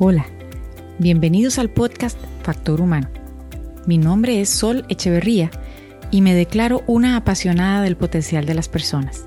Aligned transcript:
Hola, 0.00 0.26
bienvenidos 1.00 1.58
al 1.58 1.70
podcast 1.70 2.16
Factor 2.44 2.80
Humano. 2.80 3.08
Mi 3.84 3.98
nombre 3.98 4.40
es 4.40 4.48
Sol 4.48 4.84
Echeverría 4.88 5.50
y 6.12 6.20
me 6.20 6.36
declaro 6.36 6.84
una 6.86 7.16
apasionada 7.16 7.82
del 7.82 7.96
potencial 7.96 8.46
de 8.46 8.54
las 8.54 8.68
personas. 8.68 9.24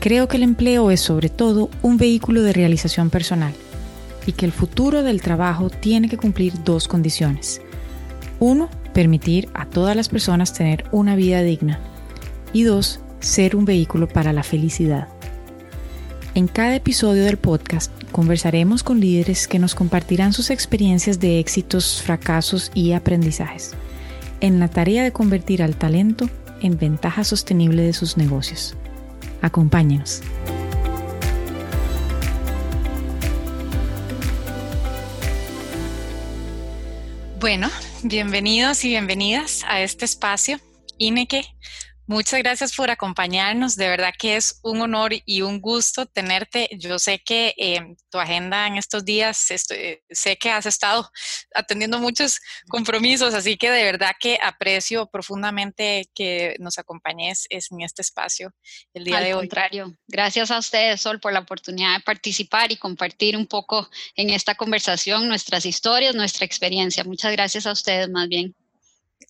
Creo 0.00 0.26
que 0.26 0.38
el 0.38 0.42
empleo 0.44 0.90
es 0.90 1.02
sobre 1.02 1.28
todo 1.28 1.68
un 1.82 1.98
vehículo 1.98 2.40
de 2.40 2.54
realización 2.54 3.10
personal 3.10 3.52
y 4.24 4.32
que 4.32 4.46
el 4.46 4.52
futuro 4.52 5.02
del 5.02 5.20
trabajo 5.20 5.68
tiene 5.68 6.08
que 6.08 6.16
cumplir 6.16 6.54
dos 6.64 6.88
condiciones. 6.88 7.60
Uno, 8.40 8.70
permitir 8.94 9.50
a 9.52 9.66
todas 9.66 9.94
las 9.94 10.08
personas 10.08 10.54
tener 10.54 10.86
una 10.92 11.14
vida 11.14 11.42
digna. 11.42 11.78
Y 12.54 12.62
dos, 12.62 13.00
ser 13.20 13.54
un 13.54 13.66
vehículo 13.66 14.08
para 14.08 14.32
la 14.32 14.44
felicidad. 14.44 15.08
En 16.34 16.48
cada 16.48 16.74
episodio 16.74 17.24
del 17.24 17.36
podcast 17.36 17.92
conversaremos 18.18 18.82
con 18.82 18.98
líderes 18.98 19.46
que 19.46 19.60
nos 19.60 19.76
compartirán 19.76 20.32
sus 20.32 20.50
experiencias 20.50 21.20
de 21.20 21.38
éxitos, 21.38 22.02
fracasos 22.02 22.72
y 22.74 22.90
aprendizajes 22.90 23.76
en 24.40 24.58
la 24.58 24.66
tarea 24.66 25.04
de 25.04 25.12
convertir 25.12 25.62
al 25.62 25.76
talento 25.76 26.28
en 26.60 26.76
ventaja 26.76 27.22
sostenible 27.22 27.82
de 27.82 27.92
sus 27.92 28.16
negocios. 28.16 28.74
Acompáñenos. 29.40 30.20
Bueno, 37.38 37.70
bienvenidos 38.02 38.84
y 38.84 38.88
bienvenidas 38.88 39.62
a 39.68 39.80
este 39.80 40.06
espacio. 40.06 40.58
Ineke, 40.96 41.44
Muchas 42.08 42.40
gracias 42.40 42.74
por 42.74 42.90
acompañarnos. 42.90 43.76
De 43.76 43.86
verdad 43.86 44.14
que 44.18 44.36
es 44.36 44.60
un 44.62 44.80
honor 44.80 45.12
y 45.26 45.42
un 45.42 45.60
gusto 45.60 46.06
tenerte. 46.06 46.66
Yo 46.78 46.98
sé 46.98 47.18
que 47.18 47.52
em, 47.58 47.96
tu 48.10 48.18
agenda 48.18 48.66
en 48.66 48.78
estos 48.78 49.04
días, 49.04 49.50
estoy, 49.50 50.00
sé 50.08 50.38
que 50.38 50.48
has 50.48 50.64
estado 50.64 51.10
atendiendo 51.54 51.98
muchos 51.98 52.40
compromisos, 52.70 53.34
así 53.34 53.58
que 53.58 53.70
de 53.70 53.84
verdad 53.84 54.12
que 54.18 54.38
aprecio 54.42 55.06
profundamente 55.10 56.08
que 56.14 56.56
nos 56.60 56.78
acompañes 56.78 57.46
en 57.50 57.82
este 57.82 58.00
espacio 58.00 58.54
el 58.94 59.04
día 59.04 59.20
de 59.20 59.34
hoy. 59.34 59.42
Al 59.42 59.48
contrario, 59.48 59.94
gracias 60.06 60.50
a 60.50 60.58
ustedes, 60.58 61.02
Sol, 61.02 61.20
por 61.20 61.34
la 61.34 61.40
oportunidad 61.40 61.94
de 61.94 62.00
participar 62.00 62.72
y 62.72 62.76
compartir 62.76 63.36
un 63.36 63.46
poco 63.46 63.86
en 64.14 64.30
esta 64.30 64.54
conversación 64.54 65.28
nuestras 65.28 65.66
historias, 65.66 66.14
nuestra 66.14 66.46
experiencia. 66.46 67.04
Muchas 67.04 67.32
gracias 67.32 67.66
a 67.66 67.72
ustedes 67.72 68.08
más 68.08 68.30
bien. 68.30 68.54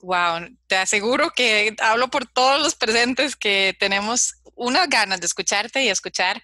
Wow, 0.00 0.56
te 0.66 0.77
aseguro 0.77 1.30
que 1.30 1.74
hablo 1.80 2.08
por 2.08 2.27
todos 2.27 2.60
los 2.60 2.77
presentes 2.77 3.34
que 3.34 3.74
tenemos 3.78 4.34
unas 4.54 4.88
ganas 4.88 5.20
de 5.20 5.27
escucharte 5.27 5.82
y 5.82 5.88
escuchar 5.88 6.42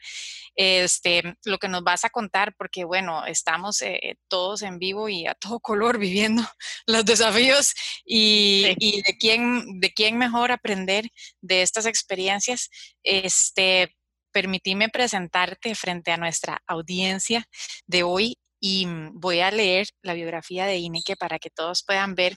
este, 0.56 1.36
lo 1.44 1.58
que 1.58 1.68
nos 1.68 1.82
vas 1.82 2.04
a 2.04 2.10
contar, 2.10 2.54
porque 2.56 2.84
bueno, 2.84 3.26
estamos 3.26 3.82
eh, 3.82 4.16
todos 4.28 4.62
en 4.62 4.78
vivo 4.78 5.08
y 5.08 5.26
a 5.26 5.34
todo 5.34 5.60
color 5.60 5.98
viviendo 5.98 6.42
los 6.86 7.04
desafíos 7.04 7.74
y, 8.04 8.74
y, 8.78 9.02
de 9.02 9.16
quién, 9.18 9.80
de 9.80 9.92
quién 9.92 10.16
mejor 10.16 10.52
aprender 10.52 11.10
de 11.40 11.62
estas 11.62 11.86
experiencias. 11.86 12.70
Este, 13.02 13.94
permitíme 14.32 14.88
presentarte 14.88 15.74
frente 15.74 16.10
a 16.10 16.16
nuestra 16.16 16.60
audiencia 16.66 17.46
de 17.86 18.02
hoy 18.02 18.36
y 18.60 18.86
voy 19.12 19.40
a 19.40 19.50
leer 19.50 19.86
la 20.02 20.14
biografía 20.14 20.66
de 20.66 20.78
Ineke 20.78 21.16
para 21.16 21.38
que 21.38 21.50
todos 21.50 21.84
puedan 21.84 22.14
ver 22.14 22.36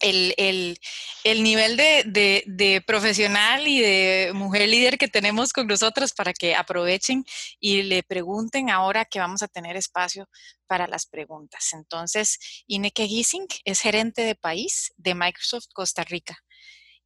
el, 0.00 0.78
nivel 1.24 1.76
de, 1.76 2.84
profesional 2.86 3.66
y 3.66 3.80
de 3.80 4.32
mujer 4.34 4.68
líder 4.68 4.98
que 4.98 5.08
tenemos 5.08 5.52
con 5.52 5.66
nosotros 5.66 6.12
para 6.12 6.32
que 6.32 6.54
aprovechen 6.54 7.24
y 7.58 7.82
le 7.82 8.02
pregunten 8.02 8.70
ahora 8.70 9.04
que 9.04 9.18
vamos 9.18 9.42
a 9.42 9.48
tener 9.48 9.76
espacio 9.76 10.28
para 10.66 10.86
las 10.86 11.06
preguntas. 11.06 11.70
Entonces, 11.72 12.38
Ineke 12.66 13.06
Gissing 13.06 13.46
es 13.64 13.80
gerente 13.80 14.22
de 14.22 14.34
país 14.34 14.92
de 14.96 15.14
Microsoft 15.14 15.66
Costa 15.72 16.04
Rica. 16.04 16.38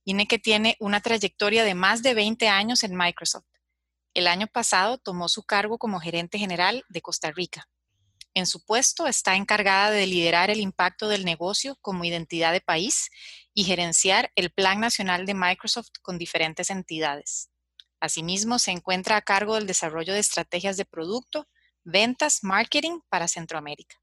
Ineke 0.04 0.38
tiene 0.38 0.76
una 0.80 1.00
trayectoria 1.00 1.64
de 1.64 1.74
más 1.74 2.02
de 2.02 2.14
20 2.14 2.48
años 2.48 2.82
en 2.82 2.96
Microsoft. 2.96 3.44
El 4.12 4.26
año 4.26 4.48
pasado 4.48 4.98
tomó 4.98 5.28
su 5.28 5.44
cargo 5.44 5.78
como 5.78 6.00
gerente 6.00 6.38
general 6.38 6.84
de 6.88 7.00
Costa 7.00 7.30
Rica. 7.30 7.68
En 8.34 8.46
su 8.46 8.64
puesto 8.64 9.06
está 9.06 9.34
encargada 9.34 9.90
de 9.90 10.06
liderar 10.06 10.50
el 10.50 10.60
impacto 10.60 11.08
del 11.08 11.24
negocio 11.24 11.76
como 11.80 12.04
identidad 12.04 12.52
de 12.52 12.60
país 12.60 13.10
y 13.54 13.64
gerenciar 13.64 14.30
el 14.36 14.50
Plan 14.50 14.78
Nacional 14.78 15.26
de 15.26 15.34
Microsoft 15.34 15.90
con 16.00 16.16
diferentes 16.16 16.70
entidades. 16.70 17.50
Asimismo, 18.00 18.58
se 18.58 18.70
encuentra 18.70 19.16
a 19.16 19.22
cargo 19.22 19.56
del 19.56 19.66
desarrollo 19.66 20.14
de 20.14 20.20
estrategias 20.20 20.76
de 20.76 20.84
producto, 20.84 21.48
ventas, 21.82 22.42
marketing 22.42 23.00
para 23.08 23.28
Centroamérica. 23.28 23.96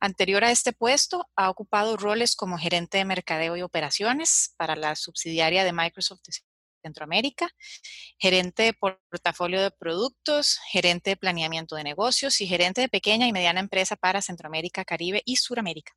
Anterior 0.00 0.44
a 0.44 0.50
este 0.50 0.72
puesto, 0.72 1.28
ha 1.34 1.50
ocupado 1.50 1.96
roles 1.96 2.36
como 2.36 2.58
gerente 2.58 2.98
de 2.98 3.04
mercadeo 3.04 3.56
y 3.56 3.62
operaciones 3.62 4.54
para 4.56 4.76
la 4.76 4.96
subsidiaria 4.96 5.64
de 5.64 5.72
Microsoft 5.72 6.22
Centroamérica, 6.82 7.48
gerente 8.18 8.64
de 8.64 8.72
portafolio 8.72 9.62
de 9.62 9.70
productos, 9.70 10.58
gerente 10.70 11.10
de 11.10 11.16
planeamiento 11.16 11.76
de 11.76 11.84
negocios 11.84 12.40
y 12.40 12.46
gerente 12.46 12.80
de 12.80 12.88
pequeña 12.88 13.26
y 13.26 13.32
mediana 13.32 13.60
empresa 13.60 13.96
para 13.96 14.22
Centroamérica, 14.22 14.84
Caribe 14.84 15.22
y 15.24 15.36
Suramérica. 15.36 15.92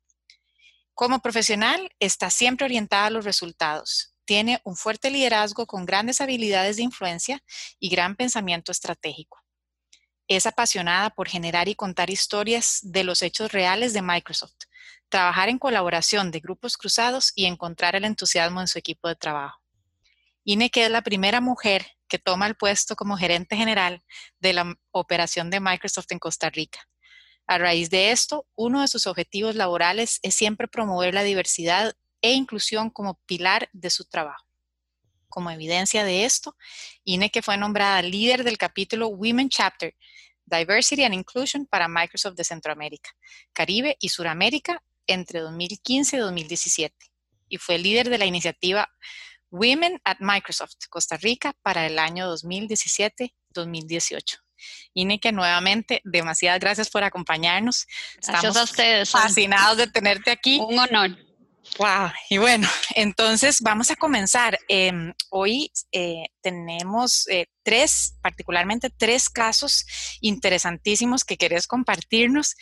Como 0.94 1.20
profesional, 1.20 1.90
está 1.98 2.30
siempre 2.30 2.66
orientada 2.66 3.06
a 3.06 3.10
los 3.10 3.24
resultados. 3.24 4.14
Tiene 4.24 4.60
un 4.64 4.76
fuerte 4.76 5.10
liderazgo 5.10 5.66
con 5.66 5.84
grandes 5.84 6.20
habilidades 6.20 6.76
de 6.76 6.84
influencia 6.84 7.42
y 7.80 7.88
gran 7.88 8.14
pensamiento 8.14 8.70
estratégico. 8.70 9.40
Es 10.28 10.46
apasionada 10.46 11.10
por 11.10 11.28
generar 11.28 11.68
y 11.68 11.74
contar 11.74 12.10
historias 12.10 12.78
de 12.82 13.04
los 13.04 13.22
hechos 13.22 13.52
reales 13.52 13.92
de 13.92 14.02
Microsoft, 14.02 14.54
trabajar 15.08 15.48
en 15.48 15.58
colaboración 15.58 16.30
de 16.30 16.40
grupos 16.40 16.76
cruzados 16.76 17.32
y 17.34 17.46
encontrar 17.46 17.96
el 17.96 18.04
entusiasmo 18.04 18.60
en 18.60 18.68
su 18.68 18.78
equipo 18.78 19.08
de 19.08 19.16
trabajo. 19.16 19.63
Ineke 20.44 20.84
es 20.84 20.90
la 20.90 21.02
primera 21.02 21.40
mujer 21.40 21.86
que 22.06 22.18
toma 22.18 22.46
el 22.46 22.54
puesto 22.54 22.96
como 22.96 23.16
gerente 23.16 23.56
general 23.56 24.02
de 24.40 24.52
la 24.52 24.74
operación 24.90 25.50
de 25.50 25.60
Microsoft 25.60 26.10
en 26.10 26.18
Costa 26.18 26.50
Rica. 26.50 26.86
A 27.46 27.58
raíz 27.58 27.90
de 27.90 28.10
esto, 28.10 28.46
uno 28.54 28.82
de 28.82 28.88
sus 28.88 29.06
objetivos 29.06 29.54
laborales 29.54 30.20
es 30.22 30.34
siempre 30.34 30.68
promover 30.68 31.14
la 31.14 31.22
diversidad 31.22 31.94
e 32.22 32.32
inclusión 32.32 32.90
como 32.90 33.20
pilar 33.26 33.68
de 33.72 33.90
su 33.90 34.04
trabajo. 34.04 34.46
Como 35.28 35.50
evidencia 35.50 36.04
de 36.04 36.24
esto, 36.24 36.56
Ineke 37.04 37.42
fue 37.42 37.56
nombrada 37.56 38.00
líder 38.02 38.44
del 38.44 38.56
capítulo 38.56 39.08
Women 39.08 39.48
Chapter, 39.48 39.94
Diversity 40.46 41.04
and 41.04 41.14
Inclusion 41.14 41.66
para 41.66 41.88
Microsoft 41.88 42.36
de 42.36 42.44
Centroamérica, 42.44 43.10
Caribe 43.52 43.96
y 43.98 44.10
Suramérica 44.10 44.82
entre 45.06 45.40
2015 45.40 46.16
y 46.16 46.18
2017, 46.20 46.94
y 47.48 47.58
fue 47.58 47.78
líder 47.78 48.08
de 48.08 48.18
la 48.18 48.26
iniciativa 48.26 48.90
Women 49.54 50.00
at 50.02 50.16
Microsoft 50.18 50.88
Costa 50.90 51.16
Rica 51.16 51.54
para 51.62 51.86
el 51.86 52.00
año 52.00 52.28
2017-2018. 52.34 54.40
Ineke, 54.94 55.30
nuevamente, 55.30 56.00
demasiadas 56.04 56.58
gracias 56.58 56.90
por 56.90 57.04
acompañarnos. 57.04 57.86
Gracias 58.26 58.56
a 58.56 58.64
ustedes. 58.64 59.10
Fascinados 59.10 59.76
de 59.76 59.86
tenerte 59.86 60.32
aquí. 60.32 60.58
Un 60.60 60.80
honor. 60.80 61.16
Wow, 61.78 62.10
y 62.30 62.38
bueno, 62.38 62.68
entonces 62.96 63.60
vamos 63.60 63.92
a 63.92 63.96
comenzar. 63.96 64.58
Em, 64.68 65.14
hoy 65.30 65.70
eh, 65.92 66.24
tenemos 66.42 67.28
eh, 67.28 67.46
tres, 67.62 68.16
particularmente 68.22 68.90
tres 68.90 69.30
casos 69.30 69.86
interesantísimos 70.20 71.24
que 71.24 71.36
querés 71.36 71.68
compartirnos. 71.68 72.56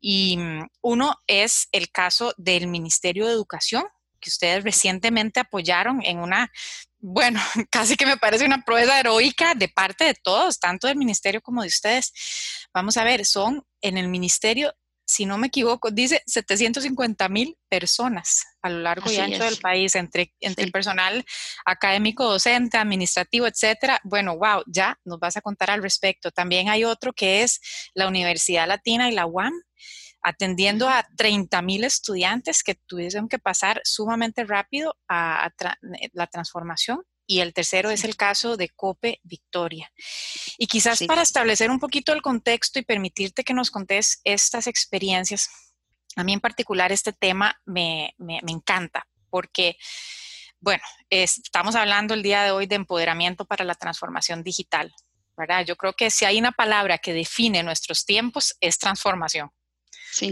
Y 0.00 0.38
mm, 0.38 0.66
uno 0.80 1.14
es 1.28 1.68
el 1.70 1.92
caso 1.92 2.34
del 2.36 2.66
Ministerio 2.66 3.26
de 3.26 3.32
Educación, 3.32 3.84
que 4.22 4.30
ustedes 4.30 4.64
recientemente 4.64 5.40
apoyaron 5.40 6.00
en 6.02 6.18
una, 6.18 6.50
bueno, 6.98 7.40
casi 7.70 7.96
que 7.96 8.06
me 8.06 8.16
parece 8.16 8.46
una 8.46 8.64
prueba 8.64 8.98
heroica 8.98 9.54
de 9.54 9.68
parte 9.68 10.04
de 10.04 10.14
todos, 10.14 10.58
tanto 10.58 10.86
del 10.86 10.96
ministerio 10.96 11.42
como 11.42 11.60
de 11.62 11.68
ustedes. 11.68 12.12
Vamos 12.72 12.96
a 12.96 13.04
ver, 13.04 13.26
son 13.26 13.62
en 13.82 13.98
el 13.98 14.08
ministerio, 14.08 14.72
si 15.04 15.26
no 15.26 15.36
me 15.36 15.48
equivoco, 15.48 15.90
dice 15.90 16.22
750 16.26 17.28
mil 17.28 17.58
personas 17.68 18.44
a 18.62 18.70
lo 18.70 18.78
largo 18.78 19.10
y 19.10 19.16
ancho 19.18 19.44
del 19.44 19.58
país, 19.58 19.94
entre, 19.96 20.32
entre 20.40 20.64
el 20.64 20.70
personal 20.70 21.24
académico, 21.66 22.24
docente, 22.24 22.78
administrativo, 22.78 23.46
etcétera. 23.46 24.00
Bueno, 24.04 24.38
wow, 24.38 24.62
ya 24.66 24.98
nos 25.04 25.18
vas 25.18 25.36
a 25.36 25.40
contar 25.40 25.70
al 25.70 25.82
respecto. 25.82 26.30
También 26.30 26.68
hay 26.68 26.84
otro 26.84 27.12
que 27.12 27.42
es 27.42 27.60
la 27.94 28.06
Universidad 28.06 28.68
Latina 28.68 29.10
y 29.10 29.14
la 29.14 29.26
UAM, 29.26 29.52
atendiendo 30.22 30.88
a 30.88 31.06
30 31.16 31.60
mil 31.62 31.84
estudiantes 31.84 32.62
que 32.62 32.74
tuvieron 32.74 33.28
que 33.28 33.38
pasar 33.38 33.80
sumamente 33.84 34.44
rápido 34.44 34.96
a, 35.08 35.52
eh, 36.00 36.08
la 36.12 36.26
transformación. 36.26 37.02
Y 37.24 37.40
el 37.40 37.54
tercero 37.54 37.90
es 37.90 38.04
el 38.04 38.16
caso 38.16 38.56
de 38.56 38.68
COPE 38.68 39.20
Victoria. 39.22 39.92
Y 40.58 40.66
quizás 40.66 41.04
para 41.04 41.22
establecer 41.22 41.70
un 41.70 41.78
poquito 41.78 42.12
el 42.12 42.20
contexto 42.20 42.78
y 42.78 42.82
permitirte 42.82 43.44
que 43.44 43.54
nos 43.54 43.70
contés 43.70 44.20
estas 44.24 44.66
experiencias, 44.66 45.48
a 46.16 46.24
mí 46.24 46.32
en 46.32 46.40
particular 46.40 46.90
este 46.92 47.12
tema 47.12 47.56
me, 47.64 48.14
me, 48.18 48.40
me 48.42 48.52
encanta 48.52 49.06
porque, 49.30 49.78
bueno, 50.60 50.82
estamos 51.08 51.74
hablando 51.74 52.12
el 52.12 52.22
día 52.22 52.42
de 52.42 52.50
hoy 52.50 52.66
de 52.66 52.74
empoderamiento 52.74 53.46
para 53.46 53.64
la 53.64 53.74
transformación 53.74 54.42
digital, 54.42 54.92
¿verdad? 55.36 55.64
Yo 55.64 55.76
creo 55.76 55.94
que 55.94 56.10
si 56.10 56.26
hay 56.26 56.38
una 56.38 56.52
palabra 56.52 56.98
que 56.98 57.14
define 57.14 57.62
nuestros 57.62 58.04
tiempos 58.04 58.54
es 58.60 58.78
transformación. 58.78 59.50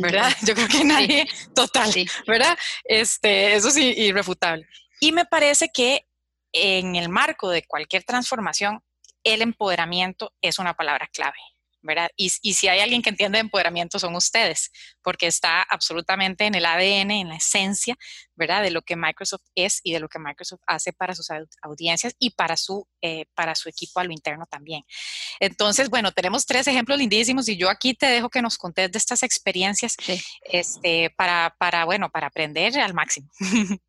¿Verdad? 0.01 0.31
Yo 0.47 0.55
creo 0.55 0.69
que 0.69 0.85
nadie, 0.85 1.29
total, 1.55 1.93
¿verdad? 2.27 2.57
Este, 2.85 3.55
eso 3.55 3.71
sí, 3.71 3.95
irrefutable. 3.97 4.67
Y 5.01 5.13
me 5.13 5.25
parece 5.25 5.71
que 5.73 6.07
en 6.53 6.97
el 6.97 7.09
marco 7.09 7.49
de 7.51 7.63
cualquier 7.65 8.05
transformación, 8.05 8.83
el 9.25 9.43
empoderamiento 9.43 10.33
es 10.41 10.59
una 10.59 10.75
palabra 10.75 11.09
clave. 11.13 11.39
¿Verdad? 11.83 12.11
Y, 12.17 12.31
si 12.31 12.69
hay 12.69 12.81
alguien 12.81 13.03
que 13.03 13.11
entiende 13.11 13.39
empoderamiento 13.39 13.99
son 13.99 14.15
ustedes, 14.15 14.71
porque 15.03 15.27
está 15.27 15.63
absolutamente 15.63 16.45
en 16.45 16.55
el 16.55 16.67
ADN, 16.67 17.11
en 17.11 17.29
la 17.29 17.37
esencia, 17.37 17.97
¿verdad? 18.35 18.63
De 18.63 18.71
lo 18.71 18.83
que 18.83 18.97
Microsoft 18.97 19.45
es 19.55 19.81
y 19.83 19.93
de 19.93 20.01
lo 20.01 20.09
que 20.09 20.19
Microsoft 20.19 20.61
hace 20.67 20.93
para 20.93 21.15
sus 21.15 21.29
audiencias 21.63 22.15
y 22.19 22.31
para 22.31 22.57
su, 22.57 22.87
eh, 23.03 23.27
para 23.35 23.55
su 23.55 23.69
equipo 23.69 24.01
a 24.01 24.05
lo 24.05 24.13
interno 24.13 24.47
también. 24.51 24.85
Entonces, 25.41 25.89
bueno, 25.89 26.13
tenemos 26.13 26.47
tres 26.47 26.67
ejemplos 26.67 26.99
lindísimos 26.99 27.49
y 27.49 27.57
yo 27.57 27.71
aquí 27.71 27.95
te 27.95 28.07
dejo 28.07 28.29
que 28.29 28.43
nos 28.43 28.59
contes 28.59 28.91
de 28.91 28.99
estas 28.99 29.23
experiencias 29.23 29.97
este, 30.45 31.11
para, 31.17 31.55
para, 31.59 31.85
bueno, 31.85 32.11
para 32.11 32.29
aprender 32.29 32.79
al 32.79 32.95
máximo. 32.95 33.31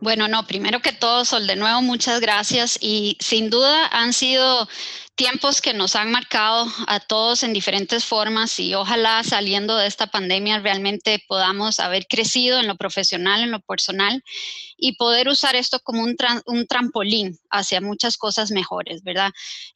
Bueno, 0.00 0.28
no, 0.28 0.46
primero 0.46 0.80
que 0.80 0.92
todo, 0.92 1.24
Sol, 1.24 1.46
de 1.46 1.56
nuevo, 1.56 1.82
muchas 1.82 2.20
gracias 2.20 2.78
y 2.80 3.16
sin 3.20 3.50
duda 3.50 3.88
han 3.88 4.12
sido 4.12 4.68
tiempos 5.16 5.62
que 5.62 5.72
nos 5.72 5.96
han 5.96 6.10
marcado 6.10 6.66
a 6.86 7.00
todos 7.00 7.42
en 7.42 7.54
diferentes 7.54 8.04
formas 8.04 8.60
y 8.60 8.74
ojalá 8.74 9.24
saliendo 9.24 9.74
de 9.76 9.86
esta 9.86 10.06
pandemia 10.08 10.58
realmente 10.58 11.24
podamos 11.26 11.80
haber 11.80 12.06
crecido 12.06 12.60
en 12.60 12.66
lo 12.66 12.76
profesional, 12.76 13.42
en 13.42 13.50
lo 13.50 13.60
personal 13.60 14.22
y 14.76 14.96
poder 14.96 15.28
usar 15.28 15.56
esto 15.56 15.80
como 15.80 16.02
un, 16.02 16.14
un 16.44 16.66
trampolín 16.66 17.38
hacia 17.50 17.80
muchas 17.80 18.18
cosas 18.18 18.50
mejores, 18.50 19.02
¿verdad? 19.02 19.30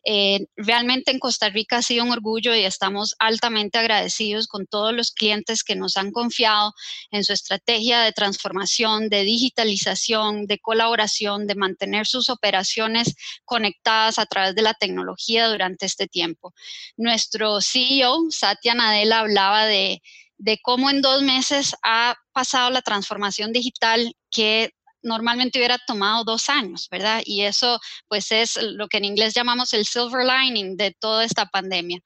Eh, 0.04 0.40
realmente 0.56 1.10
en 1.10 1.18
Costa 1.18 1.48
Rica 1.48 1.78
ha 1.78 1.82
sido 1.82 2.04
un 2.04 2.10
orgullo 2.10 2.54
y 2.54 2.64
estamos 2.64 3.14
altamente 3.18 3.78
agradecidos 3.78 4.46
con 4.46 4.66
todos 4.66 4.92
los 4.92 5.10
clientes 5.10 5.64
que 5.64 5.74
nos 5.74 5.96
han 5.96 6.12
confiado 6.12 6.74
en 7.10 7.24
su 7.24 7.32
estrategia 7.32 8.02
de 8.02 8.12
transformación, 8.12 9.08
de 9.08 9.22
digitalización, 9.22 10.46
de 10.46 10.58
colaboración, 10.58 11.46
de 11.46 11.54
mantener 11.54 12.06
sus 12.06 12.28
operaciones 12.28 13.14
conectadas 13.46 14.18
a 14.18 14.26
través 14.26 14.54
de 14.54 14.60
la 14.62 14.74
tecnología 14.74 15.29
durante 15.38 15.86
este 15.86 16.06
tiempo. 16.06 16.52
Nuestro 16.96 17.60
CEO, 17.60 18.30
Satya 18.30 18.74
Nadella, 18.74 19.20
hablaba 19.20 19.66
de, 19.66 20.02
de 20.38 20.58
cómo 20.62 20.90
en 20.90 21.02
dos 21.02 21.22
meses 21.22 21.74
ha 21.82 22.16
pasado 22.32 22.70
la 22.70 22.82
transformación 22.82 23.52
digital 23.52 24.14
que 24.30 24.72
normalmente 25.02 25.58
hubiera 25.58 25.78
tomado 25.86 26.24
dos 26.24 26.48
años, 26.48 26.88
¿verdad? 26.90 27.22
Y 27.24 27.42
eso 27.42 27.80
pues 28.08 28.32
es 28.32 28.56
lo 28.60 28.88
que 28.88 28.98
en 28.98 29.04
inglés 29.04 29.34
llamamos 29.34 29.72
el 29.72 29.86
silver 29.86 30.26
lining 30.26 30.76
de 30.76 30.92
toda 30.92 31.24
esta 31.24 31.46
pandemia. 31.46 32.00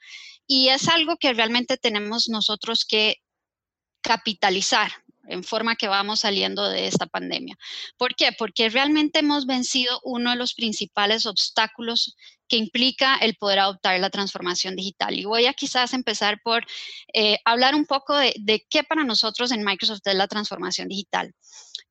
Y 0.47 0.69
es 0.69 0.89
algo 0.89 1.17
que 1.17 1.33
realmente 1.33 1.77
tenemos 1.77 2.29
nosotros 2.29 2.85
que 2.85 3.17
capitalizar, 4.03 4.93
en 5.29 5.45
forma 5.45 5.77
que 5.77 5.89
vamos 5.89 6.21
saliendo 6.21 6.69
de 6.69 6.87
esta 6.87 7.07
pandemia. 7.07 7.57
¿Por 7.97 8.15
qué? 8.15 8.31
Porque 8.37 8.69
realmente 8.69 9.21
hemos 9.21 9.47
vencido 9.47 10.01
uno 10.05 10.31
de 10.31 10.37
los 10.37 10.55
principales 10.55 11.27
obstáculos 11.27 12.17
que 12.49 12.57
implica 12.57 13.17
el 13.17 13.35
poder 13.37 13.59
adoptar 13.59 13.99
la 14.01 14.11
transformación 14.11 14.77
digital. 14.77 15.19
Y 15.19 15.25
voy 15.25 15.47
a 15.47 15.55
quizás 15.55 15.95
empezar 15.95 16.41
por 16.43 16.65
eh, 17.13 17.39
hablar 17.45 17.75
un 17.75 17.87
poco 17.87 18.17
de, 18.17 18.35
de 18.39 18.65
qué 18.69 18.85
para 18.85 19.05
nosotros 19.05 19.51
en 19.51 19.65
Microsoft 19.65 20.01
es 20.05 20.15
la 20.15 20.29
transformación 20.29 20.89
digital. 20.89 21.33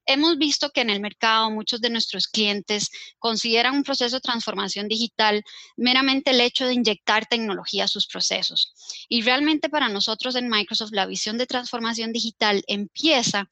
Hemos 0.05 0.38
visto 0.38 0.69
que 0.71 0.81
en 0.81 0.89
el 0.89 1.00
mercado 1.00 1.50
muchos 1.51 1.81
de 1.81 1.89
nuestros 1.89 2.27
clientes 2.27 2.89
consideran 3.19 3.75
un 3.75 3.83
proceso 3.83 4.17
de 4.17 4.21
transformación 4.21 4.88
digital 4.88 5.44
meramente 5.77 6.31
el 6.31 6.41
hecho 6.41 6.65
de 6.65 6.73
inyectar 6.73 7.25
tecnología 7.25 7.85
a 7.85 7.88
sus 7.88 8.07
procesos. 8.07 8.73
Y 9.07 9.21
realmente 9.21 9.69
para 9.69 9.89
nosotros 9.89 10.35
en 10.35 10.50
Microsoft 10.50 10.91
la 10.91 11.05
visión 11.05 11.38
de 11.38 11.47
transformación 11.47 12.11
digital 12.11 12.63
empieza 12.67 13.50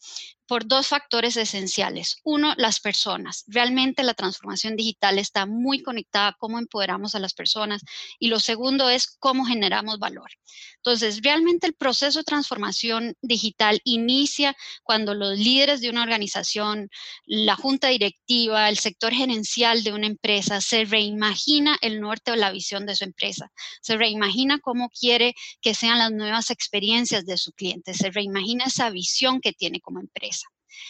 por 0.52 0.68
dos 0.68 0.88
factores 0.88 1.38
esenciales. 1.38 2.18
Uno, 2.26 2.54
las 2.58 2.82
personas. 2.82 3.46
Realmente 3.48 4.04
la 4.04 4.14
transformación 4.14 4.76
digital 4.76 5.18
está 5.18 5.46
muy 5.46 5.82
conectada 5.82 6.28
a 6.28 6.34
cómo 6.34 6.60
empoderamos 6.60 7.16
a 7.16 7.20
las 7.20 7.34
personas. 7.34 7.82
Y 8.20 8.28
lo 8.28 8.38
segundo 8.38 8.90
es 8.90 9.16
cómo 9.18 9.46
generamos 9.46 9.98
valor. 9.98 10.30
Entonces, 10.76 11.22
realmente 11.24 11.68
el 11.68 11.74
proceso 11.74 12.20
de 12.20 12.26
transformación 12.26 13.16
digital 13.22 13.80
inicia 13.86 14.54
cuando 14.84 15.14
los 15.14 15.40
líderes 15.40 15.80
de 15.80 15.90
una 15.90 16.04
organización, 16.04 16.90
la 17.26 17.56
junta 17.56 17.88
directiva, 17.88 18.68
el 18.68 18.78
sector 18.78 19.14
gerencial 19.14 19.84
de 19.84 19.94
una 19.94 20.08
empresa 20.08 20.60
se 20.60 20.84
reimagina 20.84 21.78
el 21.80 22.02
norte 22.02 22.32
o 22.32 22.36
la 22.36 22.52
visión 22.52 22.86
de 22.86 22.98
su 22.98 23.06
empresa. 23.06 23.54
Se 23.82 23.96
reimagina 23.96 24.60
cómo 24.60 24.90
quiere 24.90 25.34
que 25.62 25.76
sean 25.76 26.00
las 26.00 26.12
nuevas 26.12 26.50
experiencias 26.50 27.26
de 27.26 27.38
su 27.38 27.54
cliente. 27.54 27.94
Se 27.94 28.10
reimagina 28.10 28.66
esa 28.66 28.90
visión 28.90 29.40
que 29.40 29.54
tiene 29.54 29.80
como 29.80 30.02
empresa. 30.02 30.41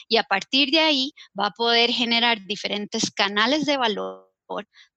Y 0.08 0.18
a 0.18 0.24
partir 0.24 0.72
de 0.72 0.80
ahí 0.80 1.14
va 1.40 1.48
a 1.48 1.52
poder 1.52 1.92
generar 1.92 2.46
diferentes 2.46 3.12
canales 3.12 3.66
de 3.66 3.78
valor 3.78 4.32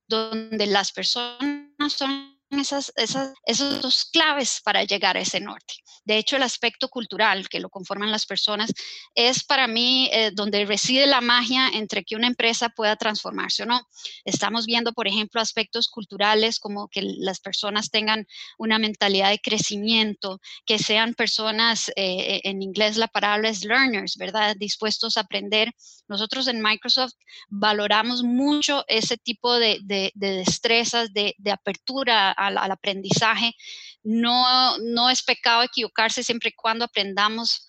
donde 0.06 0.66
las 0.66 0.92
personas 0.92 1.92
son 1.92 2.33
esas, 2.58 2.92
esas, 2.96 3.32
esos 3.44 3.80
dos 3.80 4.04
claves 4.06 4.60
para 4.64 4.84
llegar 4.84 5.16
a 5.16 5.20
ese 5.20 5.40
norte. 5.40 5.74
De 6.04 6.18
hecho, 6.18 6.36
el 6.36 6.42
aspecto 6.42 6.88
cultural 6.88 7.48
que 7.48 7.60
lo 7.60 7.70
conforman 7.70 8.10
las 8.10 8.26
personas 8.26 8.72
es 9.14 9.42
para 9.42 9.66
mí 9.66 10.10
eh, 10.12 10.30
donde 10.34 10.64
reside 10.66 11.06
la 11.06 11.20
magia 11.20 11.68
entre 11.68 12.04
que 12.04 12.16
una 12.16 12.26
empresa 12.26 12.68
pueda 12.68 12.96
transformarse 12.96 13.62
o 13.62 13.66
no. 13.66 13.80
Estamos 14.24 14.66
viendo, 14.66 14.92
por 14.92 15.08
ejemplo, 15.08 15.40
aspectos 15.40 15.88
culturales 15.88 16.58
como 16.60 16.88
que 16.88 17.02
las 17.02 17.40
personas 17.40 17.90
tengan 17.90 18.26
una 18.58 18.78
mentalidad 18.78 19.30
de 19.30 19.40
crecimiento, 19.40 20.40
que 20.66 20.78
sean 20.78 21.14
personas, 21.14 21.90
eh, 21.96 22.42
en 22.44 22.62
inglés 22.62 22.96
la 22.96 23.08
palabra 23.08 23.48
es 23.48 23.64
learners, 23.64 24.16
¿verdad? 24.16 24.56
Dispuestos 24.58 25.16
a 25.16 25.20
aprender. 25.20 25.72
Nosotros 26.06 26.48
en 26.48 26.60
Microsoft 26.60 27.14
valoramos 27.48 28.22
mucho 28.22 28.84
ese 28.88 29.16
tipo 29.16 29.54
de, 29.58 29.78
de, 29.82 30.12
de 30.14 30.30
destrezas, 30.32 31.12
de, 31.14 31.34
de 31.38 31.50
apertura 31.50 32.30
al, 32.46 32.70
aprendizaje. 32.70 33.54
No, 34.02 34.78
no 34.78 35.10
es 35.10 35.22
pecado 35.22 35.62
equivocarse 35.62 36.22
siempre 36.22 36.50
y 36.50 36.54
cuando 36.54 36.84
aprendamos 36.84 37.66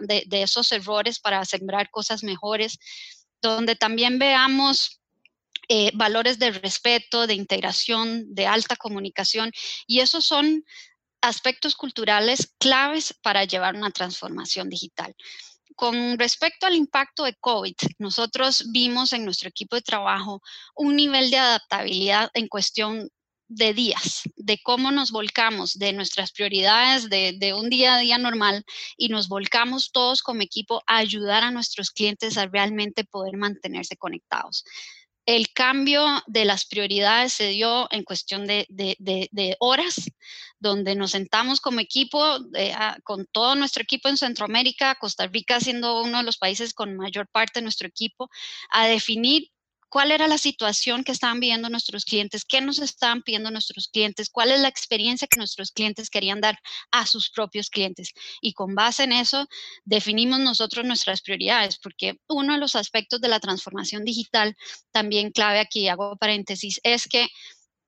de, 0.00 0.42
esos 0.42 0.70
errores 0.72 1.18
para 1.18 1.44
sembrar 1.44 1.90
cosas 1.90 2.22
mejores, 2.22 2.78
donde 3.40 3.76
también 3.76 4.18
veamos 4.18 5.00
eh, 5.68 5.90
valores 5.94 6.38
de 6.38 6.50
respeto, 6.50 7.26
de 7.26 7.34
integración, 7.34 8.34
de 8.34 8.46
alta 8.46 8.76
comunicación, 8.76 9.52
y 9.86 10.00
esos 10.00 10.24
son 10.24 10.64
aspectos 11.20 11.74
culturales 11.74 12.54
claves 12.58 13.14
para 13.22 13.44
llevar 13.44 13.74
una 13.74 13.90
transformación 13.90 14.68
digital. 14.68 15.14
Con 15.74 16.18
respecto 16.18 16.66
al 16.66 16.74
impacto 16.74 17.24
de 17.24 17.34
COVID, 17.34 17.74
nosotros 17.98 18.64
vimos 18.72 19.12
en 19.12 19.24
nuestro 19.24 19.48
equipo 19.48 19.76
de 19.76 19.82
trabajo 19.82 20.42
un 20.74 20.96
nivel 20.96 21.30
de 21.30 21.38
adaptabilidad 21.38 22.30
en 22.34 22.48
cuestión 22.48 23.08
de 23.48 23.72
días, 23.72 24.22
de 24.36 24.58
cómo 24.62 24.90
nos 24.90 25.10
volcamos 25.10 25.78
de 25.78 25.92
nuestras 25.92 26.32
prioridades 26.32 27.08
de, 27.08 27.54
un 27.54 27.70
día 27.70 27.94
a 27.94 27.98
día 27.98 28.18
normal 28.18 28.64
y 28.96 29.08
nos 29.08 29.28
volcamos 29.28 29.90
todos 29.90 30.22
como 30.22 30.42
equipo 30.42 30.82
a 30.86 30.98
ayudar 30.98 31.42
a 31.42 31.50
nuestros 31.50 31.90
clientes 31.90 32.36
a 32.36 32.46
realmente 32.46 33.04
poder 33.04 33.36
mantenerse 33.36 33.96
conectados. 33.96 34.64
El 35.24 35.52
cambio 35.52 36.06
de 36.26 36.46
las 36.46 36.64
prioridades 36.66 37.34
se 37.34 37.48
dio 37.48 37.86
en 37.90 38.02
cuestión 38.02 38.46
de, 38.46 39.56
horas, 39.60 40.10
donde 40.58 40.94
nos 40.94 41.10
sentamos 41.10 41.60
como 41.60 41.80
equipo, 41.80 42.38
eh, 42.54 42.74
con 43.04 43.26
todo 43.26 43.54
nuestro 43.54 43.82
equipo 43.82 44.08
en 44.08 44.16
Centroamérica, 44.16 44.94
Costa 44.94 45.26
Rica 45.26 45.60
siendo 45.60 46.02
uno 46.02 46.18
de 46.18 46.24
los 46.24 46.38
países 46.38 46.72
con 46.72 46.96
mayor 46.96 47.28
parte 47.28 47.60
de 47.60 47.64
nuestro 47.64 47.88
equipo, 47.88 48.30
a 48.70 48.86
definir 48.86 49.50
cuál 49.88 50.10
era 50.10 50.28
la 50.28 50.38
situación 50.38 51.04
que 51.04 51.12
estaban 51.12 51.40
viviendo 51.40 51.68
nuestros 51.68 52.04
clientes, 52.04 52.44
qué 52.44 52.60
nos 52.60 52.78
estaban 52.78 53.22
pidiendo 53.22 53.50
nuestros 53.50 53.88
clientes, 53.88 54.28
cuál 54.30 54.50
es 54.50 54.60
la 54.60 54.68
experiencia 54.68 55.28
que 55.28 55.38
nuestros 55.38 55.72
clientes 55.72 56.10
querían 56.10 56.40
dar 56.40 56.58
a 56.90 57.06
sus 57.06 57.30
propios 57.30 57.70
clientes. 57.70 58.12
Y 58.40 58.52
con 58.52 58.74
base 58.74 59.04
en 59.04 59.12
eso, 59.12 59.46
definimos 59.84 60.40
nosotros 60.40 60.84
nuestras 60.84 61.22
prioridades, 61.22 61.78
porque 61.78 62.18
uno 62.28 62.54
de 62.54 62.60
los 62.60 62.76
aspectos 62.76 63.20
de 63.20 63.28
la 63.28 63.40
transformación 63.40 64.04
digital, 64.04 64.56
también 64.92 65.30
clave 65.30 65.60
aquí, 65.60 65.88
hago 65.88 66.16
paréntesis, 66.16 66.80
es 66.82 67.06
que 67.08 67.28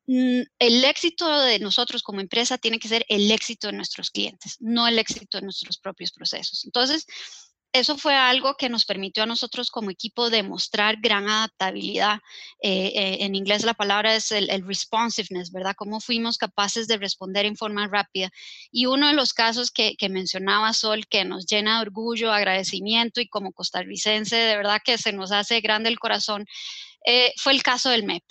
mm, 0.07 0.43
el 0.59 0.85
éxito 0.85 1.41
de 1.41 1.59
nosotros 1.59 2.03
como 2.03 2.21
empresa 2.21 2.59
tiene 2.59 2.79
que 2.79 2.89
ser 2.89 3.05
el 3.09 3.31
éxito 3.31 3.69
de 3.69 3.75
nuestros 3.75 4.11
clientes, 4.11 4.57
no 4.61 4.89
el 4.89 4.99
éxito 4.99 5.39
de 5.39 5.45
nuestros 5.45 5.79
propios 5.79 6.13
procesos. 6.13 6.65
Entonces, 6.65 7.07
eso 7.73 7.97
fue 7.97 8.15
algo 8.17 8.57
que 8.57 8.69
nos 8.69 8.85
permitió 8.85 9.23
a 9.23 9.27
nosotros 9.27 9.71
como 9.71 9.91
equipo 9.91 10.29
demostrar 10.29 10.97
gran 11.01 11.29
adaptabilidad. 11.29 12.19
Eh, 12.63 12.93
eh, 12.95 13.19
en 13.21 13.35
inglés 13.35 13.65
la 13.65 13.75
palabra 13.75 14.15
es 14.17 14.33
el, 14.33 14.49
responsiveness, 14.67 15.53
¿verdad? 15.53 15.75
Cómo 15.77 16.01
fuimos 16.01 16.37
capaces 16.37 16.89
de 16.89 16.99
responder 16.99 17.47
en 17.47 17.57
forma 17.57 17.87
rápida. 17.87 18.31
Y 18.73 18.87
uno 18.87 19.09
de 19.09 19.15
los 19.15 19.33
casos 19.33 19.71
que, 19.71 19.97
mencionaba 20.11 20.73
Sol, 20.73 21.07
que 21.07 21.25
nos 21.25 21.47
llena 21.47 21.77
de 21.77 21.83
orgullo, 21.83 22.33
agradecimiento 22.33 23.21
y 23.21 23.29
como 23.29 23.53
costarricense, 23.53 24.35
de 24.35 24.57
verdad 24.57 24.81
que 24.85 24.99
se 24.99 25.13
nos 25.13 25.31
hace 25.31 25.61
grande 25.61 25.91
el 25.91 25.99
corazón, 26.01 26.47
eh, 27.07 27.33
fue 27.37 27.53
el 27.53 27.63
caso 27.63 27.89
del 27.91 28.05
MEP, 28.05 28.25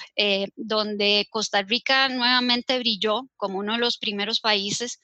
donde 0.55 1.27
Costa 1.31 1.61
Rica 1.63 2.09
nuevamente 2.09 2.77
brilló 2.77 3.27
como 3.37 3.59
uno 3.59 3.73
de 3.73 3.79
los 3.79 3.97
primeros 3.97 4.41
países 4.41 4.99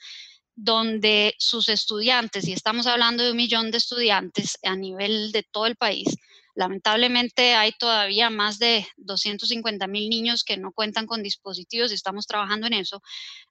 donde 0.56 1.36
sus 1.38 1.70
estudiantes, 1.70 2.48
y 2.48 2.54
estamos 2.54 2.88
hablando 2.88 3.24
de 3.24 3.32
un 3.32 3.38
millón 3.38 3.72
de 3.72 3.78
estudiantes 3.78 4.58
a 4.64 4.76
nivel 4.76 5.32
de 5.32 5.44
todo 5.44 5.66
el 5.66 5.76
país, 5.76 6.08
lamentablemente 6.56 7.56
hay 7.56 7.74
todavía 7.74 8.30
más 8.30 8.58
de 8.58 8.88
250 8.98 9.88
mil 9.88 10.10
niños 10.10 10.44
que 10.44 10.58
no 10.58 10.72
cuentan 10.72 11.06
con 11.06 11.22
dispositivos 11.22 11.92
y 11.92 11.96
estamos 11.96 12.26
trabajando 12.26 12.68
en 12.68 12.74
eso, 12.74 13.02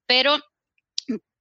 pero 0.06 0.38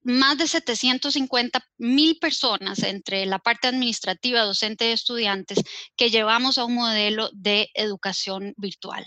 más 0.02 0.38
de 0.38 0.48
750 0.48 1.66
mil 1.78 2.20
personas 2.20 2.84
entre 2.84 3.26
la 3.26 3.40
parte 3.40 3.70
administrativa, 3.70 4.42
docente 4.42 4.90
y 4.90 4.92
estudiantes 4.92 5.60
que 5.96 6.10
llevamos 6.10 6.58
a 6.58 6.66
un 6.66 6.76
modelo 6.76 7.30
de 7.32 7.70
educación 7.74 8.54
virtual 8.58 9.06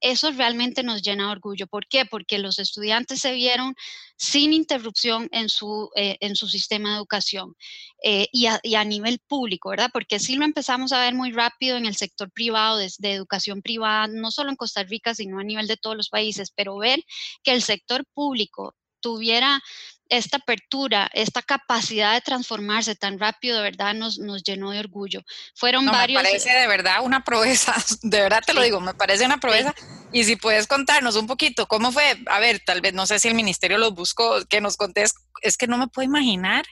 eso 0.00 0.30
realmente 0.32 0.82
nos 0.82 1.02
llena 1.02 1.26
de 1.26 1.32
orgullo. 1.32 1.66
¿Por 1.66 1.86
qué? 1.86 2.04
Porque 2.04 2.38
los 2.38 2.58
estudiantes 2.58 3.20
se 3.20 3.32
vieron 3.32 3.74
sin 4.16 4.52
interrupción 4.52 5.28
en 5.32 5.48
su, 5.48 5.90
eh, 5.96 6.16
en 6.20 6.36
su 6.36 6.48
sistema 6.48 6.90
de 6.90 6.96
educación 6.96 7.54
eh, 8.02 8.28
y, 8.32 8.46
a, 8.46 8.84
nivel 8.84 9.20
público, 9.26 9.70
¿verdad? 9.70 9.90
Porque 9.92 10.18
sí 10.18 10.36
lo 10.36 10.44
empezamos 10.44 10.92
a 10.92 11.00
ver 11.00 11.14
muy 11.14 11.32
rápido 11.32 11.76
en 11.76 11.86
el 11.86 11.96
sector 11.96 12.30
privado, 12.30 12.78
de, 12.78 12.92
de 12.98 13.12
educación 13.12 13.62
privada, 13.62 14.06
no 14.06 14.30
solo 14.30 14.50
en 14.50 14.56
Costa 14.56 14.82
Rica, 14.82 15.14
sino 15.14 15.38
a 15.38 15.44
nivel 15.44 15.66
de 15.66 15.76
todos 15.76 15.96
los 15.96 16.08
países, 16.08 16.52
pero 16.54 16.76
ver 16.78 17.02
que 17.42 17.52
el 17.52 17.62
sector 17.62 18.04
público 18.14 18.74
tuviera 19.00 19.62
esta 20.08 20.38
apertura, 20.38 21.10
esta 21.12 21.42
capacidad 21.42 22.14
de 22.14 22.20
transformarse 22.20 22.94
tan 22.94 23.18
rápido, 23.18 23.56
de 23.56 23.62
verdad 23.62 23.94
nos, 23.94 24.18
nos 24.18 24.42
llenó 24.42 24.70
de 24.70 24.80
orgullo. 24.80 25.22
Fueron 25.54 25.86
varios... 25.86 26.22
Me 26.22 26.28
parece 26.28 26.52
de 26.52 26.66
verdad 26.66 27.02
una 27.02 27.24
proeza, 27.24 27.74
de 28.02 28.20
verdad 28.20 28.42
te 28.44 28.54
lo 28.54 28.62
digo, 28.62 28.80
me 28.80 28.94
parece 28.94 29.26
una 29.26 29.38
proeza. 29.38 29.74
Y 30.12 30.24
si 30.24 30.36
puedes 30.36 30.66
contarnos 30.66 31.16
un 31.16 31.26
poquito, 31.26 31.66
¿cómo 31.66 31.92
fue? 31.92 32.18
A 32.26 32.38
ver, 32.38 32.60
tal 32.64 32.80
vez, 32.80 32.94
no 32.94 33.06
sé 33.06 33.18
si 33.18 33.28
el 33.28 33.34
ministerio 33.34 33.78
los 33.78 33.94
buscó, 33.94 34.44
que 34.46 34.60
nos 34.60 34.76
contés, 34.76 35.14
es 35.42 35.56
que 35.56 35.66
no 35.66 35.76
me 35.76 35.88
puedo 35.88 36.06
imaginar 36.06 36.64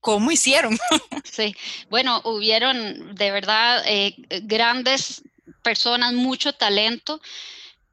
cómo 0.00 0.30
hicieron. 0.30 0.78
Sí, 1.24 1.54
bueno, 1.88 2.20
hubieron 2.24 3.14
de 3.14 3.30
verdad 3.30 3.82
eh, 3.86 4.14
grandes 4.42 5.22
personas, 5.62 6.12
mucho 6.12 6.52
talento. 6.52 7.20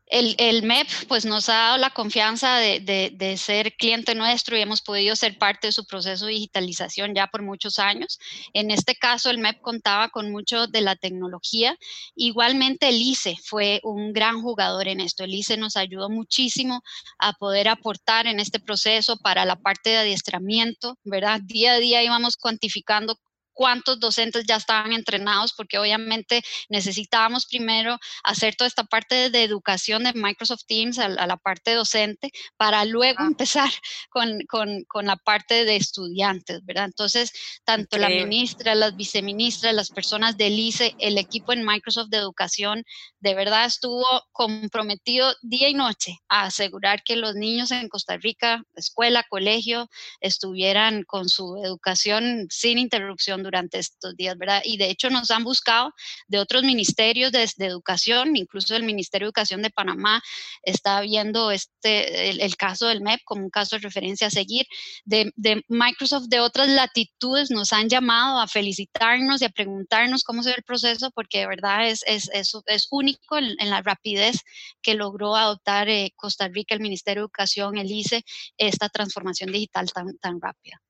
El, 0.09 0.63
MEP 0.63 0.87
pues 1.07 1.25
nos 1.25 1.49
ha 1.49 1.53
dado 1.53 1.77
la 1.77 1.89
confianza 1.89 2.57
de, 2.57 3.35
ser 3.37 3.73
cliente 3.75 4.15
nuestro 4.15 4.57
y 4.57 4.61
hemos 4.61 4.81
podido 4.81 5.15
ser 5.15 5.37
parte 5.37 5.67
de 5.67 5.73
su 5.73 5.85
proceso 5.85 6.25
de 6.25 6.31
digitalización 6.31 7.13
ya 7.13 7.27
por 7.27 7.41
muchos 7.41 7.77
años. 7.77 8.19
En 8.53 8.71
este 8.71 8.95
caso 8.95 9.29
el 9.29 9.37
MEP 9.37 9.59
contaba 9.61 10.09
con 10.09 10.31
mucho 10.31 10.67
de 10.67 10.81
la 10.81 10.95
tecnología. 10.95 11.77
Igualmente 12.15 12.87
el 12.89 13.01
ICE 13.01 13.37
fue 13.43 13.81
un 13.83 14.13
gran 14.13 14.41
jugador 14.41 14.87
en 14.87 15.01
esto. 15.01 15.25
El 15.25 15.33
ICE 15.33 15.57
nos 15.57 15.75
ayudó 15.75 16.09
muchísimo 16.09 16.81
a 17.19 17.33
poder 17.33 17.67
aportar 17.67 18.27
en 18.27 18.39
este 18.39 18.59
proceso 18.59 19.17
para 19.17 19.45
la 19.45 19.57
parte 19.57 19.89
de 19.89 19.97
adiestramiento, 19.97 20.97
¿verdad? 21.03 21.41
Día 21.43 21.73
a 21.73 21.79
día 21.79 22.03
íbamos 22.03 22.37
cuantificando 22.37 23.17
cuántos 23.57 23.99
docentes 23.99 24.45
ya 24.45 24.57
estaban 24.57 24.93
entrenados, 24.93 25.51
porque 25.51 25.79
obviamente 25.79 26.43
necesitábamos 26.69 27.47
primero 27.47 27.97
hacer 28.23 28.55
toda 28.55 28.67
esta 28.67 28.83
parte 28.83 29.31
de 29.31 29.43
educación 29.43 30.03
de 30.03 30.13
Microsoft 30.13 30.65
Teams 30.67 30.99
a, 30.99 31.09
la 31.09 31.37
parte 31.37 31.73
docente 31.73 32.31
para 32.55 32.85
luego 32.85 33.23
empezar 33.23 33.71
con, 34.11 35.05
la 35.07 35.15
parte 35.17 35.65
de 35.65 35.75
estudiantes, 35.75 36.63
¿verdad? 36.65 36.85
Entonces, 36.85 37.31
tanto 37.65 37.97
la 37.97 38.09
ministra, 38.09 38.75
las 38.75 38.95
viceministras, 38.95 39.73
las 39.73 39.89
personas 39.89 40.37
del 40.37 40.59
ICE, 40.59 40.93
el 40.99 41.17
equipo 41.17 41.51
en 41.51 41.65
Microsoft 41.65 42.09
de 42.09 42.17
Educación, 42.17 42.83
de 43.19 43.33
verdad 43.33 43.65
estuvo 43.65 44.05
comprometido 44.33 45.33
día 45.41 45.67
y 45.67 45.73
noche 45.73 46.19
a 46.29 46.43
asegurar 46.43 47.01
que 47.01 47.15
los 47.15 47.33
niños 47.33 47.71
en 47.71 47.89
Costa 47.89 48.17
Rica, 48.17 48.61
escuela, 48.75 49.25
colegio, 49.27 49.89
estuvieran 50.21 51.01
con 51.01 51.27
su 51.27 51.57
educación 51.63 52.45
sin 52.51 52.77
interrupción 52.77 53.46
durante 53.47 53.79
estos 53.79 54.15
días, 54.15 54.37
¿verdad? 54.37 54.61
Y 54.63 54.77
de 54.77 54.89
hecho 54.89 55.09
nos 55.09 55.31
han 55.31 55.43
buscado 55.43 55.91
de 56.27 56.39
otros 56.39 56.63
ministerios 56.63 57.31
de, 57.31 57.47
educación, 57.59 58.35
incluso 58.35 58.75
el 58.75 58.83
Ministerio 58.83 59.25
de 59.25 59.29
Educación 59.29 59.61
de 59.61 59.69
Panamá 59.69 60.21
está 60.63 61.01
viendo 61.01 61.51
este, 61.51 62.29
el, 62.29 62.55
caso 62.55 62.87
del 62.87 63.01
MEP 63.01 63.21
como 63.23 63.43
un 63.43 63.49
caso 63.49 63.75
de 63.75 63.81
referencia 63.81 64.27
a 64.27 64.29
seguir. 64.31 64.65
De, 65.05 65.31
Microsoft 65.67 66.27
de 66.27 66.39
otras 66.39 66.67
latitudes 66.67 67.51
nos 67.51 67.73
han 67.73 67.89
llamado 67.89 68.39
a 68.39 68.47
felicitarnos 68.47 69.41
y 69.41 69.45
a 69.45 69.49
preguntarnos 69.49 70.23
cómo 70.23 70.43
se 70.43 70.49
ve 70.49 70.55
el 70.57 70.63
proceso, 70.63 71.11
porque 71.11 71.39
de 71.39 71.47
verdad 71.47 71.87
es, 71.87 72.03
es, 72.05 72.29
es, 72.33 72.87
único 72.91 73.37
en, 73.37 73.55
la 73.69 73.81
rapidez 73.81 74.41
que 74.81 74.93
logró 74.93 75.35
adoptar 75.35 75.89
eh, 75.89 76.13
Costa 76.15 76.47
Rica, 76.47 76.75
el 76.75 76.81
Ministerio 76.81 77.21
de 77.21 77.25
Educación, 77.25 77.77
el 77.77 77.91
ICE, 77.91 78.23
esta 78.57 78.89
transformación 78.89 79.51
digital 79.51 79.91
tan, 79.91 80.17
tan 80.17 80.41
rápida. 80.41 80.81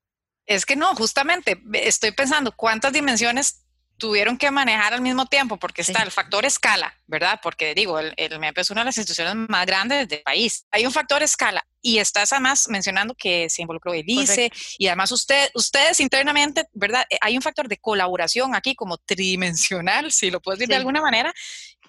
Es 0.48 0.64
que 0.64 0.76
no, 0.76 0.94
justamente 0.94 1.62
estoy 1.74 2.10
pensando 2.12 2.52
cuántas 2.52 2.92
dimensiones 2.92 3.66
tuvieron 3.98 4.38
que 4.38 4.50
manejar 4.50 4.94
al 4.94 5.02
mismo 5.02 5.26
tiempo, 5.26 5.58
porque 5.58 5.82
está 5.82 6.02
el 6.02 6.10
factor 6.10 6.46
escala, 6.46 6.94
¿verdad? 7.06 7.38
Porque 7.42 7.74
digo, 7.74 7.98
el, 7.98 8.14
MEP 8.38 8.56
es 8.58 8.70
una 8.70 8.80
de 8.80 8.86
las 8.86 8.96
instituciones 8.96 9.34
más 9.48 9.66
grandes 9.66 10.08
del 10.08 10.22
país. 10.22 10.64
Hay 10.70 10.86
un 10.86 10.92
factor 10.92 11.22
escala 11.22 11.66
y 11.82 11.98
estás 11.98 12.32
además 12.32 12.68
mencionando 12.68 13.14
que 13.14 13.50
se 13.50 13.60
involucró 13.60 13.92
el 13.92 14.08
ICE 14.08 14.50
y 14.78 14.86
además 14.86 15.12
usted, 15.12 15.50
ustedes 15.54 16.00
internamente, 16.00 16.64
¿verdad? 16.72 17.04
Eh, 17.10 17.18
hay 17.20 17.36
un 17.36 17.42
factor 17.42 17.68
de 17.68 17.76
colaboración 17.76 18.54
aquí 18.54 18.74
como 18.74 18.96
tridimensional, 18.96 20.12
si 20.12 20.30
lo 20.30 20.40
puedes 20.40 20.60
decir 20.60 20.70
de 20.70 20.76
alguna 20.76 21.02
manera, 21.02 21.34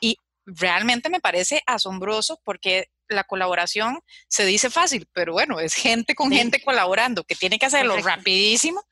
y 0.02 0.18
realmente 0.46 1.10
me 1.10 1.22
parece 1.22 1.64
asombroso 1.66 2.42
porque 2.44 2.90
la 3.10 3.24
colaboración 3.24 4.00
se 4.28 4.46
dice 4.46 4.70
fácil, 4.70 5.08
pero 5.14 5.34
bueno, 5.34 5.60
es 5.60 5.74
gente 5.74 6.16
con 6.16 6.32
gente 6.32 6.62
colaborando 6.62 7.24
que 7.24 7.36
tiene 7.36 7.60
que 7.60 7.66
hacerlo 7.66 7.98
rapidísimo 7.98 8.84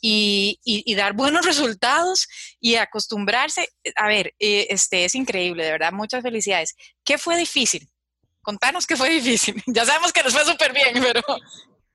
y, 0.00 0.94
dar 0.94 1.12
buenos 1.12 1.44
resultados 1.44 2.28
y 2.60 2.76
acostumbrarse. 2.76 3.68
A 3.96 4.08
ver, 4.08 4.34
eh, 4.38 4.66
este 4.70 5.04
es 5.04 5.14
increíble, 5.14 5.64
de 5.64 5.72
verdad, 5.72 5.92
muchas 5.92 6.22
felicidades. 6.22 6.74
¿Qué 7.04 7.18
fue 7.18 7.36
difícil? 7.36 7.88
Contanos 8.42 8.86
qué 8.86 8.96
fue 8.96 9.10
difícil. 9.10 9.62
Ya 9.66 9.84
sabemos 9.84 10.12
que 10.12 10.22
nos 10.22 10.32
fue 10.32 10.44
súper 10.44 10.72
bien, 10.72 10.94
pero 11.02 11.22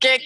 ¿Qué, 0.01 0.19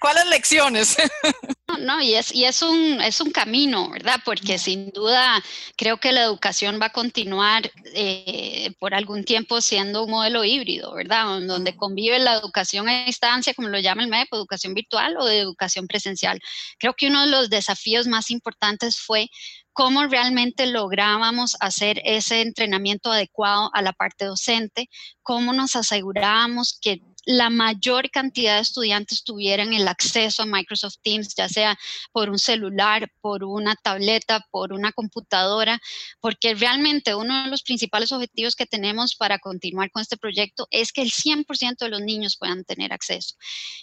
cuáles 0.00 0.26
lecciones? 0.26 0.96
No, 1.80 2.00
y 2.00 2.14
es, 2.14 2.32
y 2.32 2.44
es 2.44 2.62
un, 2.62 3.00
es 3.00 3.20
un 3.20 3.32
camino, 3.32 3.90
¿verdad? 3.90 4.20
Porque 4.24 4.58
sin 4.58 4.90
duda 4.90 5.42
creo 5.76 5.96
que 5.96 6.12
la 6.12 6.22
educación 6.22 6.78
va 6.80 6.86
a 6.86 6.92
continuar 6.92 7.68
eh, 7.94 8.70
por 8.78 8.94
algún 8.94 9.24
tiempo 9.24 9.60
siendo 9.60 10.04
un 10.04 10.10
modelo 10.10 10.44
híbrido, 10.44 10.94
¿verdad? 10.94 11.40
Donde 11.40 11.74
convive 11.74 12.20
la 12.20 12.34
educación 12.34 12.88
a 12.88 13.06
distancia, 13.06 13.54
como 13.54 13.68
lo 13.68 13.80
llama 13.80 14.04
el 14.04 14.08
MEP, 14.08 14.28
educación 14.32 14.72
virtual 14.72 15.16
o 15.16 15.24
de 15.24 15.40
educación 15.40 15.88
presencial. 15.88 16.38
Creo 16.78 16.94
que 16.94 17.08
uno 17.08 17.22
de 17.22 17.28
los 17.28 17.50
desafíos 17.50 18.06
más 18.06 18.30
importantes 18.30 19.00
fue 19.00 19.28
cómo 19.72 20.06
realmente 20.06 20.66
lográbamos 20.66 21.56
hacer 21.58 22.00
ese 22.04 22.40
entrenamiento 22.40 23.10
adecuado 23.10 23.70
a 23.74 23.82
la 23.82 23.92
parte 23.92 24.26
docente, 24.26 24.88
cómo 25.22 25.52
nos 25.52 25.74
asegurábamos 25.74 26.78
que 26.80 27.00
la 27.26 27.50
mayor 27.50 28.10
cantidad 28.10 28.56
de 28.56 28.62
estudiantes 28.62 29.24
tuvieran 29.24 29.72
el 29.72 29.88
acceso 29.88 30.42
a 30.42 30.46
Microsoft 30.46 30.96
Teams, 31.02 31.34
ya 31.36 31.48
sea 31.48 31.78
por 32.12 32.30
un 32.30 32.38
celular, 32.38 33.10
por 33.20 33.44
una 33.44 33.74
tableta, 33.76 34.46
por 34.50 34.72
una 34.72 34.92
computadora, 34.92 35.80
porque 36.20 36.54
realmente 36.54 37.14
uno 37.14 37.44
de 37.44 37.50
los 37.50 37.62
principales 37.62 38.12
objetivos 38.12 38.56
que 38.56 38.66
tenemos 38.66 39.14
para 39.16 39.38
continuar 39.38 39.90
con 39.90 40.02
este 40.02 40.16
proyecto 40.16 40.66
es 40.70 40.92
que 40.92 41.02
el 41.02 41.10
100% 41.10 41.78
de 41.78 41.88
los 41.88 42.00
niños 42.00 42.36
puedan 42.36 42.64
tener 42.64 42.92
acceso. 42.92 43.36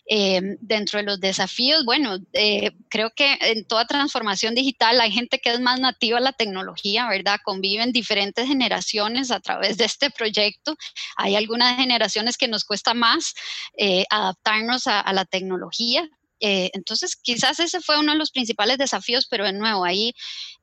Eh, 0.10 0.42
dentro 0.60 1.00
de 1.00 1.06
los 1.06 1.20
desafíos, 1.20 1.86
bueno, 1.86 2.18
eh, 2.34 2.72
creo 2.90 3.12
que 3.16 3.38
en 3.42 3.66
toda 3.66 3.86
transformación 3.86 4.56
digital 4.56 5.00
hay 5.02 5.12
gente 5.12 5.40
que 5.40 5.52
es 5.52 5.60
más 5.60 5.80
nativa 5.80 6.18
a 6.18 6.22
la 6.22 6.34
tecnología, 6.34 7.08
¿verdad? 7.08 7.40
Conviven 7.44 7.92
diferentes 7.92 8.48
generaciones 8.48 9.32
a 9.32 9.40
través 9.40 9.78
de 9.78 9.86
este 9.86 10.10
proyecto. 10.10 10.76
Hay 11.18 11.36
algunas 11.36 11.78
generaciones 11.78 12.38
que 12.38 12.48
nos 12.48 12.66
cuesta 12.66 12.94
más 12.94 13.31
eh, 13.78 14.06
adaptarnos 14.10 14.88
a, 14.88 15.12
la 15.14 15.26
tecnología. 15.26 16.08
Eh, 16.40 16.72
entonces, 16.74 17.16
quizás 17.16 17.60
ese 17.60 17.82
fue 17.82 18.00
uno 18.00 18.14
de 18.14 18.18
los 18.18 18.32
principales 18.32 18.78
desafíos, 18.78 19.28
pero 19.30 19.46
de 19.46 19.54
nuevo, 19.54 19.86
ahí 19.86 20.14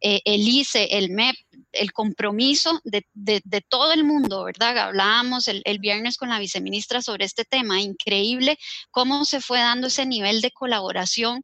eh, 0.00 0.20
el 0.24 0.48
ICE, 0.48 0.98
el 0.98 1.10
MEP, 1.10 1.36
el 1.72 1.92
compromiso 1.92 2.80
de, 2.84 3.04
todo 3.68 3.92
el 3.92 4.04
mundo, 4.04 4.44
¿verdad? 4.44 4.76
Hablábamos 4.78 5.46
el, 5.48 5.78
viernes 5.78 6.16
con 6.16 6.30
la 6.30 6.40
viceministra 6.40 7.00
sobre 7.00 7.24
este 7.24 7.44
tema, 7.44 7.80
increíble 7.80 8.58
cómo 8.90 9.24
se 9.24 9.40
fue 9.40 9.58
dando 9.60 9.86
ese 9.86 10.04
nivel 10.06 10.40
de 10.40 10.50
colaboración 10.50 11.42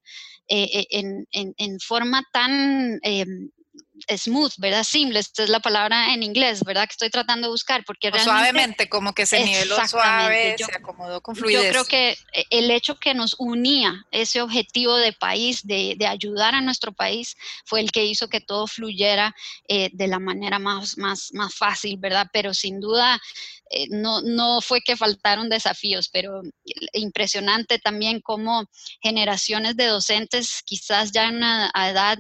en, 0.49 1.81
forma 1.81 2.25
tan 2.33 2.99
smooth, 4.08 4.52
¿verdad? 4.58 4.84
Simple, 4.84 5.18
esta 5.18 5.42
es 5.42 5.49
la 5.49 5.61
palabra 5.61 6.12
en 6.12 6.23
inglés, 6.23 6.62
¿verdad? 6.64 6.87
Que 6.87 6.92
estoy 6.92 7.11
tratando 7.11 7.49
de 7.49 7.52
buscar, 7.52 7.84
porque 7.84 8.11
suavemente, 8.18 8.88
como 8.88 9.12
que 9.14 9.26
se 9.26 9.44
niveló 9.44 9.76
suave, 9.87 10.56
se 10.58 10.64
acomodó 10.76 11.20
con 11.20 11.37
fluidez. 11.37 11.64
Yo 11.64 11.70
creo 11.70 11.84
que 11.84 12.18
eh, 12.32 12.44
el 12.50 12.70
hecho 12.70 12.99
que 12.99 13.14
nos 13.14 13.37
unía 13.38 14.06
ese 14.11 14.40
objetivo 14.40 14.96
de 14.96 15.12
país, 15.12 15.66
de, 15.66 15.94
de 15.96 16.06
ayudar 16.06 16.54
a 16.54 16.61
nuestro 16.61 16.92
país, 16.92 17.37
fue 17.64 17.80
el 17.80 17.90
que 17.90 18.04
hizo 18.04 18.28
que 18.28 18.40
todo 18.40 18.66
fluyera 18.66 19.34
eh, 19.68 19.90
de 19.92 20.06
la 20.06 20.18
manera 20.18 20.58
más, 20.58 20.99
más, 20.99 21.32
más 21.32 21.54
fácil, 21.54 21.96
¿verdad? 21.99 22.28
Pero 22.32 22.54
sin 22.54 22.80
duda 22.80 23.20
eh, 23.71 23.87
no, 23.90 24.21
no 24.23 24.61
fue 24.61 24.80
que 24.83 24.97
faltaron 24.97 25.49
desafíos, 25.49 26.09
pero 26.12 26.42
impresionante 26.92 27.78
también 27.78 28.21
cómo 28.21 28.64
generaciones 29.02 29.76
de 29.76 29.87
docentes, 29.87 30.62
quizás 30.64 31.12
ya 31.12 31.28
en 31.28 31.37
una 31.37 31.73
edad 31.75 32.18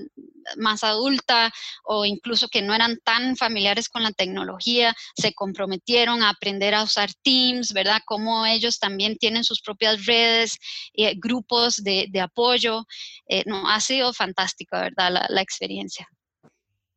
más 0.56 0.84
adulta 0.84 1.52
o 1.84 2.04
incluso 2.04 2.48
que 2.48 2.62
no 2.62 2.74
eran 2.74 2.98
tan 3.04 3.36
familiares 3.36 3.88
con 3.88 4.02
la 4.02 4.12
tecnología, 4.12 4.94
se 5.16 5.32
comprometieron 5.34 6.22
a 6.22 6.30
aprender 6.30 6.74
a 6.74 6.82
usar 6.82 7.10
Teams, 7.22 7.72
¿verdad? 7.72 8.00
Cómo 8.06 8.46
ellos 8.46 8.78
también 8.78 9.16
tienen 9.16 9.44
sus 9.44 9.60
propias 9.60 10.06
redes, 10.06 10.58
eh, 10.94 11.14
grupos 11.16 11.76
de, 11.82 12.10
apoyo. 12.20 12.86
Eh, 13.28 13.42
no, 13.46 13.68
ha 13.68 13.80
sido 13.80 14.12
fantástica, 14.12 14.80
¿verdad? 14.80 15.26
la 15.28 15.42
experiencia. 15.42 16.08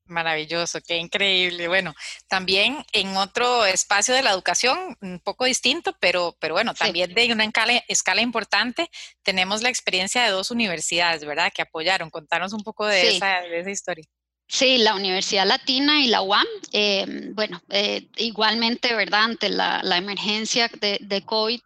Maravilloso, 0.07 0.79
qué 0.85 0.97
increíble. 0.97 1.67
Bueno, 1.67 1.93
también 2.27 2.85
en 2.93 3.17
otro 3.17 3.65
espacio 3.65 4.13
de 4.13 4.23
la 4.23 4.31
educación, 4.31 4.97
un 5.01 5.19
poco 5.19 5.45
distinto, 5.45 5.95
pero, 5.99 6.35
pero 6.39 6.53
bueno, 6.53 6.73
también 6.73 7.13
de 7.13 7.33
una 7.33 7.43
escala, 7.87 8.21
importante, 8.21 8.89
tenemos 9.21 9.61
la 9.61 9.69
experiencia 9.69 10.23
de 10.23 10.31
dos 10.31 10.49
universidades, 10.49 11.25
¿verdad? 11.25 11.51
Que 11.53 11.61
apoyaron. 11.61 12.09
Contanos 12.09 12.53
un 12.53 12.63
poco 12.63 12.85
de, 12.85 13.17
esa, 13.17 13.41
historia. 13.69 14.05
Sí, 14.47 14.77
la 14.77 14.95
Universidad 14.95 15.45
Latina 15.45 16.01
y 16.01 16.07
la 16.07 16.21
UAM, 16.21 16.47
eh, 16.71 17.05
bueno, 17.33 17.61
eh, 17.69 18.07
igualmente, 18.15 18.95
¿verdad? 18.95 19.25
Ante 19.25 19.49
la, 19.49 19.81
emergencia 19.97 20.71
de, 20.79 20.99
de 21.01 21.21
COVID, 21.21 21.61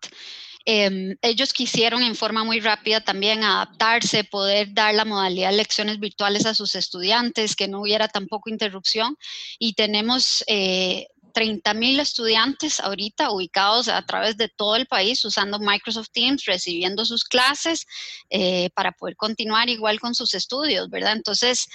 Em, 0.65 1.15
ellos 1.21 1.53
quisieron 1.53 2.03
en 2.03 2.15
forma 2.15 2.43
muy 2.43 2.59
rápida 2.59 3.01
también 3.01 3.43
adaptarse, 3.43 4.23
poder 4.23 4.73
dar 4.73 4.93
la 4.93 5.05
modalidad 5.05 5.49
de 5.49 5.57
lecciones 5.57 5.99
virtuales 5.99 6.45
a 6.45 6.53
sus 6.53 6.75
estudiantes, 6.75 7.55
que 7.55 7.67
no 7.67 7.81
hubiera 7.81 8.07
tampoco 8.07 8.49
interrupción. 8.49 9.17
Y 9.57 9.73
tenemos 9.73 10.43
eh, 10.47 11.07
30 11.33 11.73
mil 11.73 11.99
estudiantes 11.99 12.79
ahorita 12.79 13.31
ubicados 13.31 13.87
a 13.87 14.05
través 14.05 14.37
de 14.37 14.49
todo 14.49 14.75
el 14.75 14.85
país 14.85 15.23
usando 15.25 15.59
Microsoft 15.59 16.09
Teams, 16.11 16.45
recibiendo 16.45 17.05
sus 17.05 17.23
clases 17.23 17.85
eh, 18.29 18.69
para 18.75 18.91
poder 18.91 19.15
continuar 19.15 19.69
igual 19.69 19.99
con 19.99 20.13
sus 20.13 20.33
estudios, 20.33 20.89
¿verdad? 20.89 21.13
Entonces, 21.13 21.67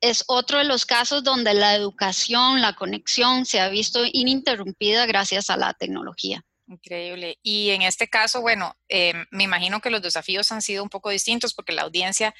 es 0.00 0.24
otro 0.26 0.58
de 0.58 0.64
los 0.64 0.84
casos 0.84 1.24
donde 1.24 1.54
la 1.54 1.74
educación, 1.74 2.60
la 2.60 2.74
conexión 2.74 3.46
se 3.46 3.60
ha 3.60 3.68
visto 3.68 4.00
ininterrumpida 4.04 5.06
gracias 5.06 5.48
a 5.48 5.56
la 5.56 5.72
tecnología. 5.72 6.44
Increíble. 6.66 7.38
Y 7.42 7.70
en 7.70 7.82
este 7.82 8.08
caso, 8.08 8.40
bueno, 8.40 8.74
eh, 8.88 9.12
me 9.30 9.44
imagino 9.44 9.80
que 9.80 9.90
los 9.90 10.00
desafíos 10.00 10.50
han 10.50 10.62
sido 10.62 10.82
un 10.82 10.88
poco 10.88 11.10
distintos 11.10 11.52
porque 11.52 11.74
la 11.74 11.82
audiencia 11.82 12.34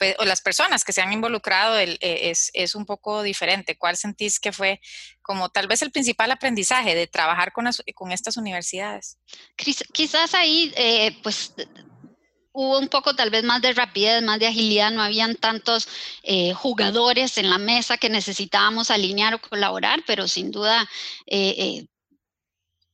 pues, 0.00 0.16
o 0.18 0.24
las 0.24 0.40
personas 0.40 0.84
que 0.84 0.92
se 0.92 1.00
han 1.00 1.12
involucrado 1.12 1.78
eh, 1.78 1.96
es, 2.00 2.74
un 2.74 2.84
poco 2.86 3.22
diferente. 3.22 3.78
¿Cuál 3.78 3.96
sentís 3.96 4.40
que 4.40 4.50
fue 4.50 4.80
como 5.22 5.50
tal 5.50 5.68
vez 5.68 5.82
el 5.82 5.92
principal 5.92 6.32
aprendizaje 6.32 6.96
de 6.96 7.06
trabajar 7.06 7.52
con, 7.52 7.70
con 7.94 8.10
estas 8.10 8.36
universidades? 8.36 9.18
Quizás 9.56 10.34
ahí, 10.34 10.72
eh, 10.76 11.16
pues 11.22 11.54
hubo 12.50 12.80
un 12.80 12.88
poco 12.88 13.14
tal 13.14 13.30
vez 13.30 13.44
más 13.44 13.62
de 13.62 13.74
rapidez, 13.74 14.22
más 14.22 14.40
de 14.40 14.48
agilidad, 14.48 14.90
no 14.90 15.02
habían 15.02 15.36
tantos 15.36 15.86
jugadores 16.56 17.38
en 17.38 17.48
la 17.48 17.58
mesa 17.58 17.96
que 17.96 18.08
necesitábamos 18.08 18.90
alinear 18.90 19.34
o 19.34 19.40
colaborar, 19.40 20.02
pero 20.04 20.26
sin 20.26 20.50
duda 20.50 20.88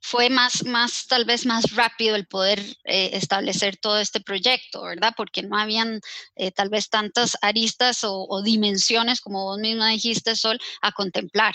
fue 0.06 0.28
más, 0.28 0.66
más, 0.66 1.06
tal 1.06 1.24
vez 1.24 1.46
más 1.46 1.74
rápido 1.74 2.14
el 2.14 2.26
poder 2.26 2.60
eh, 2.84 3.10
establecer 3.14 3.78
todo 3.78 3.98
este 3.98 4.20
proyecto, 4.20 4.82
¿verdad? 4.82 5.14
Porque 5.16 5.42
no 5.42 5.56
habían 5.56 6.02
eh, 6.36 6.50
tal 6.50 6.68
vez 6.68 6.90
tantas 6.90 7.38
aristas 7.40 8.00
o, 8.02 8.42
dimensiones, 8.42 9.22
como 9.22 9.44
vos 9.44 9.58
misma 9.58 9.88
dijiste, 9.88 10.36
Sol, 10.36 10.60
a 10.82 10.92
contemplar. 10.92 11.54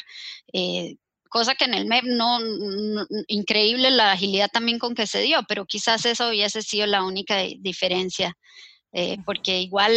Eh, 0.51 0.95
cosa 1.29 1.53
que 1.53 1.65
en 1.65 1.75
el 1.75 1.85
MEP 1.85 2.05
no, 2.05 2.39
increíble 3.27 3.91
la 3.91 4.13
agilidad 4.13 4.49
también 4.51 4.79
con 4.79 4.95
que 4.95 5.05
se 5.05 5.21
dio, 5.21 5.43
pero 5.47 5.67
quizás 5.67 6.03
eso 6.07 6.29
hubiese 6.29 6.63
sido 6.63 6.87
la 6.87 7.03
única 7.03 7.37
diferencia. 7.59 8.35
porque 9.25 9.61
igual 9.61 9.93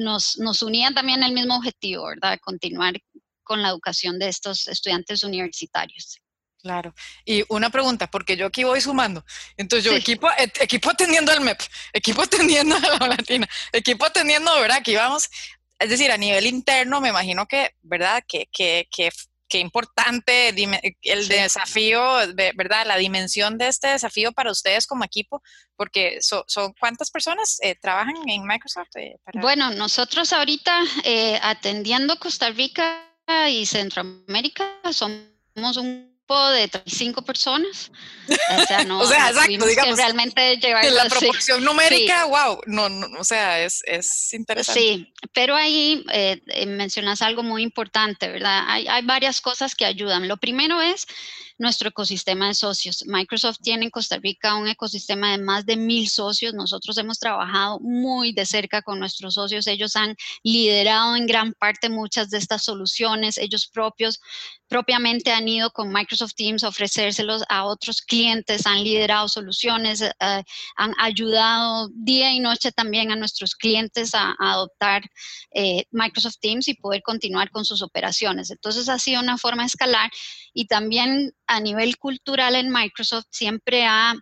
nos, 0.00 0.36
nos 0.38 0.62
unía 0.62 0.90
también 0.90 1.22
el 1.22 1.32
mismo 1.32 1.56
objetivo, 1.56 2.06
¿verdad? 2.06 2.40
Continuar 2.42 2.94
con 3.44 3.62
la 3.62 3.68
educación 3.68 4.18
de 4.18 4.28
estos 4.28 4.66
estudiantes 4.66 5.22
universitarios. 5.22 6.21
Claro. 6.62 6.94
Y 7.24 7.44
una 7.48 7.70
pregunta, 7.70 8.08
porque 8.08 8.36
yo 8.36 8.46
aquí 8.46 8.62
voy 8.62 8.80
sumando. 8.80 9.24
Entonces 9.56 9.84
yo, 9.84 9.96
equipo, 9.96 10.28
equipo 10.38 10.90
atendiendo 10.90 11.32
al 11.32 11.40
MEP, 11.40 11.60
equipo 11.92 12.22
atendiendo 12.22 12.76
a 12.76 12.98
la 13.00 13.08
Latina, 13.08 13.48
equipo 13.72 14.04
atendiendo, 14.04 14.54
¿verdad? 14.60 14.78
Aquí 14.78 14.94
vamos. 14.94 15.28
Es 15.78 15.90
decir, 15.90 16.12
a 16.12 16.16
nivel 16.16 16.46
interno, 16.46 17.00
me 17.00 17.08
imagino 17.08 17.46
que, 17.46 17.74
¿verdad? 17.82 18.22
Que, 18.28 18.46
que, 18.52 18.86
que, 18.94 19.10
que 19.48 19.58
importante 19.58 20.54
el 21.02 21.28
desafío, 21.28 22.00
¿verdad? 22.54 22.86
La 22.86 22.96
dimensión 22.96 23.58
de 23.58 23.66
este 23.66 23.88
desafío 23.88 24.30
para 24.30 24.52
ustedes 24.52 24.86
como 24.86 25.04
equipo, 25.04 25.42
porque 25.76 26.18
son, 26.20 26.44
¿cuántas 26.78 27.10
personas 27.10 27.58
eh, 27.60 27.74
trabajan 27.74 28.14
en 28.28 28.46
Microsoft? 28.46 28.94
Eh, 28.94 29.16
bueno, 29.34 29.70
nosotros 29.72 30.32
ahorita 30.32 30.80
eh, 31.02 31.40
atendiendo 31.42 32.20
Costa 32.20 32.50
Rica 32.50 33.02
y 33.50 33.66
Centroamérica 33.66 34.64
somos 34.92 35.76
un 35.76 36.11
de 36.50 36.68
35 36.68 37.22
personas. 37.22 37.90
O 38.28 38.66
sea, 38.66 38.84
no, 38.84 39.00
o 39.00 39.06
sea, 39.06 39.30
exacto, 39.30 39.66
digamos, 39.66 39.96
realmente 39.96 40.56
llevar 40.56 40.84
la 40.84 41.06
proporción 41.06 41.64
numérica, 41.64 42.24
wow, 42.26 42.60
no, 42.66 42.88
no, 42.88 43.08
o 43.18 43.24
sea, 43.24 43.60
es, 43.60 43.82
es 43.86 44.32
interesante. 44.32 44.80
Sí, 44.80 45.12
pero 45.32 45.56
ahí 45.56 46.04
eh, 46.12 46.40
eh, 46.46 46.66
mencionas 46.66 47.22
algo 47.22 47.42
muy 47.42 47.62
importante, 47.62 48.28
¿verdad? 48.28 48.64
Hay, 48.68 48.86
hay 48.88 49.02
varias 49.04 49.40
cosas 49.40 49.74
que 49.74 49.84
ayudan. 49.84 50.28
Lo 50.28 50.36
primero 50.36 50.80
es 50.80 51.06
nuestro 51.62 51.90
ecosistema 51.90 52.48
de 52.48 52.54
socios. 52.54 53.04
Microsoft 53.06 53.58
tiene 53.62 53.84
en 53.84 53.90
Costa 53.90 54.18
Rica 54.18 54.56
un 54.56 54.66
ecosistema 54.66 55.30
de 55.30 55.38
más 55.38 55.64
de 55.64 55.76
mil 55.76 56.08
socios. 56.08 56.52
Nosotros 56.54 56.98
hemos 56.98 57.20
trabajado 57.20 57.78
muy 57.78 58.32
de 58.32 58.44
cerca 58.44 58.82
con 58.82 58.98
nuestros 58.98 59.34
socios. 59.34 59.68
Ellos 59.68 59.94
han 59.94 60.16
liderado 60.42 61.14
en 61.14 61.24
gran 61.26 61.52
parte 61.54 61.88
muchas 61.88 62.30
de 62.30 62.38
estas 62.38 62.64
soluciones. 62.64 63.38
Ellos 63.38 63.68
propios 63.68 64.20
propiamente 64.72 65.30
han 65.30 65.46
ido 65.46 65.70
con 65.70 65.92
Microsoft 65.92 66.32
Teams 66.34 66.64
a 66.64 66.68
ofrecérselos 66.68 67.44
a 67.50 67.64
otros 67.66 68.00
clientes, 68.00 68.66
han 68.66 68.82
liderado 68.82 69.28
soluciones, 69.28 70.00
eh, 70.00 70.12
han 70.76 70.94
ayudado 70.98 71.90
día 71.92 72.32
y 72.32 72.40
noche 72.40 72.72
también 72.72 73.12
a 73.12 73.16
nuestros 73.16 73.54
clientes 73.54 74.14
a, 74.14 74.34
adoptar 74.40 75.02
eh, 75.54 75.84
Microsoft 75.90 76.38
Teams 76.40 76.68
y 76.68 76.74
poder 76.74 77.02
continuar 77.02 77.50
con 77.50 77.66
sus 77.66 77.82
operaciones. 77.82 78.50
Entonces 78.50 78.88
ha 78.88 78.98
sido 78.98 79.20
una 79.20 79.36
forma 79.36 79.62
de 79.62 79.66
escalar 79.66 80.10
y 80.54 80.64
también 80.64 81.34
a 81.52 81.60
nivel 81.60 81.98
cultural 81.98 82.54
en 82.54 82.70
Microsoft 82.70 83.26
siempre 83.30 83.84
ha 83.84 84.14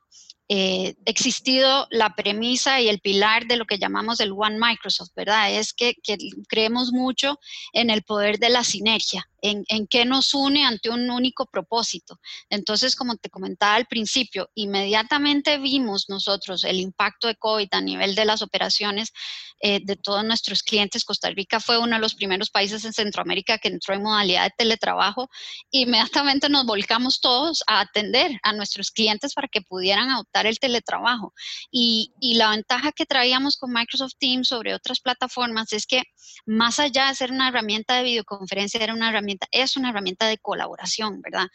eh, 0.49 0.95
existido 1.05 1.87
la 1.90 2.16
premisa 2.16 2.81
y 2.81 2.88
el 2.88 2.99
pilar 2.99 3.47
de 3.47 3.57
lo 3.57 3.66
que 3.66 3.79
llamamos 3.79 4.19
el 4.19 4.33
One 4.33 4.59
Microsoft, 4.59 5.11
¿verdad? 5.14 5.53
Es 5.53 5.73
que, 5.73 5.95
que 6.03 6.19
creemos 6.49 6.90
mucho 6.90 7.38
en 7.73 7.88
el 7.88 8.03
poder 8.03 8.38
de 8.38 8.51
la 8.51 8.64
sinergia 8.64 9.30
en, 9.42 9.64
en, 9.68 9.87
qué 9.87 10.05
nos 10.05 10.35
une 10.35 10.64
ante 10.64 10.90
un 10.90 11.11
único 11.11 11.46
propósito. 11.46 12.18
Entonces, 12.48 12.96
como 12.96 13.16
te 13.16 13.31
comentaba 13.31 13.74
al 13.74 13.87
principio, 13.87 14.50
inmediatamente 14.55 15.59
vimos 15.59 16.07
nosotros 16.09 16.64
el 16.64 16.81
impacto 16.81 17.29
de 17.29 17.37
COVID 17.37 17.68
a 17.72 17.81
nivel 17.81 18.14
de 18.14 18.24
las 18.24 18.42
operaciones 18.42 19.12
eh, 19.61 19.81
de 19.83 19.96
todos 19.96 20.24
nuestros 20.24 20.62
clientes. 20.62 21.05
Costa 21.05 21.31
Rica 21.31 21.61
fue 21.61 21.79
uno 21.79 21.96
de 21.96 22.00
los 22.00 22.14
primeros 22.14 22.50
países 22.50 22.85
en 22.85 22.92
Centroamérica 22.92 23.59
que 23.59 23.68
entró 23.68 23.94
en 23.94 24.03
modalidad 24.03 24.44
de 24.44 24.55
teletrabajo. 24.57 25.29
Inmediatamente 25.70 26.48
nos 26.48 26.64
volcamos 26.64 27.20
todos 27.20 27.62
a 27.66 27.81
atender 27.81 28.38
a 28.42 28.53
nuestros 28.53 28.90
clientes 28.90 29.35
para 29.35 29.48
que 29.48 29.61
pudieran 29.61 30.11
adoptar 30.11 30.46
el 30.46 30.59
teletrabajo. 30.59 31.35
Y, 31.70 32.12
y 32.20 32.35
la 32.35 32.50
ventaja 32.50 32.92
que 32.92 33.07
traíamos 33.07 33.57
con 33.57 33.72
Microsoft 33.72 34.14
Teams 34.18 34.48
sobre 34.48 34.74
otras 34.74 35.00
plataformas 35.00 35.72
es 35.72 35.87
que 35.87 36.05
más 36.46 36.79
allá 36.79 37.09
de 37.09 37.14
ser 37.14 37.31
una 37.31 37.48
herramienta 37.48 37.96
de 37.96 38.05
videoconferencia, 38.05 38.83
era 38.83 38.94
una 38.94 39.11
herramienta 39.11 39.30
es 39.51 39.77
una 39.77 39.90
herramienta 39.90 40.27
de 40.27 40.38
colaboración, 40.38 41.21
¿verdad? 41.21 41.49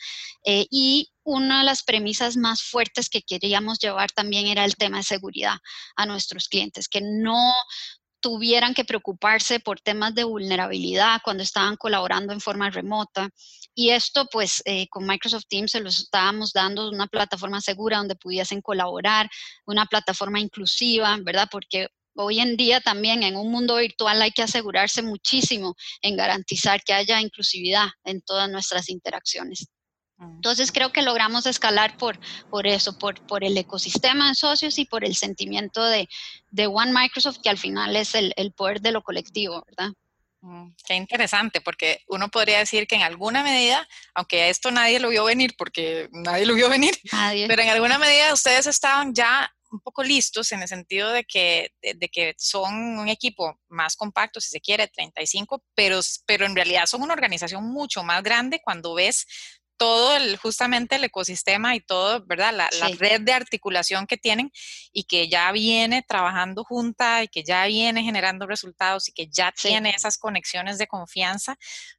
Eh, 0.43 0.65
y 0.69 1.09
una 1.23 1.59
de 1.59 1.65
las 1.65 1.83
premisas 1.83 2.37
más 2.37 2.61
fuertes 2.61 3.09
que 3.09 3.21
queríamos 3.21 3.79
llevar 3.79 4.11
también 4.11 4.47
era 4.47 4.65
el 4.65 4.75
tema 4.75 4.97
de 4.97 5.03
seguridad 5.03 5.57
a 5.95 6.05
nuestros 6.05 6.47
clientes, 6.47 6.87
que 6.87 7.01
no 7.01 7.53
tuvieran 8.25 8.73
que 8.73 8.85
preocuparse 8.85 9.59
por 9.59 9.79
temas 9.81 10.15
de 10.15 10.23
vulnerabilidad 10.23 11.21
cuando 11.23 11.43
estaban 11.43 11.75
colaborando 11.75 12.33
en 12.33 12.41
forma 12.41 12.71
remota. 12.71 13.29
Y 13.75 13.91
esto, 13.91 14.25
pues, 14.31 14.63
eh, 14.65 14.87
con 14.87 15.05
Microsoft 15.05 15.43
Teams 15.47 15.71
se 15.71 15.79
los 15.79 15.99
estábamos 15.99 16.51
dando 16.51 16.89
una 16.89 17.05
plataforma 17.05 17.61
segura 17.61 17.97
donde 17.97 18.15
pudiesen 18.15 18.61
colaborar, 18.61 19.29
una 19.67 19.85
plataforma 19.85 20.39
inclusiva, 20.39 21.15
¿verdad? 21.21 21.47
Porque 21.51 21.89
hoy 22.15 22.39
en 22.39 22.57
día 22.57 22.81
también 22.81 23.23
en 23.23 23.35
un 23.35 23.51
mundo 23.51 23.75
virtual 23.77 24.21
hay 24.21 24.31
que 24.31 24.43
asegurarse 24.43 25.01
muchísimo 25.01 25.75
en 26.01 26.15
garantizar 26.15 26.83
que 26.83 26.93
haya 26.93 27.21
inclusividad 27.21 27.87
en 28.03 28.21
todas 28.21 28.49
nuestras 28.49 28.89
interacciones. 28.89 29.67
Entonces 30.17 30.71
creo 30.71 30.93
que 30.93 31.01
logramos 31.01 31.45
escalar 31.45 31.97
por, 31.97 32.17
por 32.49 32.67
eso, 32.67 32.97
por, 32.97 33.19
por 33.27 33.43
el 33.43 33.57
ecosistema 33.57 34.29
de 34.29 34.35
socios 34.35 34.79
y 34.79 34.85
por 34.85 35.03
el 35.03 35.15
sentimiento 35.15 35.83
de, 35.83 36.07
de 36.51 36.67
One 36.67 36.93
Microsoft, 36.93 37.39
que 37.43 37.49
al 37.49 37.57
final 37.57 37.95
es 37.97 38.15
el, 38.15 38.33
el 38.37 38.53
poder 38.53 38.79
de 38.79 38.93
lo 38.93 39.03
colectivo, 39.03 39.61
¿verdad? 39.67 39.91
Mm, 40.45 40.75
qué 40.85 40.93
interesante, 40.93 41.59
porque 41.59 42.03
uno 42.07 42.29
podría 42.29 42.59
decir 42.59 42.85
que 42.85 42.95
en 42.95 43.01
alguna 43.01 43.41
medida, 43.41 43.87
aunque 44.13 44.49
esto 44.49 44.69
nadie 44.69 44.99
lo 44.99 45.09
vio 45.09 45.25
venir, 45.25 45.55
porque 45.57 46.07
nadie 46.11 46.45
lo 46.45 46.53
vio 46.53 46.69
venir, 46.69 46.95
pero 47.47 47.63
en 47.63 47.69
alguna 47.69 47.97
medida 47.97 48.31
ustedes 48.31 48.67
estaban 48.67 49.15
ya 49.15 49.51
un 49.75 49.81
poco 49.81 50.03
listos 50.03 50.51
en 50.51 50.61
el 50.61 50.67
sentido 50.67 51.11
de 51.11 51.23
que, 51.23 51.71
de, 51.81 52.09
que 52.09 52.33
son 52.37 52.73
un 52.99 53.07
equipo 53.07 53.59
más 53.67 53.95
compacto, 53.95 54.41
si 54.41 54.49
se 54.49 54.61
quiere, 54.61 54.87
35, 54.87 55.63
pero, 55.75 55.99
pero 56.25 56.45
en 56.45 56.55
realidad 56.55 56.85
son 56.85 57.03
una 57.03 57.13
organización 57.13 57.63
mucho 57.65 58.03
más 58.03 58.23
grande 58.23 58.61
cuando 58.63 58.93
ves 58.95 59.25
todo 59.77 60.15
el, 60.15 60.37
justamente 60.37 60.95
el 60.95 61.03
ecosistema 61.03 61.75
y 61.75 61.81
todo, 61.81 62.25
¿verdad? 62.25 62.53
La, 62.53 62.69
red 62.97 63.21
de 63.21 63.33
articulación 63.33 64.07
que 64.07 64.17
tienen 64.17 64.51
y 64.91 65.03
que 65.03 65.27
ya 65.27 65.51
viene 65.51 66.03
trabajando 66.07 66.63
junta 66.63 67.23
y 67.23 67.27
que 67.27 67.43
ya 67.43 67.65
viene 67.65 68.03
generando 68.03 68.47
resultados 68.47 69.09
y 69.09 69.11
que 69.11 69.27
ya 69.27 69.51
tiene 69.51 69.89
esas 69.89 70.17
conexiones 70.17 70.77
de 70.77 70.87
confianza, 70.87 71.57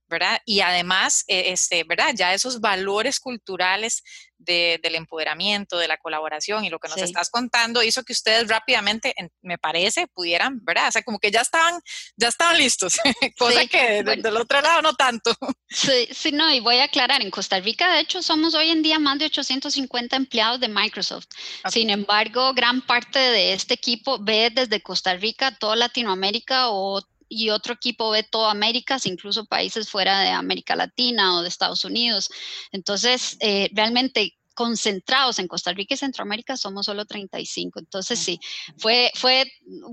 ¿verdad? 0.09 0.40
Y 0.45 0.61
además, 0.61 1.25
eh, 1.27 1.53
este, 1.53 1.85
¿verdad? 1.85 2.12
Ya 2.14 2.35
esos 2.35 2.61
valores 2.61 3.21
culturales 3.21 4.03
del 4.38 4.95
empoderamiento, 4.95 5.79
de 5.79 5.88
la 5.88 5.97
colaboración 5.97 6.64
y 6.64 6.71
lo 6.71 6.79
que 6.79 6.88
nos 6.88 6.99
estás 6.99 7.31
contando 7.31 7.83
hizo 7.83 8.03
que 8.05 8.12
ustedes 8.12 8.49
rápidamente, 8.49 9.14
me 9.42 9.59
parece, 9.59 10.07
pudieran, 10.09 10.61
¿verdad? 10.62 10.88
O 10.88 10.92
sea, 10.92 11.03
como 11.03 11.19
que 11.19 11.31
ya 11.31 11.40
estaban, 11.40 11.81
ya 12.16 12.29
estaban 12.29 12.59
listos, 12.59 12.99
cosa 13.38 13.66
que 13.66 14.03
del 14.03 14.37
otro 14.37 14.61
lado 14.61 14.83
no 14.83 14.95
tanto. 14.95 15.35
Sí, 15.69 16.09
sí, 16.12 16.33
no, 16.33 16.53
y 16.53 16.61
voy 16.61 16.77
a 16.77 16.85
aclarar, 16.85 17.23
en 17.23 17.31
Costa 17.31 17.59
Rica, 17.59 17.92
de 17.92 18.01
hecho, 18.01 18.23
somos 18.23 18.55
hoy 18.55 18.71
en 18.71 18.83
día 18.83 18.99
más 18.99 19.19
de 19.19 19.27
850 19.27 20.16
empleados 20.16 20.61
de 20.61 20.69
Microsoft. 20.69 21.27
Sin 21.71 21.90
embargo, 21.90 22.55
gran 22.55 22.83
parte 22.83 23.19
de 23.19 23.53
este 23.53 23.75
equipo 23.75 24.19
ve 24.19 24.51
desde 24.55 24.81
Costa 24.81 25.14
Rica, 25.14 25.57
toda 25.59 25.75
Latinoamérica 25.77 26.71
o 26.71 27.03
y 27.29 27.51
otro 27.51 27.75
equipo 27.75 28.11
ve 28.11 28.23
todo 28.23 28.49
América, 28.49 28.99
incluso 29.05 29.47
países 29.47 29.89
fuera 29.89 30.21
de 30.21 30.31
América 30.31 30.77
Latina 30.77 31.37
o 31.37 31.43
de 31.43 31.49
Estados 31.49 31.85
Unidos. 31.85 32.31
Entonces, 32.73 33.37
eh, 33.41 33.71
realmente 33.73 34.37
concentrados 34.57 35.39
en 35.39 35.49
Costa 35.49 35.75
Rica 35.75 35.95
y 35.95 35.99
Centroamérica 35.99 36.57
somos 36.57 36.87
solo 36.87 37.05
35. 37.05 37.79
Entonces 37.79 38.19
sí, 38.19 38.41
fue, 38.79 39.12
fue 39.15 39.45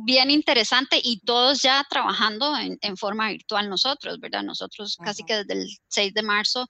bien 0.05 0.31
interesante 0.31 1.01
y 1.03 1.19
todos 1.19 1.61
ya 1.61 1.85
trabajando 1.89 2.57
en, 2.57 2.77
en 2.81 2.95
forma 2.95 3.29
virtual 3.29 3.69
nosotros, 3.69 4.21
¿verdad? 4.21 4.41
Nosotros 4.41 4.97
casi 5.03 5.25
que 5.25 5.43
desde 5.43 5.53
el 5.53 5.67
6 5.89 6.13
de 6.13 6.21
marzo 6.23 6.69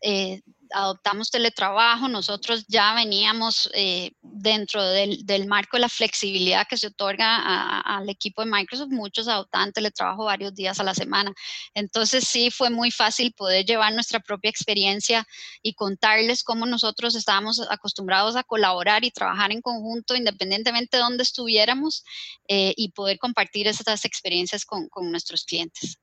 eh, 0.00 0.40
adoptamos 0.72 1.30
teletrabajo, 1.30 2.08
nosotros 2.08 2.64
ya 2.68 2.94
veníamos 2.94 3.70
eh, 3.74 4.12
dentro 4.22 4.82
del, 4.84 5.46
marco 5.46 5.76
de 5.76 5.82
la 5.82 5.88
flexibilidad 5.88 6.66
que 6.68 6.76
se 6.76 6.88
otorga 6.88 7.80
al 7.80 8.08
equipo 8.08 8.44
de 8.44 8.50
Microsoft, 8.50 8.90
muchos 8.90 9.28
adoptaban 9.28 9.72
teletrabajo 9.72 10.24
varios 10.24 10.54
días 10.54 10.78
a 10.80 10.84
la 10.84 10.94
semana. 10.94 11.32
Entonces 11.74 12.26
sí 12.26 12.50
fue 12.50 12.70
muy 12.70 12.90
fácil 12.90 13.32
poder 13.32 13.64
llevar 13.64 13.92
nuestra 13.92 14.20
propia 14.20 14.50
experiencia 14.50 15.26
y 15.62 15.74
contarles 15.74 16.44
cómo 16.44 16.66
nosotros 16.66 17.14
estábamos 17.14 17.60
acostumbrados 17.70 18.36
a 18.36 18.44
colaborar 18.44 19.04
y 19.04 19.10
trabajar 19.10 19.52
en 19.52 19.60
conjunto 19.60 20.14
independientemente 20.14 20.96
de 20.96 21.02
dónde 21.02 21.22
estuviéramos 21.22 22.04
eh, 22.48 22.74
y 22.76 22.90
poder 22.92 23.18
compartir 23.18 23.66
esas 23.66 24.04
experiencias 24.04 24.64
con 24.64 24.88
nuestros 25.10 25.44
clientes. 25.44 25.98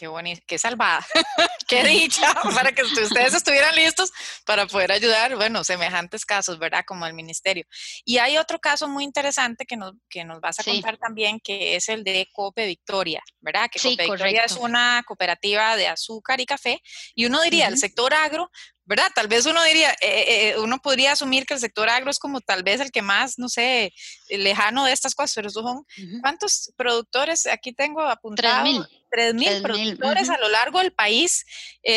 Qué 0.00 0.08
bonito, 0.08 0.40
qué 0.46 0.58
salvada, 0.58 1.06
qué 1.68 1.84
dicha 1.84 2.32
para 2.54 2.72
que 2.72 2.82
ustedes 2.84 3.34
estuvieran 3.34 3.76
listos 3.76 4.10
para 4.46 4.66
poder 4.66 4.92
ayudar, 4.92 5.36
bueno, 5.36 5.62
semejantes 5.62 6.24
casos, 6.24 6.58
¿verdad? 6.58 6.86
Como 6.86 7.04
el 7.04 7.12
ministerio. 7.12 7.66
Y 8.06 8.16
hay 8.16 8.38
otro 8.38 8.58
caso 8.58 8.88
muy 8.88 9.04
interesante 9.04 9.66
que 9.66 9.76
nos, 9.76 9.92
que 10.08 10.24
nos 10.24 10.40
vas 10.40 10.58
a 10.58 10.64
contar 10.64 10.96
también, 10.96 11.38
que 11.38 11.76
es 11.76 11.90
el 11.90 12.02
de 12.02 12.26
Cope 12.32 12.64
Victoria, 12.64 13.22
¿verdad? 13.40 13.68
Que 13.70 13.78
Cope 13.78 14.06
Victoria 14.06 14.44
es 14.44 14.56
una 14.56 15.02
cooperativa 15.06 15.76
de 15.76 15.88
azúcar 15.88 16.40
y 16.40 16.46
café. 16.46 16.80
Y 17.14 17.26
uno 17.26 17.42
diría, 17.42 17.68
el 17.68 17.76
sector 17.76 18.14
agro 18.14 18.50
¿verdad? 18.90 19.06
Tal 19.14 19.28
vez 19.28 19.46
uno 19.46 19.62
diría, 19.62 19.92
eh, 19.92 19.96
eh, 20.02 20.48
eh, 20.48 20.58
uno 20.58 20.78
podría 20.78 21.12
asumir 21.12 21.46
que 21.46 21.54
el 21.54 21.60
sector 21.60 21.88
agro 21.88 22.10
es 22.10 22.18
como 22.18 22.40
tal 22.40 22.64
vez 22.64 22.80
el 22.80 22.90
que 22.90 23.02
más, 23.02 23.38
no 23.38 23.48
sé, 23.48 23.94
lejano 24.28 24.84
de 24.84 24.92
estas 24.92 25.14
cosas, 25.14 25.32
pero 25.36 25.48
son, 25.48 25.86
¿cuántos 26.20 26.72
productores? 26.76 27.46
Aquí 27.46 27.72
tengo 27.72 28.00
apuntado. 28.02 28.66
3.000. 29.12 29.34
mil 29.34 29.62
productores 29.62 30.28
a 30.28 30.38
lo 30.38 30.48
largo 30.48 30.80
del 30.80 30.92
país 30.92 31.44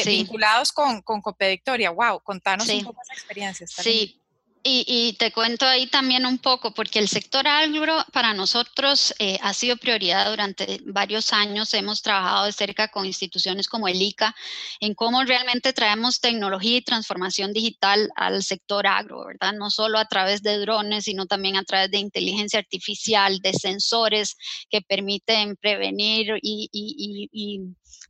vinculados 0.05 0.71
con, 0.71 1.01
con 1.01 1.21
Copedictoria. 1.21 1.89
Wow, 1.89 2.21
contanos 2.21 2.69
un 2.69 2.83
poco 2.83 3.01
esa 3.03 3.13
experiencia. 3.13 3.65
Sí, 3.65 4.22
y, 4.65 5.13
te 5.19 5.33
cuento 5.33 5.65
ahí 5.65 5.87
también 5.87 6.25
un 6.25 6.37
poco, 6.37 6.73
porque 6.73 6.99
el 6.99 7.09
sector 7.09 7.45
agro 7.47 7.97
para 8.13 8.33
nosotros 8.33 9.13
eh, 9.19 9.37
ha 9.41 9.53
sido 9.53 9.75
prioridad 9.75 10.29
durante 10.29 10.79
varios 10.85 11.33
años. 11.33 11.73
Hemos 11.73 12.01
trabajado 12.01 12.45
de 12.45 12.53
cerca 12.53 12.87
con 12.87 13.05
instituciones 13.05 13.67
como 13.67 13.89
el 13.89 14.01
ICA 14.01 14.33
en 14.79 14.93
cómo 14.95 15.23
realmente 15.25 15.73
traemos 15.73 16.21
tecnología 16.21 16.77
y 16.77 16.81
transformación 16.81 17.51
digital 17.51 18.09
al 18.15 18.41
sector 18.41 18.87
agro, 18.87 19.25
¿verdad? 19.25 19.51
No 19.51 19.69
solo 19.69 19.99
a 19.99 20.05
través 20.05 20.41
de 20.43 20.57
drones, 20.59 21.03
sino 21.05 21.25
también 21.25 21.57
a 21.57 21.63
través 21.63 21.91
de 21.91 21.97
inteligencia 21.97 22.59
artificial, 22.59 23.39
de 23.39 23.53
sensores 23.53 24.37
que 24.69 24.81
permiten 24.81 25.57
prevenir 25.57 26.39
y, 26.41 26.69
y 26.71 27.59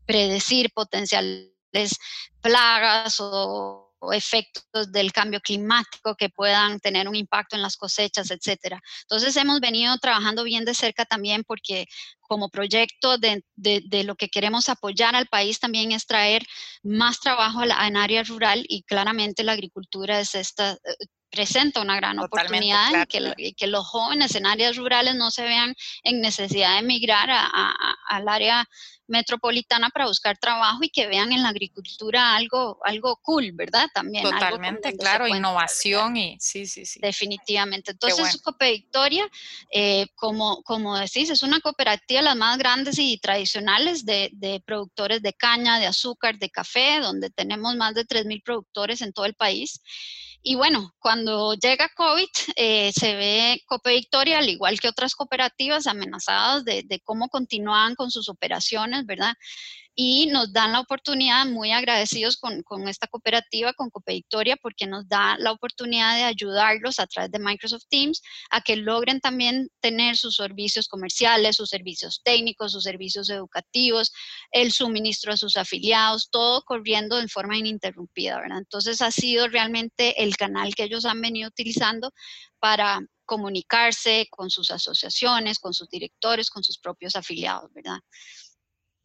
predecir 0.06 0.72
potenciales 0.72 1.50
plagas 2.42 3.20
o 3.20 3.83
efectos 4.12 4.92
del 4.92 5.14
cambio 5.14 5.40
climático 5.40 6.16
que 6.16 6.30
puedan 6.30 6.80
tener 6.80 7.08
un 7.08 7.16
impacto 7.16 7.56
en 7.56 7.62
las 7.62 7.78
cosechas, 7.78 8.32
etcétera. 8.32 8.82
Entonces 9.04 9.36
hemos 9.38 9.60
venido 9.60 9.98
trabajando 9.98 10.44
bien 10.44 10.66
de 10.66 10.74
cerca 10.74 11.06
también 11.06 11.44
porque 11.44 11.86
como 12.22 12.50
proyecto 12.50 13.18
de, 13.18 13.44
de, 13.56 14.04
lo 14.04 14.16
que 14.16 14.30
queremos 14.30 14.68
apoyar 14.68 15.16
al 15.16 15.28
país 15.28 15.60
también 15.60 15.92
es 15.92 16.08
traer 16.08 16.44
más 16.82 17.20
trabajo 17.20 17.64
en 17.64 17.98
área 17.98 18.24
rural 18.24 18.66
y 18.68 18.84
claramente 18.84 19.44
la 19.44 19.52
agricultura 19.52 20.20
es 20.20 20.34
esta, 20.34 20.74
eh, 20.74 21.06
presenta 21.34 21.82
una 21.82 21.96
gran 21.96 22.20
oportunidad 22.20 22.94
en 22.94 23.06
que, 23.08 23.54
que, 23.58 23.68
los 23.68 23.88
jóvenes 23.88 24.36
en 24.36 24.46
áreas 24.46 24.76
rurales 24.78 25.16
no 25.16 25.32
se 25.32 25.42
vean 25.42 25.74
en 26.04 26.22
necesidad 26.22 26.74
de 26.74 26.80
emigrar 26.80 27.28
al 27.32 28.28
área 28.30 28.70
metropolitana 29.08 29.90
para 29.90 30.06
buscar 30.06 30.38
trabajo 30.38 30.80
y 30.84 30.90
que 30.90 31.08
vean 31.08 31.32
en 31.32 31.42
la 31.42 31.50
agricultura 31.50 32.36
algo, 32.36 32.80
algo 32.84 33.18
cool, 33.24 33.52
¿verdad? 33.54 33.88
También. 33.94 34.24
Totalmente, 34.24 34.96
claro, 34.96 35.28
innovación 35.28 36.16
y 36.18 36.38
sí, 36.40 36.68
sí, 36.68 36.86
sí. 36.86 37.00
Definitivamente. 37.02 37.92
Entonces, 37.92 38.40
Cope 38.42 38.72
Victoria, 38.72 39.28
eh, 39.72 40.06
como, 40.16 40.62
como 40.64 40.98
decís, 40.98 41.32
es 41.32 41.42
una 41.42 41.60
cooperativa 41.62 42.20
de 42.20 42.26
las 42.26 42.36
más 42.36 42.60
grandes 42.60 43.00
y 43.00 43.18
tradicionales 43.18 44.06
de, 44.06 44.30
de 44.34 44.62
productores 44.64 45.22
de 45.24 45.34
caña, 45.34 45.80
de 45.80 45.88
azúcar, 45.88 46.38
de 46.38 46.50
café, 46.52 47.00
donde 47.02 47.32
tenemos 47.32 47.76
más 47.76 47.96
de 47.96 48.06
3.000 48.06 48.44
productores 48.44 49.02
en 49.02 49.14
todo 49.14 49.26
el 49.26 49.34
país. 49.34 49.82
Y 50.46 50.56
bueno, 50.56 50.94
cuando 51.00 51.54
llega 51.54 51.90
COVID, 51.96 52.28
eh, 52.58 52.92
se 52.92 53.16
ve 53.16 53.62
Cope 53.66 53.92
Victoria, 53.92 54.40
al 54.40 54.50
igual 54.50 54.78
que 54.78 54.90
otras 54.90 55.16
cooperativas, 55.16 55.88
amenazadas 55.88 56.66
de, 56.66 56.84
de 56.84 57.00
cómo 57.00 57.30
continúan 57.30 57.96
con 57.96 58.12
sus 58.12 58.28
operaciones, 58.28 59.06
¿verdad? 59.06 59.36
Y 59.96 60.28
nos 60.28 60.52
dan 60.52 60.72
la 60.72 60.80
oportunidad, 60.80 61.46
muy 61.46 61.72
agradecidos 61.72 62.38
con, 62.38 62.64
con 62.64 62.88
esta 62.88 63.08
cooperativa, 63.08 63.74
con 63.74 63.90
Cope 63.90 64.14
Victoria, 64.14 64.58
porque 64.58 64.88
nos 64.88 65.08
da 65.08 65.38
la 65.38 65.52
oportunidad 65.52 66.16
de 66.16 66.24
ayudarlos 66.24 67.00
a 67.00 67.06
través 67.06 67.32
de 67.32 67.40
Microsoft 67.40 67.86
Teams 67.90 68.22
a 68.50 68.62
que 68.62 68.76
logren 68.76 69.20
también 69.20 69.70
tener 69.82 70.18
sus 70.18 70.36
servicios 70.38 70.88
comerciales, 70.88 71.58
sus 71.58 71.70
servicios 71.70 72.22
técnicos, 72.24 72.72
sus 72.72 72.84
servicios 72.84 73.30
educativos, 73.30 74.12
el 74.52 74.72
suministro 74.72 75.34
a 75.34 75.38
sus 75.38 75.58
afiliados, 75.58 76.30
todo 76.32 76.64
corriendo 76.64 77.20
en 77.20 77.30
forma 77.30 77.58
ininterrumpida, 77.58 78.40
¿verdad? 78.40 78.60
Entonces 78.60 79.02
ha 79.02 79.12
sido 79.12 79.48
realmente 79.48 80.24
el 80.24 80.36
canal 80.38 80.74
que 80.74 80.84
ellos 80.84 81.06
han 81.06 81.22
venido 81.22 81.50
utilizando 81.50 82.12
para 82.60 83.00
comunicarse 83.26 84.28
con 84.30 84.50
sus 84.50 84.72
asociaciones, 84.72 85.60
con 85.60 85.74
sus 85.74 85.90
directores, 85.90 86.50
con 86.50 86.64
sus 86.64 86.78
propios 86.78 87.16
afiliados, 87.16 87.72
¿verdad? 87.74 88.00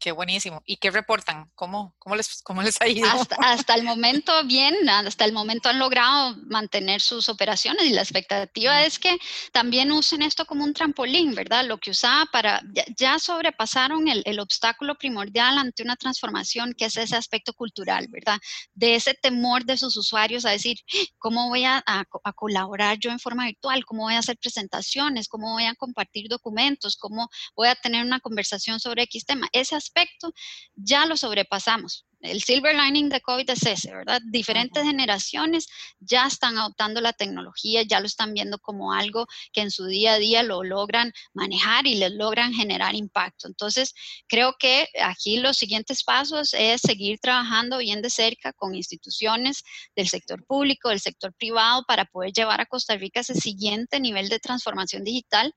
Qué 0.00 0.12
buenísimo. 0.12 0.62
¿Y 0.64 0.76
qué 0.76 0.92
reportan? 0.92 1.50
¿Cómo, 1.56 1.92
cómo, 1.98 2.14
les, 2.14 2.40
cómo 2.44 2.62
les 2.62 2.80
ha 2.80 2.86
ido? 2.86 3.08
Hasta, 3.38 3.74
el 3.74 3.82
momento 3.82 4.32
bien, 4.44 4.88
hasta 4.88 5.24
el 5.24 5.32
momento 5.32 5.68
han 5.68 5.80
logrado 5.80 6.36
mantener 6.46 7.00
sus 7.00 7.28
operaciones 7.28 7.84
y 7.84 7.90
la 7.90 8.02
expectativa 8.02 8.84
es 8.84 9.00
que 9.00 9.18
también 9.50 9.90
usen 9.90 10.22
esto 10.22 10.46
como 10.46 10.62
un 10.62 10.72
trampolín, 10.72 11.34
¿verdad? 11.34 11.64
Lo 11.64 11.78
que 11.78 11.90
usaba 11.90 12.26
para, 12.26 12.62
ya, 12.96 13.18
sobrepasaron 13.18 14.06
el, 14.06 14.22
el, 14.24 14.38
obstáculo 14.38 14.94
primordial 14.94 15.58
ante 15.58 15.82
una 15.82 15.96
transformación 15.96 16.74
que 16.78 16.84
es 16.84 16.96
ese 16.96 17.16
aspecto 17.16 17.52
cultural, 17.52 18.06
¿verdad? 18.08 18.38
De 18.74 18.94
ese 18.94 19.14
temor 19.14 19.64
de 19.64 19.76
sus 19.76 19.96
usuarios 19.96 20.44
a 20.44 20.50
decir, 20.50 20.78
¿cómo 21.18 21.48
voy 21.48 21.64
a, 21.64 21.82
a, 21.84 22.04
a 22.22 22.32
colaborar 22.34 22.98
yo 23.00 23.10
en 23.10 23.18
forma 23.18 23.46
virtual? 23.46 23.84
¿Cómo 23.84 24.02
voy 24.02 24.14
a 24.14 24.20
hacer 24.20 24.38
presentaciones? 24.38 25.26
¿Cómo 25.26 25.54
voy 25.54 25.64
a 25.64 25.74
compartir 25.74 26.28
documentos? 26.28 26.96
¿Cómo 26.96 27.28
voy 27.56 27.66
a 27.66 27.74
tener 27.74 28.04
una 28.04 28.20
conversación 28.20 28.78
sobre 28.78 29.02
X 29.02 29.26
tema? 29.26 29.48
Ese 29.52 29.74
aspecto 29.88 30.32
ya 30.76 31.06
lo 31.06 31.16
sobrepasamos. 31.16 32.07
El 32.20 32.42
silver 32.42 32.74
lining 32.74 33.08
de 33.10 33.20
COVID 33.20 33.48
es 33.50 33.64
ese, 33.64 33.94
¿verdad? 33.94 34.20
Diferentes 34.24 34.82
generaciones 34.82 35.68
ya 36.00 36.26
están 36.26 36.58
adoptando 36.58 37.00
la 37.00 37.12
tecnología, 37.12 37.82
ya 37.82 38.00
lo 38.00 38.06
están 38.06 38.34
viendo 38.34 38.58
como 38.58 38.92
algo 38.92 39.26
que 39.52 39.60
en 39.60 39.70
su 39.70 39.86
día 39.86 40.14
a 40.14 40.18
día 40.18 40.42
lo 40.42 40.64
logran 40.64 41.12
manejar 41.32 41.86
y 41.86 41.94
les 41.94 42.10
logran 42.10 42.52
generar 42.52 42.96
impacto. 42.96 43.46
Entonces, 43.46 43.94
creo 44.26 44.56
que 44.58 44.88
aquí 45.00 45.38
los 45.38 45.58
siguientes 45.58 46.02
pasos 46.02 46.54
es 46.54 46.80
seguir 46.80 47.20
trabajando 47.20 47.78
bien 47.78 48.02
de 48.02 48.10
cerca 48.10 48.52
con 48.52 48.74
instituciones 48.74 49.62
del 49.94 50.08
sector 50.08 50.44
público, 50.44 50.88
del 50.88 51.00
sector 51.00 51.32
privado, 51.34 51.84
para 51.86 52.04
poder 52.04 52.32
llevar 52.32 52.60
a 52.60 52.66
Costa 52.66 52.96
Rica 52.96 53.20
ese 53.20 53.34
siguiente 53.34 54.00
nivel 54.00 54.28
de 54.28 54.40
transformación 54.40 55.04
digital 55.04 55.54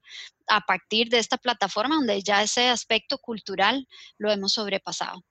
a 0.48 0.62
partir 0.62 1.10
de 1.10 1.18
esta 1.18 1.38
plataforma 1.38 1.96
donde 1.96 2.22
ya 2.22 2.44
ese 2.44 2.70
aspecto 2.70 3.18
cultural 3.18 3.88
lo 4.20 4.32
hemos 4.32 4.54
sobrepasado. 4.54 5.24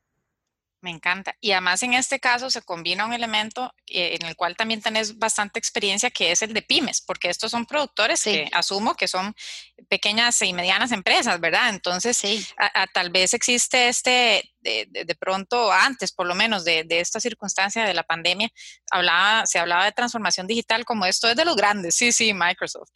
Me 0.82 0.90
encanta. 0.90 1.36
Y 1.40 1.52
además 1.52 1.82
en 1.82 1.94
este 1.94 2.20
caso 2.20 2.48
se 2.50 2.62
combina 2.62 3.04
un 3.04 3.12
elemento 3.12 3.74
eh, 3.86 4.16
en 4.18 4.26
el 4.26 4.34
cual 4.34 4.56
también 4.56 4.80
tenés 4.80 5.18
bastante 5.18 5.58
experiencia, 5.58 6.10
que 6.10 6.32
es 6.32 6.40
el 6.42 6.54
de 6.54 6.62
pymes, 6.62 7.02
porque 7.02 7.28
estos 7.28 7.50
son 7.50 7.66
productores 7.66 8.22
que 8.24 8.48
asumo 8.52 8.94
que 8.94 9.06
son 9.06 9.34
pequeñas 9.88 10.40
y 10.42 10.52
medianas 10.52 10.92
empresas, 10.92 11.38
¿verdad? 11.38 11.68
Entonces, 11.68 12.16
sí. 12.16 12.46
tal 12.94 13.10
vez 13.10 13.34
existe 13.34 13.88
este 13.88 14.49
de, 14.60 15.16
pronto 15.18 15.72
antes, 15.72 16.12
por 16.12 16.26
lo 16.26 16.34
menos, 16.34 16.64
de, 16.64 16.86
esta 16.88 17.20
circunstancia 17.20 17.84
de 17.84 17.94
la 17.94 18.02
pandemia, 18.02 18.48
hablaba, 18.90 19.46
se 19.46 19.58
hablaba 19.58 19.84
de 19.84 19.92
transformación 19.92 20.46
digital 20.46 20.84
como 20.84 21.06
esto 21.06 21.28
es 21.28 21.36
de 21.36 21.44
los 21.44 21.56
grandes, 21.56 21.96
sí, 21.96 22.12
sí, 22.12 22.32
Microsoft, 22.34 22.90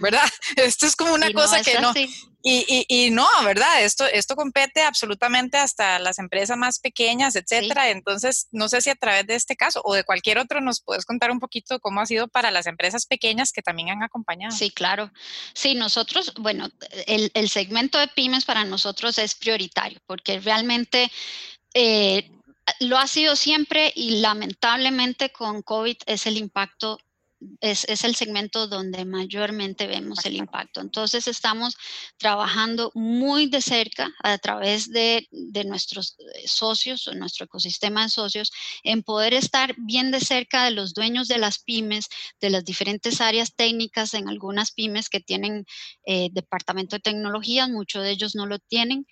¿verdad? 0.00 0.22
Esto 0.56 0.86
es 0.86 0.96
como 0.96 1.14
una 1.14 1.32
cosa 1.32 1.62
que 1.62 1.80
no... 1.80 1.92
Y, 2.40 2.86
y, 2.88 3.10
no, 3.10 3.26
¿verdad? 3.44 3.82
Esto, 3.82 4.06
esto 4.06 4.36
compete 4.36 4.82
absolutamente 4.82 5.58
hasta 5.58 5.98
las 5.98 6.20
empresas 6.20 6.56
más 6.56 6.78
pequeñas, 6.78 7.34
etcétera. 7.34 7.90
Entonces, 7.90 8.46
no 8.52 8.68
sé 8.68 8.80
si 8.80 8.90
a 8.90 8.94
través 8.94 9.26
de 9.26 9.34
este 9.34 9.56
caso 9.56 9.82
o 9.84 9.92
de 9.92 10.04
cualquier 10.04 10.38
otro 10.38 10.60
nos 10.60 10.80
puedes 10.80 11.04
contar 11.04 11.32
un 11.32 11.40
poquito 11.40 11.80
cómo 11.80 12.00
ha 12.00 12.06
sido 12.06 12.28
para 12.28 12.52
las 12.52 12.66
empresas 12.66 13.06
pequeñas 13.06 13.50
que 13.50 13.60
también 13.60 13.90
han 13.90 14.04
acompañado. 14.04 14.56
Sí, 14.56 14.70
claro. 14.70 15.10
Sí, 15.52 15.74
nosotros, 15.74 16.32
bueno, 16.38 16.70
el, 17.06 17.32
el 17.34 17.48
segmento 17.48 17.98
de 17.98 18.06
pymes 18.06 18.44
para 18.44 18.64
nosotros 18.64 19.18
es 19.18 19.34
prioritario 19.34 20.00
porque 20.06 20.40
realmente 20.40 21.07
eh, 21.74 22.30
lo 22.80 22.98
ha 22.98 23.06
sido 23.06 23.36
siempre 23.36 23.92
y 23.94 24.20
lamentablemente 24.20 25.30
con 25.30 25.62
COVID 25.62 25.96
es 26.06 26.26
el 26.26 26.36
impacto 26.36 26.98
es, 27.60 28.04
el 28.04 28.14
segmento 28.14 28.66
donde 28.66 29.04
mayormente 29.04 29.86
vemos 29.86 30.24
el 30.24 30.36
impacto. 30.36 30.80
Entonces 30.80 31.26
estamos 31.28 31.76
trabajando 32.16 32.90
muy 32.94 33.46
de 33.48 33.60
cerca 33.60 34.10
a 34.22 34.38
través 34.38 34.90
de, 34.90 35.26
de 35.30 35.64
nuestros 35.64 36.16
eh, 36.18 36.46
socios 36.46 37.06
o 37.06 37.14
nuestro 37.14 37.46
ecosistema 37.46 38.02
de 38.02 38.08
socios 38.08 38.50
en 38.82 39.02
poder 39.02 39.34
estar 39.34 39.74
bien 39.78 40.10
de 40.10 40.20
cerca 40.20 40.64
de 40.64 40.70
los 40.72 40.94
dueños 40.94 41.28
de 41.28 41.38
las 41.38 41.58
pymes, 41.58 42.08
de 42.40 42.50
las 42.50 42.64
diferentes 42.64 43.20
áreas 43.20 43.54
técnicas 43.54 44.14
en 44.14 44.28
algunas 44.28 44.72
pymes 44.72 45.08
que 45.08 45.20
tienen 45.20 45.64
eh, 46.06 46.28
departamento 46.32 46.96
de 46.96 47.00
tecnología, 47.00 47.68
muchos 47.68 48.02
de 48.02 48.10
ellos 48.10 48.34
no 48.34 48.46
lo 48.46 48.58
tienen. 48.58 49.06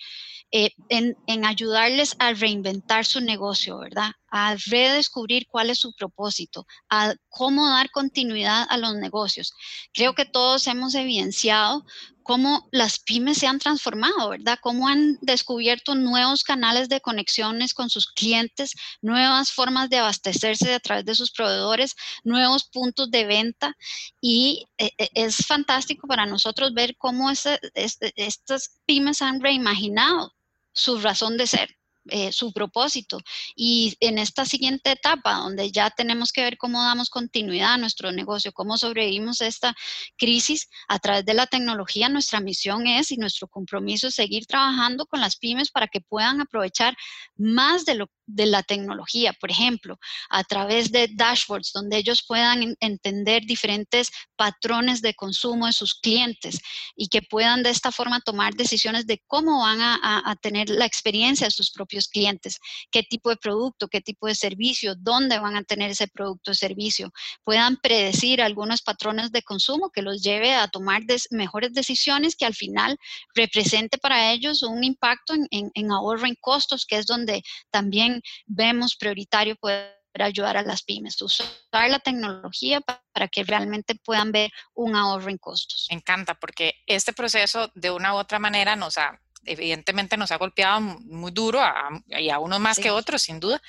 Eh, 0.53 0.71
en, 0.89 1.17
en, 1.27 1.45
ayudarles 1.45 2.15
a 2.21 2.33
reinventar 2.33 3.05
su 3.05 3.21
negocio, 3.21 3.79
¿verdad? 3.79 4.13
A 4.39 4.55
redescubrir 4.67 5.47
cuál 5.49 5.71
es 5.71 5.79
su 5.79 5.95
propósito, 5.95 6.67
a 6.91 7.15
cómo 7.31 7.67
dar 7.71 7.91
continuidad 7.91 8.67
a 8.69 8.77
los 8.77 8.95
negocios. 8.97 9.55
Creo 9.95 10.15
que 10.15 10.27
todos 10.27 10.67
hemos 10.67 10.95
evidenciado 10.95 11.87
cómo 12.23 12.69
las 12.73 12.99
pymes 12.99 13.39
se 13.39 13.47
han 13.47 13.61
transformado, 13.61 14.31
¿verdad? 14.31 14.59
Cómo 14.61 14.89
han 14.89 15.17
descubierto 15.23 15.95
nuevos 15.95 16.43
canales 16.43 16.89
de 16.89 17.01
conexiones 17.01 17.73
con 17.73 17.89
sus 17.89 18.09
clientes, 18.09 18.75
nuevas 19.01 19.53
formas 19.53 19.89
de 19.89 19.99
abastecerse 19.99 20.75
a 20.75 20.81
través 20.81 21.05
de 21.05 21.15
sus 21.15 21.31
proveedores, 21.31 21.95
nuevos 22.25 22.65
puntos 22.65 23.11
de 23.13 23.25
venta. 23.27 23.77
Y 24.21 24.67
eh, 24.77 24.91
eh, 24.99 25.09
es 25.15 25.37
fantástico 25.47 26.09
para 26.09 26.27
nosotros 26.27 26.75
ver 26.75 26.97
cómo 26.99 27.31
estas 27.31 28.81
pymes 28.85 29.23
han 29.23 29.41
reimaginado 29.41 30.35
su 30.73 30.99
razón 30.99 31.37
de 31.39 31.47
ser. 31.47 31.76
Eh, 32.09 32.31
su 32.31 32.53
propósito. 32.53 33.19
Y 33.57 33.97
en 34.01 34.19
esta 34.19 34.45
siguiente 34.45 34.93
etapa, 34.93 35.35
donde 35.35 35.73
ya 35.73 35.91
tenemos 35.91 36.31
que 36.31 36.43
ver 36.43 36.57
cómo 36.57 36.83
damos 36.83 37.11
continuidad 37.11 37.75
a 37.75 37.79
nuestro 37.79 38.13
negocio, 38.13 38.53
cómo 38.53 38.79
sobrevivimos 38.79 39.41
a 39.41 39.47
esta 39.49 39.75
crisis 40.17 40.69
a 40.87 41.01
través 41.01 41.25
de 41.25 41.35
la 41.35 41.47
tecnología, 41.47 42.09
nuestra 42.09 42.41
misión 42.41 42.87
es 42.87 43.11
y 43.11 43.17
nuestro 43.17 43.49
compromiso 43.49 44.09
es 44.09 44.15
seguir 44.15 44.47
trabajando 44.47 45.07
con 45.07 45.21
las 45.21 45.37
pymes 45.37 45.71
para 45.71 45.89
que 45.89 46.01
puedan 46.01 46.41
aprovechar 46.41 46.97
más 47.37 47.85
de 47.85 48.47
la 48.47 48.63
tecnología, 48.63 49.33
por 49.33 49.51
ejemplo, 49.51 49.99
a 50.31 50.45
través 50.45 50.93
de 50.93 51.09
dashboards 51.13 51.73
donde 51.73 51.97
ellos 51.97 52.25
puedan 52.27 52.77
entender 52.81 53.45
diferentes 53.47 54.11
patrones 54.37 55.03
de 55.03 55.15
consumo 55.15 55.67
de 55.67 55.73
sus 55.73 55.95
clientes 55.95 56.61
y 56.95 57.09
que 57.09 57.23
puedan 57.23 57.63
de 57.63 57.71
esta 57.71 57.91
forma 57.91 58.21
tomar 58.21 58.55
decisiones 58.55 59.07
de 59.07 59.23
cómo 59.27 59.61
van 59.61 59.81
a, 59.81 60.37
tener 60.43 60.69
la 60.69 60.85
experiencia 60.85 61.47
de 61.47 61.51
sus 61.51 61.71
propios 61.71 61.96
clientes, 62.09 62.59
qué 62.91 63.03
tipo 63.03 63.31
de 63.31 63.37
producto, 63.37 63.89
qué 63.89 64.01
tipo 64.01 64.27
de 64.27 64.35
servicio, 64.35 64.95
dónde 64.95 65.39
van 65.39 65.57
a 65.57 65.65
tener 65.65 65.91
ese 65.91 66.09
producto 66.09 66.51
o 66.51 66.55
servicio, 66.55 67.13
puedan 67.45 67.77
predecir 67.79 68.43
algunos 68.43 68.83
patrones 68.83 69.33
de 69.33 69.43
consumo 69.43 69.91
que 69.91 70.03
los 70.03 70.23
lleve 70.23 70.55
a 70.55 70.69
tomar 70.69 71.03
mejores 71.31 71.73
decisiones 71.73 72.37
que 72.37 72.47
al 72.47 72.55
final 72.55 72.99
represente 73.35 73.99
para 73.99 74.33
ellos 74.33 74.63
un 74.63 74.85
impacto 74.85 75.35
en, 75.35 75.71
en 75.75 75.91
ahorro 75.91 76.27
en 76.27 76.37
costos, 76.41 76.87
que 76.87 76.99
es 76.99 77.07
donde 77.07 77.43
también 77.71 78.23
vemos 78.47 78.97
prioritario 78.97 79.57
poder 79.57 79.97
ayudar 80.25 80.57
a 80.57 80.63
las 80.63 80.83
pymes, 80.83 81.21
usar 81.21 81.47
la 81.73 81.99
tecnología 81.99 82.81
para 82.81 83.29
que 83.29 83.45
realmente 83.45 83.95
puedan 83.95 84.33
ver 84.33 84.51
un 84.75 84.97
ahorro 84.97 85.31
en 85.31 85.39
costos. 85.39 85.87
Me 85.91 85.97
encanta 85.97 86.35
porque 86.35 86.75
este 86.87 87.13
proceso 87.13 87.71
de 87.75 87.91
una 87.91 88.15
u 88.15 88.17
otra 88.17 88.39
manera 88.39 88.77
nos 88.77 88.99
ha, 88.99 89.21
evidentemente 89.47 90.17
nos 90.17 90.31
ha 90.33 90.37
golpeado 90.37 90.81
muy 90.81 91.33
duro 91.33 91.61
a, 91.61 91.91
y 92.09 92.31
a 92.31 92.39
unos 92.39 92.61
más 92.61 92.79
que 92.79 92.91
otros, 92.91 93.23
sin 93.23 93.41
duda, 93.41 93.63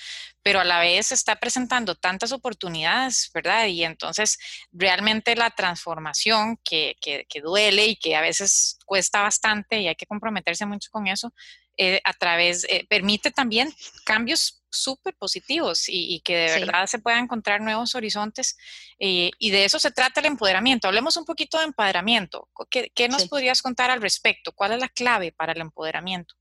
pero 0.44 0.60
a 0.60 0.64
la 0.64 0.80
vez 0.80 1.12
está 1.12 1.36
presentando 1.38 1.96
tantas 1.96 2.32
oportunidades, 2.32 3.30
¿verdad? 3.34 3.68
Y 3.68 3.84
entonces 3.84 4.38
realmente 4.72 5.36
la 5.36 5.52
transformación 5.52 6.58
que, 6.64 6.96
que, 7.02 7.26
que 7.30 7.42
duele 7.42 7.88
y 7.88 7.96
que 7.96 8.16
a 8.16 8.22
veces 8.22 8.80
cuesta 8.86 9.22
bastante 9.22 9.80
y 9.80 9.88
hay 9.88 9.96
que 9.96 10.06
comprometerse 10.06 10.66
mucho 10.66 10.90
con 10.92 11.08
eso, 11.08 11.34
eh, 11.80 12.02
a 12.04 12.14
través, 12.14 12.66
eh, 12.70 12.88
permite 12.90 13.30
también 13.30 13.72
cambios 14.04 14.64
súper 14.70 15.16
positivos 15.16 15.86
y, 15.88 16.22
que 16.22 16.36
de 16.36 16.60
verdad 16.60 16.88
se 16.88 17.00
puedan 17.00 17.24
encontrar 17.24 17.62
nuevos 17.62 17.96
horizontes. 17.96 18.58
Eh, 19.00 19.32
y 19.40 19.52
de 19.52 19.66
eso 19.66 19.80
se 19.80 19.92
trata 19.92 20.20
el 20.20 20.28
empoderamiento. 20.28 20.88
Hablemos 20.88 21.18
un 21.18 21.26
poquito 21.26 21.58
de 21.58 21.66
empoderamiento. 21.66 22.50
¿Qué, 22.70 23.10
nos 23.10 23.28
podrías 23.28 23.62
contar 23.62 23.90
al 23.90 24.02
respecto? 24.02 24.52
¿Cuál 24.52 24.74
es 24.74 24.80
la 24.80 24.90
clave 24.90 25.32
para 25.32 25.54
el 25.54 25.62
empoderamiento? 25.62 26.36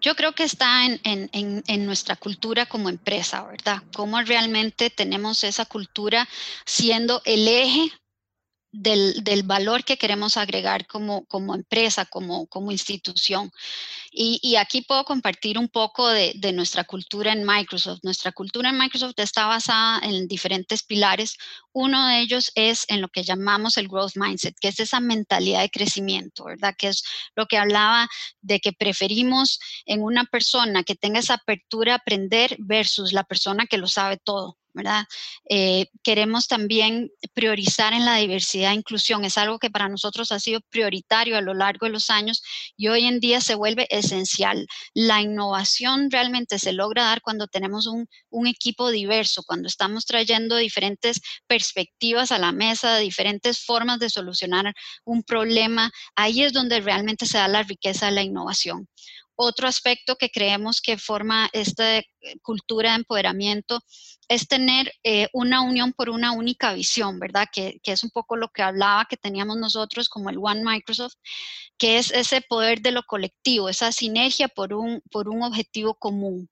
Yo 0.00 0.16
creo 0.16 0.32
que 0.32 0.42
está 0.42 0.84
en, 0.84 1.00
en, 1.02 1.86
nuestra 1.86 2.16
cultura 2.16 2.66
como 2.66 2.88
empresa, 2.88 3.44
¿verdad? 3.44 3.82
Cómo 3.94 4.20
realmente 4.20 4.90
tenemos 4.90 5.44
esa 5.44 5.66
cultura 5.66 6.28
siendo 6.66 7.22
el 7.24 7.46
eje 7.46 7.92
del, 8.72 9.42
valor 9.44 9.84
que 9.84 9.98
queremos 9.98 10.36
agregar 10.36 10.86
como, 10.86 11.26
empresa, 11.54 12.06
como, 12.06 12.48
institución. 12.72 13.52
Y, 14.10 14.40
y, 14.42 14.56
aquí 14.56 14.82
puedo 14.82 15.04
compartir 15.04 15.58
un 15.58 15.68
poco 15.68 16.08
de, 16.08 16.32
de, 16.36 16.52
nuestra 16.52 16.84
cultura 16.84 17.32
en 17.32 17.44
Microsoft. 17.44 18.00
Nuestra 18.02 18.32
cultura 18.32 18.70
en 18.70 18.78
Microsoft 18.78 19.14
está 19.18 19.46
basada 19.46 20.00
en 20.02 20.26
diferentes 20.26 20.82
pilares. 20.82 21.36
Uno 21.72 22.08
de 22.08 22.20
ellos 22.20 22.50
es 22.54 22.84
en 22.88 23.00
lo 23.00 23.08
que 23.08 23.22
llamamos 23.22 23.76
el 23.76 23.88
growth 23.88 24.16
mindset, 24.16 24.56
que 24.58 24.68
es 24.68 24.80
esa 24.80 25.00
mentalidad 25.00 25.60
de 25.60 25.70
crecimiento, 25.70 26.44
¿verdad? 26.44 26.74
Que 26.76 26.88
es 26.88 27.04
lo 27.36 27.46
que 27.46 27.58
hablaba 27.58 28.08
de 28.40 28.60
que 28.60 28.72
preferimos 28.72 29.60
en 29.86 30.02
una 30.02 30.24
persona 30.24 30.82
que 30.82 30.94
tenga 30.94 31.20
esa 31.20 31.34
apertura 31.34 31.94
a 31.94 31.96
aprender 31.96 32.56
versus 32.58 33.12
la 33.12 33.24
persona 33.24 33.66
que 33.66 33.78
lo 33.78 33.86
sabe 33.86 34.16
todo. 34.16 34.58
¿Verdad? 34.74 35.04
Eh, 35.48 35.86
queremos 36.02 36.48
también 36.48 37.10
priorizar 37.34 37.92
en 37.92 38.04
la 38.04 38.16
diversidad 38.16 38.72
e 38.72 38.76
inclusión. 38.76 39.24
Es 39.24 39.38
algo 39.38 39.58
que 39.58 39.70
para 39.70 39.88
nosotros 39.88 40.32
ha 40.32 40.40
sido 40.40 40.60
prioritario 40.70 41.36
a 41.36 41.40
lo 41.40 41.54
largo 41.54 41.86
de 41.86 41.92
los 41.92 42.10
años 42.10 42.42
y 42.76 42.88
hoy 42.88 43.04
en 43.04 43.20
día 43.20 43.40
se 43.40 43.54
vuelve 43.54 43.86
esencial. 43.90 44.66
La 44.94 45.20
innovación 45.20 46.10
realmente 46.10 46.58
se 46.58 46.72
logra 46.72 47.04
dar 47.04 47.20
cuando 47.22 47.46
tenemos 47.46 47.86
un, 47.86 48.06
un 48.30 48.46
equipo 48.46 48.90
diverso, 48.90 49.42
cuando 49.46 49.68
estamos 49.68 50.06
trayendo 50.06 50.56
diferentes 50.56 51.20
perspectivas 51.46 52.32
a 52.32 52.38
la 52.38 52.52
mesa, 52.52 52.98
diferentes 52.98 53.64
formas 53.64 53.98
de 53.98 54.10
solucionar 54.10 54.72
un 55.04 55.22
problema. 55.22 55.90
Ahí 56.16 56.42
es 56.42 56.52
donde 56.52 56.80
realmente 56.80 57.26
se 57.26 57.38
da 57.38 57.48
la 57.48 57.62
riqueza 57.62 58.06
de 58.06 58.12
la 58.12 58.22
innovación. 58.22 58.88
Otro 59.44 59.66
aspecto 59.66 60.14
que 60.14 60.30
creemos 60.30 60.80
que 60.80 60.96
forma 60.96 61.50
esta 61.52 61.98
eh, 61.98 62.04
cultura 62.42 62.90
de 62.90 62.98
empoderamiento 62.98 63.80
es 64.28 64.46
tener 64.46 64.92
eh, 65.02 65.28
una 65.32 65.62
unión 65.62 65.92
por 65.92 66.10
una 66.10 66.30
única 66.30 66.72
visión, 66.74 67.18
¿verdad? 67.18 67.48
Que, 67.52 67.80
es 67.82 68.04
un 68.04 68.10
poco 68.10 68.36
lo 68.36 68.50
que 68.50 68.62
hablaba 68.62 69.06
que 69.06 69.16
teníamos 69.16 69.56
nosotros 69.56 70.08
como 70.08 70.30
el 70.30 70.38
One 70.38 70.62
Microsoft, 70.62 71.14
que 71.76 71.98
es 71.98 72.12
ese 72.12 72.40
poder 72.40 72.82
de 72.82 72.92
lo 72.92 73.02
colectivo, 73.02 73.68
esa 73.68 73.90
sinergia 73.90 74.46
por 74.46 74.74
un, 74.74 75.02
por 75.10 75.28
un 75.28 75.42
objetivo 75.42 75.94
común. 75.94 76.48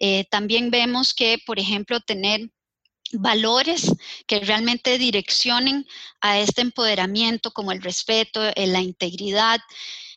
Eh, 0.00 0.24
también 0.28 0.72
vemos 0.72 1.14
que, 1.14 1.38
por 1.46 1.60
ejemplo, 1.60 2.00
tener 2.00 2.50
valores 3.12 3.92
que 4.26 4.40
realmente 4.40 4.98
direccionen 4.98 5.86
a 6.20 6.40
este 6.40 6.62
empoderamiento 6.62 7.52
como 7.52 7.70
el 7.70 7.82
respeto, 7.82 8.40
la 8.56 8.80
integridad, 8.80 9.60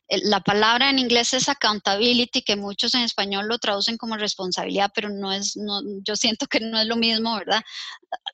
la 0.07 0.39
palabra 0.39 0.89
en 0.89 0.99
inglés 0.99 1.33
es 1.33 1.49
accountability, 1.49 2.43
que 2.43 2.55
muchos 2.55 2.93
en 2.93 3.01
español 3.01 3.47
lo 3.47 3.57
traducen 3.57 3.97
como 3.97 4.17
responsabilidad, 4.17 4.91
pero 4.93 5.09
no 5.09 5.31
es, 5.33 5.57
no, 5.57 5.81
yo 6.03 6.15
siento 6.15 6.45
que 6.45 6.59
no 6.59 6.79
es 6.79 6.85
lo 6.85 6.95
mismo, 6.95 7.35
¿verdad? 7.35 7.63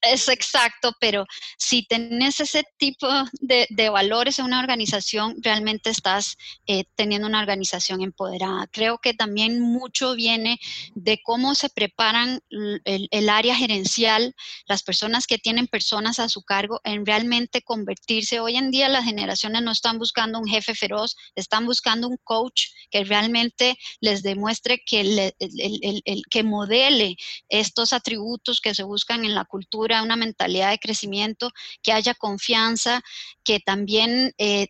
Es 0.02 0.28
exacto, 0.28 0.94
pero 1.00 1.26
si 1.58 1.84
tienes 1.84 2.40
ese 2.40 2.64
tipo 2.78 3.08
de, 3.40 3.68
valores 3.90 4.40
en 4.40 4.46
una 4.46 4.60
organización, 4.60 5.36
realmente 5.42 5.90
estás 5.90 6.38
eh, 6.68 6.86
teniendo 6.96 7.28
una 7.28 7.40
organización 7.40 8.02
empoderada. 8.02 8.68
Creo 8.68 9.00
que 9.00 9.14
también 9.14 9.60
mucho 9.60 10.16
viene 10.16 10.60
de 10.94 11.22
cómo 11.24 11.56
se 11.56 11.70
preparan 11.70 12.42
el, 12.50 13.08
el 13.12 13.30
área 13.30 13.56
gerencial, 13.56 14.36
las 14.66 14.84
personas 14.84 15.26
que 15.28 15.38
tienen 15.38 15.68
personas 15.68 16.20
a 16.20 16.30
su 16.30 16.44
cargo, 16.44 16.80
en 16.84 17.06
realmente 17.06 17.62
convertirse. 17.62 18.40
Hoy 18.40 18.56
en 18.58 18.72
día 18.72 18.88
las 18.88 19.06
generaciones 19.06 19.62
no 19.62 19.72
están 19.72 19.98
buscando 19.98 20.40
un 20.40 20.48
jefe 20.48 20.76
feroz, 20.76 21.16
están 21.36 21.61
buscando 21.66 22.08
un 22.08 22.18
coach 22.24 22.68
que 22.90 23.04
realmente 23.04 23.78
les 24.00 24.24
demuestre 24.24 24.82
que, 24.86 25.02
el, 25.02 26.24
que 26.30 26.44
modele 26.44 27.16
estos 27.50 27.94
atributos 27.94 28.62
que 28.62 28.76
se 28.76 28.84
buscan 28.84 29.26
en 29.26 29.36
la 29.36 29.46
cultura, 29.46 30.04
una 30.04 30.16
mentalidad 30.16 30.72
de 30.72 30.80
crecimiento, 30.80 31.52
que 31.82 31.94
haya 31.94 32.14
confianza, 32.14 33.02
que 33.44 33.60
también... 33.60 34.34
Eh, 34.38 34.68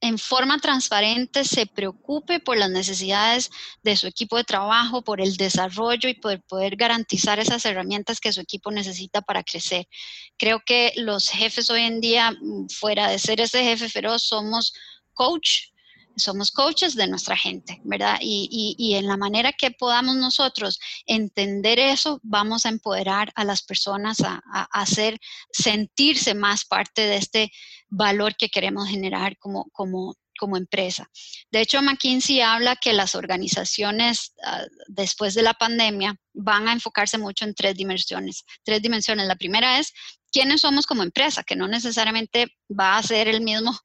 en 0.00 0.18
forma 0.18 0.58
transparente 0.58 1.44
se 1.44 1.66
preocupe 1.66 2.40
por 2.40 2.56
las 2.56 2.70
necesidades 2.70 3.50
de 3.82 3.96
su 3.96 4.06
equipo 4.06 4.36
de 4.36 4.44
trabajo, 4.44 5.02
por 5.02 5.20
el 5.20 5.36
desarrollo 5.36 6.08
y 6.08 6.14
poder, 6.14 6.42
poder 6.42 6.76
garantizar 6.76 7.40
esas 7.40 7.64
herramientas 7.64 8.20
que 8.20 8.32
su 8.32 8.40
equipo 8.40 8.70
necesita 8.70 9.22
para 9.22 9.42
crecer. 9.42 9.88
Creo 10.36 10.60
que 10.64 10.92
los 10.96 11.28
jefes 11.28 11.68
hoy 11.70 11.82
en 11.82 12.00
día, 12.00 12.30
mm, 12.30 12.68
fuera 12.68 13.08
de 13.08 13.18
ser 13.18 13.40
ese 13.40 13.64
jefe 13.64 13.88
feroz, 13.88 14.22
somos 14.22 14.72
coach 15.14 15.70
somos 16.18 16.50
coaches 16.50 16.94
de 16.94 17.06
nuestra 17.06 17.36
gente, 17.36 17.80
¿verdad? 17.84 18.18
Y, 18.20 18.94
en 18.94 19.06
la 19.06 19.16
manera 19.16 19.52
que 19.52 19.70
podamos 19.70 20.16
nosotros 20.16 20.78
entender 21.06 21.78
eso, 21.78 22.20
vamos 22.22 22.66
a 22.66 22.70
empoderar 22.70 23.32
a 23.34 23.44
las 23.44 23.62
personas 23.62 24.20
a, 24.20 24.42
hacer 24.72 25.18
sentirse 25.52 26.34
más 26.34 26.64
parte 26.64 27.02
de 27.02 27.16
este 27.16 27.52
valor 27.88 28.36
que 28.36 28.48
queremos 28.48 28.88
generar 28.88 29.36
como, 29.38 29.68
como, 29.72 30.16
como 30.38 30.56
empresa. 30.56 31.10
De 31.50 31.60
hecho, 31.60 31.82
McKinsey 31.82 32.40
habla 32.40 32.76
que 32.76 32.92
las 32.92 33.14
organizaciones 33.14 34.34
ah, 34.44 34.64
después 34.86 35.34
de 35.34 35.42
la 35.42 35.54
pandemia 35.54 36.16
van 36.32 36.68
a 36.68 36.72
enfocarse 36.72 37.18
mucho 37.18 37.44
en 37.44 37.54
tres 37.54 37.74
dimensiones. 37.74 38.44
Tres 38.64 38.82
dimensiones. 38.82 39.26
La 39.26 39.36
primera 39.36 39.78
es 39.78 39.92
quiénes 40.30 40.60
somos 40.60 40.86
como 40.86 41.02
empresa, 41.02 41.42
que 41.42 41.56
no 41.56 41.68
necesariamente 41.68 42.48
va 42.68 42.96
a 42.96 43.02
ser 43.02 43.28
el 43.28 43.40
mismo 43.40 43.78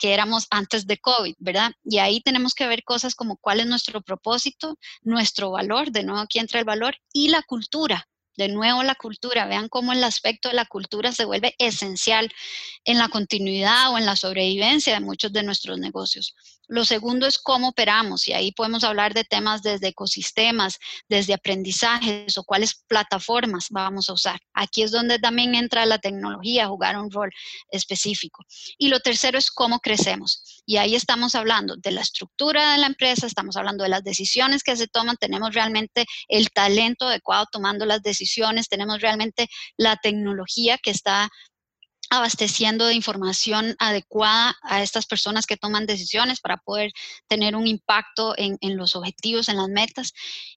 que 0.00 0.14
éramos 0.14 0.46
antes 0.50 0.86
de 0.86 0.98
COVID, 0.98 1.34
¿verdad? 1.38 1.72
Y 1.84 1.98
ahí 1.98 2.20
tenemos 2.22 2.54
que 2.54 2.66
ver 2.66 2.82
cosas 2.82 3.14
como 3.14 3.36
cuál 3.36 3.60
es 3.60 3.66
nuestro 3.66 4.00
propósito, 4.00 4.78
nuestro 5.02 5.50
valor, 5.50 5.92
de 5.92 6.02
nuevo 6.02 6.20
aquí 6.20 6.38
entra 6.38 6.58
el 6.58 6.64
valor, 6.64 6.96
y 7.12 7.28
la 7.28 7.42
cultura, 7.42 8.08
de 8.36 8.48
nuevo 8.48 8.82
la 8.82 8.94
cultura, 8.94 9.46
vean 9.46 9.68
cómo 9.68 9.92
el 9.92 10.02
aspecto 10.02 10.48
de 10.48 10.54
la 10.54 10.64
cultura 10.64 11.12
se 11.12 11.26
vuelve 11.26 11.54
esencial 11.58 12.32
en 12.84 12.98
la 12.98 13.08
continuidad 13.08 13.92
o 13.92 13.98
en 13.98 14.06
la 14.06 14.16
sobrevivencia 14.16 14.94
de 14.94 15.00
muchos 15.00 15.32
de 15.32 15.42
nuestros 15.42 15.78
negocios. 15.78 16.34
Lo 16.70 16.84
segundo 16.84 17.26
es 17.26 17.40
cómo 17.40 17.70
operamos 17.70 18.28
y 18.28 18.32
ahí 18.32 18.52
podemos 18.52 18.84
hablar 18.84 19.12
de 19.12 19.24
temas 19.24 19.60
desde 19.60 19.88
ecosistemas, 19.88 20.78
desde 21.08 21.34
aprendizajes 21.34 22.38
o 22.38 22.44
cuáles 22.44 22.84
plataformas 22.86 23.66
vamos 23.70 24.08
a 24.08 24.12
usar. 24.12 24.38
Aquí 24.54 24.82
es 24.82 24.92
donde 24.92 25.18
también 25.18 25.56
entra 25.56 25.84
la 25.84 25.98
tecnología 25.98 26.64
a 26.64 26.68
jugar 26.68 26.96
un 26.96 27.10
rol 27.10 27.32
específico. 27.72 28.44
Y 28.78 28.86
lo 28.86 29.00
tercero 29.00 29.36
es 29.36 29.50
cómo 29.50 29.80
crecemos. 29.80 30.62
Y 30.64 30.76
ahí 30.76 30.94
estamos 30.94 31.34
hablando 31.34 31.74
de 31.74 31.90
la 31.90 32.02
estructura 32.02 32.70
de 32.70 32.78
la 32.78 32.86
empresa, 32.86 33.26
estamos 33.26 33.56
hablando 33.56 33.82
de 33.82 33.90
las 33.90 34.04
decisiones 34.04 34.62
que 34.62 34.76
se 34.76 34.86
toman, 34.86 35.16
tenemos 35.16 35.52
realmente 35.52 36.06
el 36.28 36.50
talento 36.50 37.06
adecuado 37.06 37.46
tomando 37.50 37.84
las 37.84 38.00
decisiones, 38.00 38.68
tenemos 38.68 39.00
realmente 39.00 39.48
la 39.76 39.96
tecnología 39.96 40.78
que 40.80 40.92
está 40.92 41.28
abasteciendo 42.10 42.86
de 42.86 42.94
información 42.94 43.76
adecuada 43.78 44.56
a 44.62 44.82
estas 44.82 45.06
personas 45.06 45.46
que 45.46 45.56
toman 45.56 45.86
decisiones 45.86 46.40
para 46.40 46.56
poder 46.58 46.92
tener 47.28 47.54
un 47.54 47.66
impacto 47.68 48.34
en, 48.36 48.58
los 48.76 48.96
objetivos, 48.96 49.48
en 49.48 49.56
las 49.56 49.68
metas. 49.68 50.12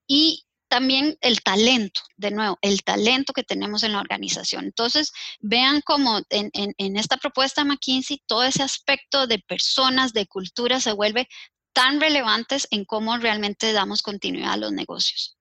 Y 0.07 0.45
también 0.67 1.15
el 1.21 1.43
talento, 1.43 2.01
de 2.17 2.31
nuevo, 2.31 2.57
el 2.61 2.83
talento 2.83 3.33
que 3.33 3.43
tenemos 3.43 3.83
en 3.83 3.91
la 3.91 3.99
organización. 3.99 4.65
Entonces, 4.65 5.11
vean 5.39 5.81
cómo 5.85 6.21
en, 6.31 6.49
en, 6.53 6.97
esta 6.97 7.17
propuesta 7.17 7.63
McKinsey 7.63 8.23
todo 8.25 8.43
ese 8.43 8.63
aspecto 8.63 9.27
de 9.27 9.37
personas, 9.37 10.13
de 10.13 10.25
cultura, 10.25 10.79
se 10.79 10.93
vuelve 10.93 11.27
tan 11.73 12.01
relevantes 12.01 12.67
en 12.71 12.85
cómo 12.85 13.17
realmente 13.17 13.71
damos 13.73 14.01
continuidad 14.01 14.53
a 14.53 14.57
los 14.57 14.71
negocios. 14.71 15.37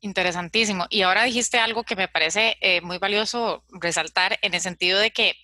Interesantísimo. 0.00 0.86
Y 0.90 1.02
ahora 1.02 1.24
dijiste 1.24 1.58
algo 1.58 1.82
que 1.82 1.96
me 1.96 2.08
parece 2.08 2.56
eh, 2.60 2.80
muy 2.82 2.98
valioso 2.98 3.64
resaltar 3.68 4.38
en 4.42 4.54
el 4.54 4.60
sentido 4.60 4.98
de 4.98 5.10
que 5.10 5.34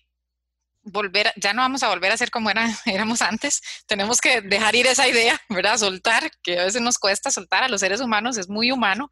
volver, 0.84 1.32
ya 1.36 1.52
no 1.54 1.62
vamos 1.62 1.82
a 1.82 1.88
volver 1.88 2.12
a 2.12 2.16
ser 2.16 2.30
como 2.30 2.50
era, 2.50 2.68
éramos 2.86 3.22
antes. 3.22 3.60
Tenemos 3.86 4.20
que 4.20 4.42
dejar 4.42 4.74
ir 4.76 4.86
esa 4.86 5.08
idea, 5.08 5.40
¿verdad? 5.48 5.78
Soltar, 5.78 6.30
que 6.42 6.58
a 6.60 6.64
veces 6.64 6.82
nos 6.82 6.98
cuesta 6.98 7.30
soltar 7.30 7.64
a 7.64 7.68
los 7.68 7.80
seres 7.80 8.00
humanos, 8.00 8.38
es 8.38 8.48
muy 8.48 8.70
humano. 8.70 9.10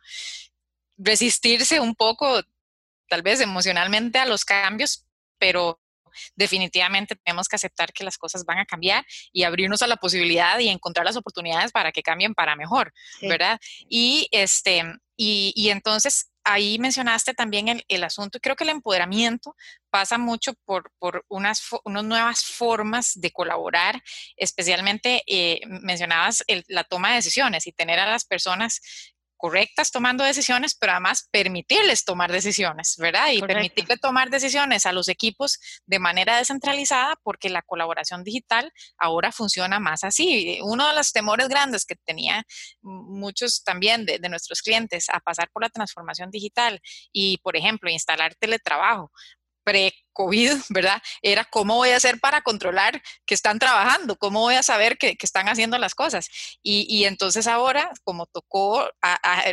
Resistirse 0.96 1.80
un 1.80 1.94
poco, 1.96 2.42
tal 3.08 3.22
vez 3.22 3.40
emocionalmente, 3.40 4.18
a 4.18 4.26
los 4.26 4.44
cambios, 4.44 5.06
pero 5.38 5.80
definitivamente 6.36 7.16
tenemos 7.16 7.48
que 7.48 7.56
aceptar 7.56 7.92
que 7.92 8.04
las 8.04 8.18
cosas 8.18 8.44
van 8.44 8.58
a 8.58 8.66
cambiar 8.66 9.04
y 9.32 9.44
abrirnos 9.44 9.80
a 9.80 9.86
la 9.86 9.96
posibilidad 9.96 10.58
y 10.58 10.68
encontrar 10.68 11.06
las 11.06 11.16
oportunidades 11.16 11.72
para 11.72 11.90
que 11.90 12.02
cambien 12.02 12.34
para 12.34 12.54
mejor, 12.54 12.92
¿verdad? 13.22 13.58
Y 13.88 14.28
este, 14.30 14.84
y, 15.24 15.70
entonces 15.70 16.32
ahí 16.44 16.78
mencionaste 16.78 17.34
también 17.34 17.82
el, 17.86 18.04
asunto, 18.04 18.38
y 18.38 18.40
creo 18.40 18.56
que 18.56 18.64
el 18.64 18.70
empoderamiento 18.70 19.54
pasa 19.90 20.18
mucho 20.18 20.54
por, 20.64 20.90
unas, 21.28 21.62
nuevas 21.84 22.44
formas 22.44 23.12
de 23.14 23.30
colaborar, 23.30 24.02
especialmente 24.36 25.22
eh, 25.26 25.60
mencionabas 25.66 26.42
la 26.66 26.82
toma 26.84 27.10
de 27.10 27.16
decisiones 27.16 27.66
y 27.66 27.72
tener 27.72 28.00
a 28.00 28.10
las 28.10 28.24
personas 28.24 28.80
correctas 29.42 29.90
tomando 29.90 30.22
decisiones, 30.22 30.76
pero 30.78 30.92
además 30.92 31.28
permitirles 31.32 32.04
tomar 32.04 32.30
decisiones, 32.30 32.94
¿verdad? 32.96 33.32
Y 33.32 33.40
permitirle 33.40 33.96
tomar 33.96 34.30
decisiones 34.30 34.86
a 34.86 34.92
los 34.92 35.08
equipos 35.08 35.58
de 35.84 35.98
manera 35.98 36.36
descentralizada 36.38 37.16
porque 37.24 37.50
la 37.50 37.62
colaboración 37.62 38.22
digital 38.22 38.70
ahora 38.98 39.32
funciona 39.32 39.80
más 39.80 40.04
así. 40.04 40.60
Uno 40.62 40.86
de 40.86 40.94
los 40.94 41.10
temores 41.10 41.48
grandes 41.48 41.84
que 41.84 41.96
tenía 41.96 42.44
muchos 42.82 43.64
también 43.64 44.06
de, 44.06 44.20
de 44.20 44.28
nuestros 44.28 44.62
clientes 44.62 45.08
a 45.08 45.18
pasar 45.18 45.50
por 45.52 45.64
la 45.64 45.70
transformación 45.70 46.30
digital 46.30 46.80
y, 47.12 47.38
por 47.38 47.56
ejemplo, 47.56 47.90
instalar 47.90 48.36
teletrabajo 48.36 49.10
pre-COVID, 49.64 50.52
¿verdad? 50.70 51.02
Era 51.22 51.44
cómo 51.44 51.76
voy 51.76 51.90
a 51.90 51.96
hacer 51.96 52.20
para 52.20 52.42
controlar 52.42 53.02
que 53.26 53.34
están 53.34 53.58
trabajando, 53.58 54.16
cómo 54.16 54.40
voy 54.40 54.54
a 54.54 54.62
saber 54.62 54.98
que, 54.98 55.16
están 55.22 55.48
haciendo 55.48 55.78
las 55.78 55.94
cosas. 55.94 56.28
Y, 56.62 57.04
entonces 57.04 57.46
ahora, 57.46 57.90
como 58.04 58.26
tocó 58.26 58.88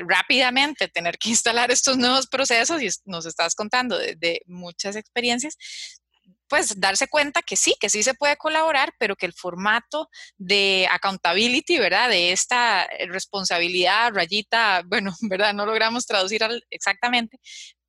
rápidamente 0.08 0.88
tener 0.88 1.18
que 1.18 1.30
instalar 1.30 1.72
estos 1.72 1.98
nuevos 1.98 2.28
procesos, 2.28 2.82
y 2.82 2.90
nos 3.06 3.26
estás 3.26 3.56
contando 3.56 3.98
de, 3.98 4.42
muchas 4.46 4.96
experiencias, 4.96 5.58
pues 6.50 6.80
darse 6.80 7.08
cuenta 7.08 7.42
que 7.44 7.56
sí, 7.56 7.76
que 7.80 7.90
sí 7.90 8.02
se 8.04 8.16
puede 8.16 8.36
colaborar, 8.36 8.94
pero 8.98 9.16
que 9.16 9.28
el 9.28 9.34
formato 9.34 10.10
de 10.38 10.88
accountability, 10.92 11.78
¿verdad? 11.78 12.10
De 12.10 12.32
esta 12.32 12.88
responsabilidad, 13.08 14.12
rayita, 14.12 14.82
bueno, 14.88 15.14
¿verdad? 15.22 15.54
No 15.54 15.66
logramos 15.66 16.06
traducir 16.06 16.42
exactamente, 16.72 17.40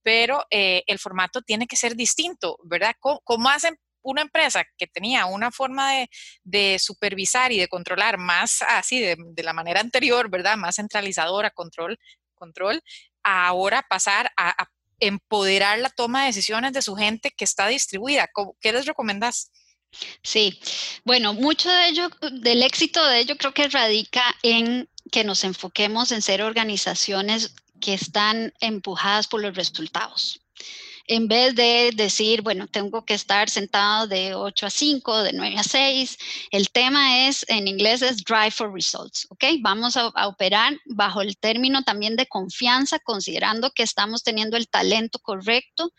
pero 0.03 0.45
eh, 0.51 0.83
el 0.87 0.99
formato 0.99 1.43
tiene 1.43 1.67
que 1.67 1.77
ser 1.77 1.95
distinto, 1.95 2.57
¿verdad? 2.65 2.95
¿Cómo, 3.01 3.49
hacen 3.49 3.77
una 4.03 4.23
empresa 4.23 4.65
que 4.79 4.87
tenía 4.87 5.27
una 5.27 5.51
forma 5.51 5.93
de, 6.45 6.79
supervisar 6.79 7.53
y 7.53 7.59
de 7.59 7.69
controlar 7.69 8.19
más 8.19 8.63
así, 8.63 9.01
de, 9.01 9.17
la 9.43 9.53
manera 9.53 9.81
anterior, 9.81 10.31
¿verdad? 10.31 10.57
Más 10.57 10.77
centralizadora, 10.77 11.51
control, 11.51 11.99
control, 12.35 12.83
ahora 13.23 13.85
pasar 13.89 14.31
a, 14.37 14.55
empoderar 15.03 15.79
la 15.79 15.88
toma 15.88 16.21
de 16.21 16.27
decisiones 16.27 16.75
de 16.75 16.83
su 16.83 16.94
gente 16.94 17.31
que 17.31 17.44
está 17.44 17.69
distribuida. 17.69 18.29
¿Qué 18.61 18.71
les 18.71 18.85
recomendás? 18.85 19.51
Sí, 20.23 20.61
bueno, 21.05 21.35
mucho 21.35 21.71
de 21.71 21.88
ello, 21.88 22.11
del 22.42 22.63
éxito 22.63 23.05
de 23.07 23.21
ello 23.21 23.37
creo 23.37 23.53
que 23.53 23.69
radica 23.69 24.23
en 24.42 24.88
que 25.11 25.25
nos 25.25 25.42
enfoquemos 25.42 26.13
en 26.13 26.23
ser 26.23 26.42
organizaciones 26.42 27.55
que 27.81 27.94
están 27.94 28.52
empujadas 28.60 29.26
por 29.26 29.42
los 29.42 29.54
resultados 29.54 30.40
en 31.11 31.27
vez 31.27 31.56
de 31.56 31.90
decir, 31.92 32.40
bueno, 32.40 32.69
tengo 32.69 33.04
que 33.04 33.15
estar 33.15 33.50
sentado 33.50 34.06
de 34.06 34.37
8 34.37 34.67
a 34.67 34.71
5, 34.71 35.23
de 35.25 35.33
9 35.33 35.56
a 35.58 35.65
6. 35.65 36.17
El 36.52 36.71
tema 36.71 37.27
es, 37.27 37.44
en 37.48 37.67
inglés 37.67 38.00
es 38.00 38.23
drive 38.23 38.52
for 38.52 38.73
results, 38.73 39.27
¿ok? 39.29 39.44
Vamos 39.61 39.96
a, 39.96 40.13
operar 40.29 40.79
bajo 40.85 41.21
el 41.21 41.37
término 41.37 41.83
también 41.83 42.15
de 42.15 42.27
confianza, 42.27 43.00
considerando 43.00 43.73
que 43.73 43.83
estamos 43.83 44.23
teniendo 44.23 44.56
el 44.56 44.69
talento 44.69 45.19
correcto. 45.19 45.92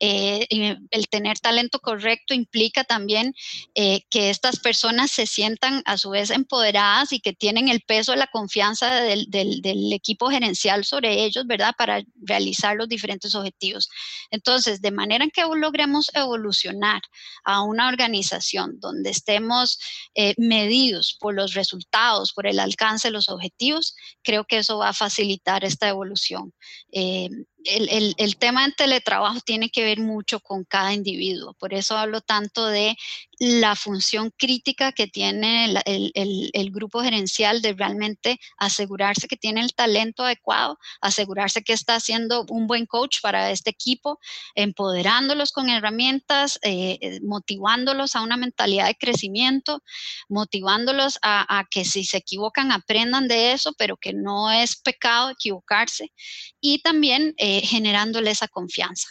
Eh, 0.00 0.48
el 0.90 1.08
tener 1.10 1.38
talento 1.38 1.78
correcto 1.78 2.34
implica 2.34 2.82
también 2.82 3.34
eh, 3.76 4.00
que 4.10 4.30
estas 4.30 4.58
personas 4.58 5.12
se 5.12 5.28
sientan 5.28 5.84
a 5.84 5.96
su 5.96 6.10
vez 6.10 6.30
empoderadas 6.30 7.12
y 7.12 7.20
que 7.20 7.32
tienen 7.32 7.68
el 7.68 7.82
peso 7.82 8.10
de 8.10 8.18
la 8.18 8.26
confianza 8.26 8.92
del, 8.96 9.30
del 9.30 9.92
equipo 9.92 10.28
gerencial 10.28 10.84
sobre 10.84 11.24
ellos, 11.24 11.46
¿verdad? 11.46 11.72
Para 11.78 12.02
realizar 12.20 12.74
los 12.74 12.88
diferentes 12.88 13.32
objetivos. 13.36 13.88
Entonces, 14.32 14.55
entonces, 14.56 14.80
de 14.80 14.90
manera 14.90 15.26
que 15.28 15.42
logremos 15.42 16.10
evolucionar 16.14 17.02
a 17.44 17.62
una 17.62 17.88
organización 17.88 18.80
donde 18.80 19.10
estemos 19.10 19.78
eh, 20.14 20.34
medidos 20.38 21.14
por 21.20 21.34
los 21.34 21.52
resultados, 21.52 22.32
por 22.32 22.46
el 22.46 22.58
alcance 22.58 23.08
de 23.08 23.12
los 23.12 23.28
objetivos, 23.28 23.94
creo 24.22 24.44
que 24.44 24.56
eso 24.56 24.78
va 24.78 24.88
a 24.88 24.94
facilitar 24.94 25.62
esta 25.62 25.90
evolución. 25.90 26.54
Eh, 26.90 27.28
el, 27.68 28.36
tema 28.36 28.62
del 28.62 28.74
teletrabajo 28.74 29.40
tiene 29.40 29.70
que 29.70 29.84
ver 29.84 30.00
mucho 30.00 30.40
con 30.40 30.64
cada 30.64 30.92
individuo. 30.92 31.54
Por 31.54 31.74
eso 31.74 31.96
hablo 31.96 32.20
tanto 32.20 32.66
de 32.66 32.96
la 33.38 33.76
función 33.76 34.32
crítica 34.36 34.92
que 34.92 35.06
tiene 35.06 35.74
el, 35.84 36.70
grupo 36.70 37.02
gerencial 37.02 37.62
de 37.62 37.72
realmente 37.72 38.38
asegurarse 38.58 39.28
que 39.28 39.36
tiene 39.36 39.60
el 39.60 39.74
talento 39.74 40.24
adecuado, 40.24 40.78
asegurarse 41.00 41.62
que 41.62 41.72
está 41.72 41.94
haciendo 41.96 42.44
un 42.48 42.66
buen 42.66 42.86
coach 42.86 43.18
para 43.22 43.50
este 43.50 43.70
equipo, 43.70 44.18
empoderándolos 44.54 45.52
con 45.52 45.70
herramientas, 45.70 46.58
eh, 46.62 46.98
eh, 47.00 47.20
motivándolos 47.22 48.14
a 48.14 48.22
una 48.22 48.36
mentalidad 48.36 48.86
de 48.86 48.94
crecimiento, 48.94 49.82
motivándolos 50.28 51.18
a, 51.22 51.58
a 51.58 51.64
que 51.64 51.84
si 51.84 52.04
se 52.04 52.18
equivocan 52.18 52.72
aprendan 52.72 53.28
de 53.28 53.52
eso, 53.52 53.72
pero 53.78 53.96
que 53.96 54.12
no 54.12 54.50
es 54.50 54.76
pecado 54.76 55.30
equivocarse. 55.30 56.12
Y 56.60 56.80
también 56.80 57.34
eh, 57.38 57.55
generándole 57.62 58.30
esa 58.30 58.48
confianza. 58.48 59.08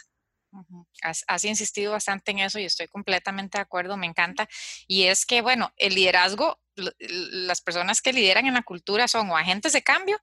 Has, 1.02 1.44
insistido 1.44 1.92
bastante 1.92 2.30
en 2.30 2.38
eso 2.38 2.58
y 2.58 2.64
estoy 2.64 2.86
completamente 2.88 3.58
de 3.58 3.62
acuerdo, 3.62 3.96
me 3.96 4.06
encanta. 4.06 4.48
Y 4.86 5.04
es 5.04 5.26
que, 5.26 5.42
bueno, 5.42 5.72
el 5.76 5.94
liderazgo, 5.94 6.58
las 6.74 7.60
personas 7.60 8.00
que 8.00 8.12
lideran 8.12 8.46
en 8.46 8.54
la 8.54 8.62
cultura 8.62 9.08
son 9.08 9.30
o 9.30 9.36
agentes 9.36 9.72
de 9.72 9.82
cambio 9.82 10.18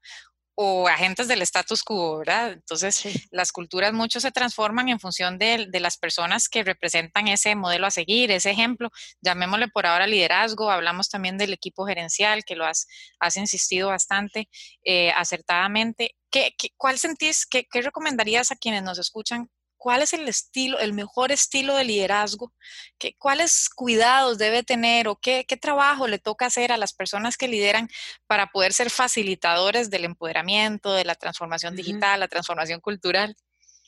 o 0.56 0.88
agentes 0.88 1.28
del 1.28 1.42
status 1.42 1.84
quo, 1.84 2.20
¿verdad? 2.20 2.54
Entonces, 2.54 3.04
las 3.32 3.52
culturas 3.52 3.94
mucho 3.94 4.20
se 4.20 4.32
transforman 4.32 4.90
en 4.90 5.00
función 5.00 5.38
de, 5.40 5.68
las 5.80 5.98
personas 5.98 6.48
que 6.48 6.64
representan 6.64 7.28
ese 7.28 7.56
modelo 7.56 7.88
a 7.88 7.92
seguir, 7.92 8.32
ese 8.32 8.52
ejemplo. 8.52 8.92
Llamémosle 9.22 9.68
por 9.68 9.86
ahora 9.86 10.08
liderazgo. 10.08 10.70
Hablamos 10.70 11.10
también 11.10 11.38
del 11.38 11.54
equipo 11.54 11.86
gerencial, 11.86 12.44
que 12.46 12.56
lo 12.56 12.66
has, 12.66 12.88
has 13.20 13.36
insistido 13.38 13.90
bastante 13.90 14.48
eh, 14.84 15.12
acertadamente. 15.12 16.16
¿Qué, 16.34 16.56
cuál 16.78 16.98
sentís, 16.98 17.46
qué, 17.46 17.68
qué 17.72 17.82
recomendarías 17.84 18.52
a 18.52 18.56
quienes 18.56 18.82
nos 18.82 18.98
escuchan 18.98 19.50
cuál 19.84 20.02
es 20.02 20.14
el 20.14 20.30
estilo, 20.30 20.80
el 20.80 20.94
mejor 20.94 21.34
estilo 21.34 21.76
de 21.76 21.84
liderazgo, 21.84 22.54
¿Qué, 22.98 23.16
cuáles 23.20 23.68
cuidados 23.68 24.38
debe 24.38 24.64
tener 24.64 25.10
o 25.10 25.18
qué, 25.18 25.46
trabajo 25.62 26.08
le 26.08 26.20
toca 26.20 26.46
hacer 26.46 26.72
a 26.72 26.78
las 26.78 26.94
personas 26.94 27.36
que 27.36 27.50
lideran 27.50 27.90
para 28.26 28.48
poder 28.48 28.72
ser 28.72 28.90
facilitadores 28.90 29.90
del 29.90 30.06
empoderamiento, 30.06 30.94
de 30.94 31.04
la 31.04 31.16
transformación 31.16 31.76
digital, 31.76 32.22
la 32.22 32.30
transformación 32.30 32.80
cultural. 32.80 33.36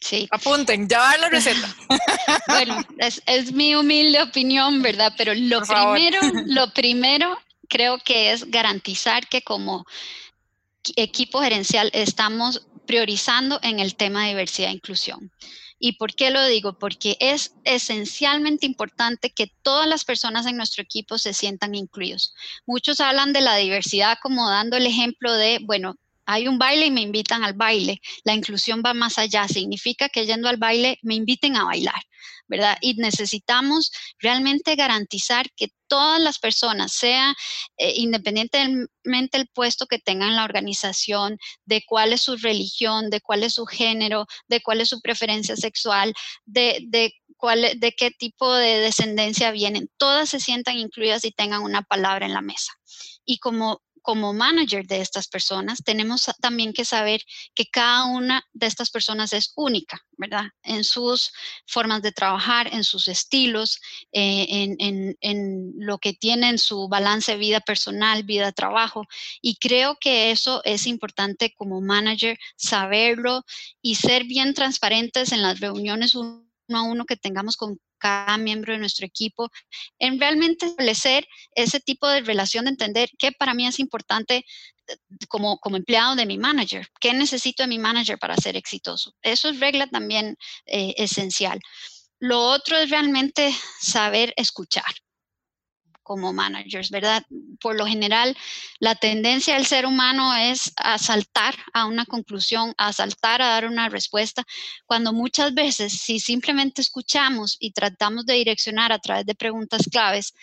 Sí. 0.02 0.28
Apunten, 0.32 0.89
ya 0.89 1.00
va 1.00 1.18
la 1.18 1.30
receta. 1.30 1.74
bueno, 2.48 2.84
es, 2.98 3.54
mi 3.54 3.74
humilde 3.74 4.22
opinión, 4.22 4.82
¿verdad? 4.82 5.14
Pero 5.18 5.34
lo 5.34 5.62
primero, 5.62 6.20
lo 6.46 6.74
primero 6.74 7.38
creo 7.70 8.00
que 8.00 8.34
es 8.34 8.52
garantizar 8.52 9.28
que 9.28 9.41
como 9.41 9.86
equipo 10.96 11.42
gerencial 11.42 11.90
estamos 11.94 12.68
priorizando 12.86 13.60
en 13.64 13.80
el 13.80 13.96
tema 13.96 14.24
de 14.24 14.30
diversidad 14.30 14.70
e 14.70 14.74
inclusión. 14.74 15.32
¿Y 15.78 15.94
por 15.94 16.16
qué 16.16 16.30
lo 16.32 16.46
digo? 16.46 16.80
Porque 16.80 17.18
es 17.20 17.54
esencialmente 17.64 18.66
importante 18.66 19.32
que 19.32 19.52
todas 19.62 19.88
las 19.88 20.06
personas 20.06 20.46
en 20.46 20.56
nuestro 20.56 20.82
equipo 20.82 21.18
se 21.18 21.34
sientan 21.34 21.76
incluidos. 21.76 22.34
Muchos 22.66 23.02
hablan 23.02 23.34
de 23.34 23.42
la 23.42 23.56
diversidad 23.58 24.18
como 24.22 24.50
dando 24.50 24.78
el 24.78 24.86
ejemplo 24.86 25.34
de, 25.34 25.60
bueno, 25.62 25.98
hay 26.26 26.48
un 26.48 26.58
baile 26.58 26.88
y 26.88 26.92
me 26.92 27.02
invitan 27.02 27.44
al 27.44 27.54
baile. 27.54 28.02
La 28.24 28.34
inclusión 28.34 28.82
va 28.86 28.94
más 28.94 29.18
allá, 29.18 29.48
significa 29.48 30.10
que 30.10 30.26
yendo 30.26 30.50
al 30.50 30.58
baile 30.58 31.00
me 31.02 31.16
inviten 31.16 31.56
a 31.56 31.66
bailar, 31.66 32.02
¿verdad? 32.48 32.78
Y 32.82 32.96
necesitamos 32.96 33.92
realmente 34.20 34.76
garantizar 34.76 35.48
que 35.56 35.70
todas 35.88 36.20
las 36.20 36.40
personas, 36.40 36.94
sea 36.94 37.36
eh, 37.78 37.94
independientemente 37.98 39.38
del 39.38 39.48
puesto 39.54 39.86
que 39.86 40.00
tengan 40.00 40.30
en 40.30 40.36
la 40.36 40.44
organización, 40.44 41.38
de 41.66 41.84
cuál 41.86 42.14
es 42.14 42.22
su 42.22 42.38
religión, 42.38 43.10
de 43.10 43.22
cuál 43.22 43.44
es 43.44 43.54
su 43.54 43.66
género, 43.66 44.26
de 44.48 44.62
cuál 44.62 44.82
es 44.82 44.90
su 44.90 45.02
preferencia 45.02 45.56
sexual, 45.56 46.14
de, 46.46 46.80
de 46.88 47.14
cuál, 47.38 47.80
de 47.80 47.92
qué 47.92 48.12
tipo 48.12 48.52
de 48.54 48.80
descendencia 48.80 49.52
vienen, 49.52 49.90
todas 49.98 50.30
se 50.30 50.40
sientan 50.40 50.78
incluidas 50.78 51.24
y 51.26 51.32
tengan 51.32 51.62
una 51.62 51.84
palabra 51.84 52.26
en 52.26 52.34
la 52.34 52.42
mesa. 52.42 52.74
Y 53.26 53.38
como 53.40 53.82
como 54.06 54.34
manager 54.34 54.86
de 54.86 55.01
estas 55.01 55.28
personas, 55.28 55.82
tenemos 55.84 56.30
también 56.39 56.74
que 56.74 56.86
saber 56.86 57.22
que 57.56 57.66
cada 57.66 58.06
una 58.06 58.43
de 58.53 58.68
estas 58.68 58.91
personas 58.91 59.34
es 59.34 59.51
única, 59.56 59.99
¿verdad? 60.12 60.45
En 60.62 60.84
sus 60.84 61.32
formas 61.66 62.03
de 62.03 62.12
trabajar, 62.12 62.72
en 62.72 62.84
sus 62.84 63.08
estilos, 63.08 63.82
eh, 64.12 64.45
en, 64.47 65.18
en, 65.20 65.74
lo 65.78 65.97
que 65.97 66.14
tienen 66.14 66.60
su 66.60 66.88
balance 66.88 67.36
vida 67.36 67.62
personal, 67.62 68.24
vida 68.24 68.51
trabajo. 68.51 69.06
Y 69.41 69.56
creo 69.56 69.97
que 69.99 70.30
eso 70.30 70.62
es 70.66 70.86
importante 70.86 71.56
como 71.58 71.82
manager, 71.82 72.38
saberlo 72.56 73.43
y 73.82 73.95
ser 73.95 74.26
bien 74.26 74.53
transparentes 74.53 75.32
en 75.32 75.41
las 75.41 75.60
reuniones 75.60 76.14
a 76.74 76.82
uno 76.84 77.05
que 77.05 77.18
tengamos 77.18 77.57
con 77.57 77.80
cada 77.97 78.38
miembro 78.38 78.74
de 78.74 78.80
nuestro 78.80 79.05
equipo, 79.05 79.49
en 79.99 80.20
realmente 80.20 80.66
establecer 80.66 81.28
ese 81.55 81.80
tipo 81.80 82.07
de 82.07 82.22
relación 82.22 82.66
de 82.66 82.72
entender 82.72 83.09
qué 83.18 83.32
para 83.32 83.53
mí 83.53 83.68
es 83.68 83.80
importante 83.80 84.45
eh, 84.88 84.97
como, 85.28 85.59
como 85.59 85.78
empleado 85.78 86.16
de 86.16 86.26
mi 86.26 86.38
manager, 86.38 86.88
qué 86.99 87.13
necesito 87.13 87.63
de 87.63 87.70
mi 87.70 87.80
manager 87.80 88.18
para 88.20 88.38
ser 88.38 88.55
exitoso. 88.55 89.13
Eso 89.22 89.49
es 89.49 89.59
regla 89.59 89.88
también 89.88 90.38
eh, 90.66 90.93
esencial. 90.97 91.59
Lo 92.20 92.41
otro 92.41 92.78
es 92.78 92.89
realmente 92.89 93.53
saber 93.80 94.34
escuchar 94.38 94.86
como 96.06 96.34
managers, 96.34 96.91
¿verdad? 96.91 97.24
Por 97.60 97.76
lo 97.76 97.88
general, 97.88 98.38
la 98.80 98.93
tendencia 98.93 99.56
del 99.56 99.66
ser 99.66 99.88
humano 99.88 100.36
es 100.36 100.72
a 100.78 100.99
saltar 100.99 101.56
a 101.74 101.88
una 101.88 102.06
conclusión, 102.06 102.76
a 102.78 102.93
saltar 102.93 103.41
a 103.41 103.47
dar 103.47 103.66
una 103.66 103.89
respuesta, 103.89 104.45
cuando 104.86 105.14
muchas 105.14 105.56
veces 105.56 105.93
si 105.93 106.20
simplemente 106.20 106.84
escuchamos 106.84 107.58
y 107.60 107.72
tratamos 107.72 108.28
de 108.28 108.36
direccionar 108.36 108.91
a 108.91 108.99
través 108.99 109.26
de 109.26 109.34
preguntas 109.34 109.89
claves, 109.91 110.36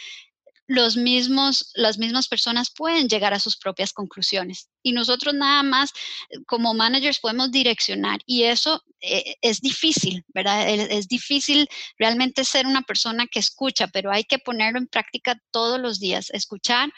los 0.66 0.96
mismos, 0.96 1.70
las 1.74 1.96
mismas 1.96 2.26
personas 2.26 2.72
pueden 2.74 3.08
llegar 3.08 3.32
a 3.32 3.38
sus 3.38 3.56
propias 3.56 3.92
conclusiones. 3.92 4.68
Y 4.82 4.92
nosotros 4.92 5.34
nada 5.34 5.62
más 5.62 5.92
eh, 6.30 6.38
como 6.46 6.74
managers 6.74 7.20
podemos 7.20 7.50
direccionar 7.50 8.20
y 8.26 8.44
eso 8.44 8.82
eh, 9.00 9.36
es 9.40 9.60
difícil, 9.60 10.24
¿verdad? 10.28 10.68
Es, 10.68 11.08
difícil 11.08 11.68
realmente 11.98 12.44
ser 12.44 12.66
una 12.66 12.82
persona 12.82 13.26
que 13.26 13.38
escucha, 13.38 13.88
pero 13.88 14.10
hay 14.10 14.24
que 14.24 14.38
ponerlo 14.38 14.78
en 14.78 14.86
práctica 14.86 15.40
todos 15.50 15.80
los 15.80 15.98
días, 16.00 16.30
escuchar. 16.30 16.92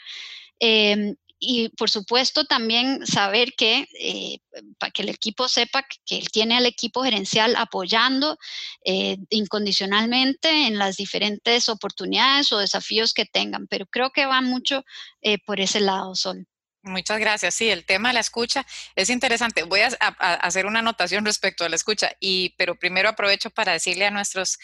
Em, 0.59 1.15
y 1.39 1.69
por 1.69 1.89
supuesto 1.89 2.45
también 2.45 3.05
saber 3.05 3.53
que, 3.57 3.87
eh, 3.99 4.39
para 4.79 4.91
que 4.91 5.01
el 5.03 5.09
equipo 5.09 5.47
sepa 5.47 5.85
que, 6.05 6.17
él 6.17 6.29
tiene 6.31 6.57
al 6.57 6.65
equipo 6.65 7.03
gerencial 7.03 7.55
apoyando 7.57 8.37
eh, 8.83 9.17
incondicionalmente 9.29 10.67
en 10.67 10.77
las 10.77 10.97
diferentes 10.97 11.69
oportunidades 11.69 12.51
o 12.51 12.59
desafíos 12.59 13.13
que 13.13 13.25
tengan, 13.25 13.67
pero 13.67 13.85
creo 13.87 14.11
que 14.11 14.25
va 14.25 14.41
mucho 14.41 14.83
eh, 15.21 15.37
por 15.45 15.59
ese 15.59 15.79
lado, 15.81 16.15
Sol. 16.15 16.47
Muchas 16.85 17.19
gracias. 17.19 17.55
Sí, 17.55 17.67
el 17.71 17.83
tema 17.83 18.09
de 18.09 18.13
la 18.13 18.19
escucha 18.19 18.63
es 18.95 19.09
interesante. 19.09 19.63
Voy 19.63 19.79
a, 19.81 19.87
hacer 19.87 20.67
una 20.67 20.79
anotación 20.79 21.25
respecto 21.25 21.65
a 21.65 21.69
la 21.69 21.75
escucha, 21.75 22.11
y, 22.19 22.53
pero 22.59 22.75
primero 22.75 23.09
aprovecho 23.09 23.49
para 23.49 23.71
decirle 23.71 24.05
a, 24.05 24.11
nuestros, 24.11 24.59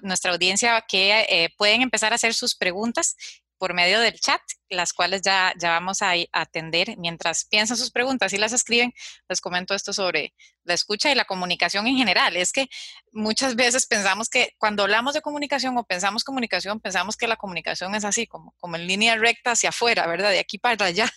nuestra 0.00 0.32
audiencia 0.32 0.84
que 0.88 1.26
eh, 1.28 1.54
pueden 1.56 1.82
empezar 1.82 2.10
a 2.10 2.16
hacer 2.16 2.34
sus 2.34 2.56
preguntas 2.56 3.16
por 3.60 3.74
medio 3.74 4.00
del 4.00 4.18
chat, 4.18 4.40
las 4.70 4.94
cuales 4.94 5.20
ya, 5.20 5.52
ya 5.58 5.68
vamos 5.68 6.00
a, 6.00 6.12
atender. 6.32 6.96
Mientras 6.96 7.44
piensan 7.44 7.76
sus 7.76 7.90
preguntas 7.90 8.32
y 8.32 8.38
las 8.38 8.54
escriben, 8.54 8.94
les 9.28 9.42
comento 9.42 9.74
esto 9.74 9.92
sobre 9.92 10.34
la 10.64 10.72
escucha 10.72 11.12
y 11.12 11.14
la 11.14 11.26
comunicación 11.26 11.86
en 11.86 11.96
general. 11.96 12.38
Es 12.38 12.54
que 12.54 12.70
muchas 13.12 13.56
veces 13.56 13.86
pensamos 13.86 14.30
que 14.30 14.54
cuando 14.56 14.84
hablamos 14.84 15.12
de 15.12 15.20
comunicación 15.20 15.76
o 15.76 15.84
pensamos 15.84 16.24
comunicación, 16.24 16.80
pensamos 16.80 17.18
que 17.18 17.28
la 17.28 17.36
comunicación 17.36 17.94
es 17.94 18.06
así, 18.06 18.26
como, 18.26 18.54
como 18.58 18.76
en 18.76 18.86
línea 18.86 19.14
recta 19.16 19.50
hacia 19.50 19.68
afuera, 19.68 20.06
¿verdad? 20.06 20.30
De 20.30 20.38
aquí 20.38 20.56
para 20.56 20.82
allá. 20.86 21.12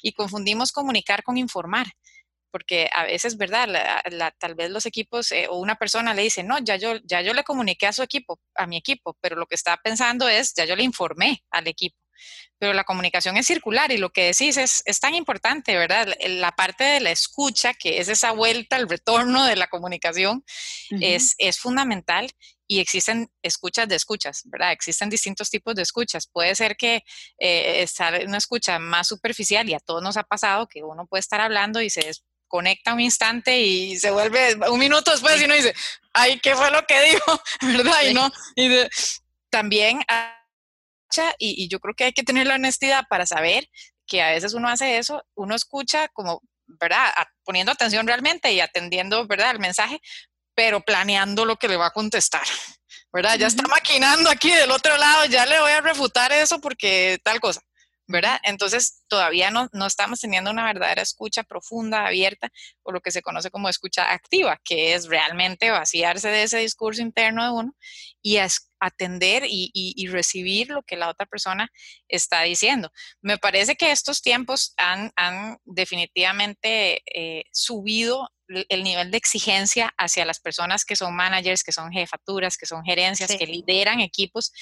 Y 0.00 0.12
confundimos 0.12 0.70
comunicar 0.70 1.24
con 1.24 1.38
informar 1.38 1.88
porque 2.50 2.88
a 2.92 3.04
veces, 3.04 3.36
¿verdad? 3.36 3.68
tal 4.38 4.54
vez 4.54 4.70
los 4.70 4.86
equipos 4.86 5.32
eh, 5.32 5.46
o 5.48 5.58
una 5.58 5.76
persona 5.76 6.14
le 6.14 6.22
dice, 6.22 6.42
no, 6.42 6.58
ya 6.58 6.76
yo, 6.76 6.96
ya 7.04 7.20
yo 7.22 7.34
le 7.34 7.44
comuniqué 7.44 7.86
a 7.86 7.92
su 7.92 8.02
equipo, 8.02 8.40
a 8.54 8.66
mi 8.66 8.76
equipo, 8.76 9.16
pero 9.20 9.36
lo 9.36 9.46
que 9.46 9.54
está 9.54 9.76
pensando 9.78 10.28
es, 10.28 10.54
ya 10.54 10.64
yo 10.64 10.76
le 10.76 10.82
informé 10.82 11.44
al 11.50 11.66
equipo. 11.66 11.96
Pero 12.58 12.74
la 12.74 12.84
comunicación 12.84 13.38
es 13.38 13.46
circular 13.46 13.90
y 13.90 13.96
lo 13.96 14.10
que 14.10 14.26
decís 14.26 14.58
es, 14.58 14.82
es 14.84 15.00
tan 15.00 15.14
importante, 15.14 15.76
¿verdad? 15.76 16.08
La 16.26 16.52
parte 16.52 16.84
de 16.84 17.00
la 17.00 17.10
escucha, 17.10 17.72
que 17.72 17.98
es 17.98 18.08
esa 18.08 18.32
vuelta, 18.32 18.76
el 18.76 18.88
retorno 18.88 19.46
de 19.46 19.56
la 19.56 19.68
comunicación, 19.68 20.44
es, 21.00 21.34
es 21.38 21.58
fundamental 21.58 22.30
y 22.70 22.78
existen 22.78 23.28
escuchas 23.42 23.88
de 23.88 23.96
escuchas, 23.96 24.42
¿verdad? 24.44 24.70
Existen 24.70 25.10
distintos 25.10 25.50
tipos 25.50 25.74
de 25.74 25.82
escuchas. 25.82 26.28
Puede 26.28 26.54
ser 26.54 26.76
que 26.76 27.02
eh, 27.38 27.84
una 28.24 28.38
escucha 28.38 28.78
más 28.78 29.08
superficial 29.08 29.68
y 29.68 29.74
a 29.74 29.80
todos 29.80 30.00
nos 30.02 30.16
ha 30.16 30.22
pasado 30.22 30.68
que 30.68 30.84
uno 30.84 31.04
puede 31.08 31.18
estar 31.18 31.40
hablando 31.40 31.80
y 31.80 31.90
se 31.90 32.08
conecta 32.50 32.92
un 32.92 33.00
instante 33.00 33.60
y 33.60 33.96
se 33.96 34.10
vuelve 34.10 34.56
un 34.68 34.78
minuto 34.78 35.12
después 35.12 35.40
y 35.40 35.44
uno 35.44 35.54
dice, 35.54 35.72
ay, 36.12 36.40
¿qué 36.40 36.54
fue 36.56 36.70
lo 36.70 36.84
que 36.84 37.00
dijo? 37.02 37.42
¿Verdad? 37.62 38.02
Y 38.08 38.12
no, 38.12 38.30
y 38.56 38.86
también, 39.48 40.00
y, 41.38 41.64
y 41.64 41.68
yo 41.68 41.78
creo 41.78 41.94
que 41.94 42.04
hay 42.04 42.12
que 42.12 42.24
tener 42.24 42.46
la 42.46 42.56
honestidad 42.56 43.04
para 43.08 43.24
saber 43.24 43.68
que 44.06 44.20
a 44.20 44.30
veces 44.30 44.52
uno 44.52 44.68
hace 44.68 44.98
eso, 44.98 45.22
uno 45.36 45.54
escucha 45.54 46.08
como, 46.08 46.42
¿verdad? 46.66 47.12
Poniendo 47.44 47.72
atención 47.72 48.06
realmente 48.06 48.52
y 48.52 48.60
atendiendo, 48.60 49.26
¿verdad? 49.26 49.52
El 49.52 49.60
mensaje, 49.60 50.00
pero 50.54 50.80
planeando 50.80 51.44
lo 51.44 51.56
que 51.56 51.68
le 51.68 51.76
va 51.76 51.86
a 51.86 51.92
contestar. 51.92 52.42
¿Verdad? 53.12 53.38
Ya 53.38 53.46
está 53.46 53.62
maquinando 53.68 54.30
aquí 54.30 54.50
del 54.50 54.70
otro 54.70 54.96
lado, 54.96 55.24
ya 55.26 55.46
le 55.46 55.60
voy 55.60 55.72
a 55.72 55.80
refutar 55.80 56.32
eso 56.32 56.60
porque 56.60 57.18
tal 57.24 57.40
cosa. 57.40 57.60
¿Verdad? 58.10 58.40
Entonces 58.42 59.04
todavía 59.08 59.50
no, 59.50 59.68
no, 59.72 59.86
estamos 59.86 60.20
teniendo 60.20 60.50
una 60.50 60.64
verdadera 60.64 61.00
escucha 61.00 61.44
profunda, 61.44 62.06
abierta, 62.06 62.50
o 62.82 62.92
lo 62.92 63.00
que 63.00 63.12
se 63.12 63.22
conoce 63.22 63.50
como 63.50 63.68
escucha 63.68 64.12
activa, 64.12 64.60
que 64.64 64.94
es 64.94 65.06
realmente 65.06 65.70
vaciarse 65.70 66.28
de 66.28 66.42
ese 66.42 66.58
discurso 66.58 67.02
interno 67.02 67.44
de 67.44 67.50
uno 67.50 67.76
y 68.20 68.38
atender 68.80 69.44
y, 69.46 69.70
y, 69.72 70.06
recibir 70.08 70.70
lo 70.70 70.82
que 70.82 70.96
la 70.96 71.08
otra 71.08 71.26
persona 71.26 71.70
está 72.08 72.42
diciendo. 72.42 72.90
Me 73.22 73.38
parece 73.38 73.76
que 73.76 73.92
estos 73.92 74.22
tiempos 74.22 74.74
han, 74.76 75.12
han 75.16 75.58
definitivamente 75.64 77.02
eh, 77.14 77.44
subido 77.52 78.28
el 78.68 78.82
nivel 78.82 79.10
de 79.10 79.18
exigencia 79.18 79.92
hacia 79.96 80.24
las 80.24 80.40
personas 80.40 80.84
que 80.84 80.96
son 80.96 81.14
managers, 81.14 81.62
que 81.62 81.72
son 81.72 81.92
jefaturas, 81.92 82.56
que 82.56 82.66
son 82.66 82.82
gerencias, 82.84 83.30
que 83.36 83.46
lideran 83.46 84.00
equipos, 84.00 84.52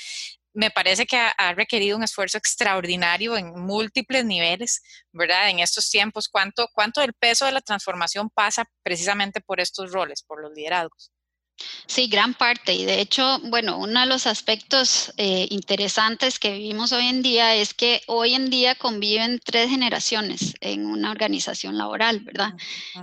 me 0.55 0.70
parece 0.70 1.07
que 1.07 1.16
ha, 1.16 1.55
requerido 1.55 1.96
un 1.96 2.03
esfuerzo 2.03 2.38
extraordinario 2.38 3.36
en 3.36 3.51
múltiples 3.61 4.24
niveles, 4.24 4.82
¿verdad? 5.12 5.51
En 5.51 5.61
estos 5.61 5.90
tiempos, 5.90 6.28
¿cuánto, 6.28 6.68
¿cuánto 6.72 7.01
del 7.01 7.14
peso 7.14 7.46
de 7.46 7.53
la 7.53 7.61
transformación 7.61 8.30
pasa 8.30 8.64
precisamente 8.82 9.40
por 9.40 9.61
estos 9.61 9.92
roles, 9.92 10.22
por 10.22 10.42
los 10.42 10.53
liderazgos? 10.53 11.12
Sí, 11.86 12.07
gran 12.07 12.34
parte. 12.34 12.74
Y 12.74 12.84
de 12.84 13.01
hecho, 13.01 13.40
bueno, 13.44 13.78
uno 13.78 14.01
de 14.01 14.07
los 14.07 14.26
aspectos 14.26 15.12
eh, 15.16 15.46
interesantes 15.51 16.38
que 16.38 16.53
vivimos 16.53 16.92
hoy 16.92 17.07
en 17.07 17.22
día 17.22 17.55
es 17.57 17.74
que 17.74 18.03
hoy 18.07 18.34
en 18.34 18.51
día 18.51 18.74
conviven 18.74 19.40
tres 19.44 19.68
generaciones 19.70 20.55
en 20.61 20.86
una 20.86 21.11
organización 21.11 21.76
laboral, 21.76 22.20
¿verdad? 22.20 22.53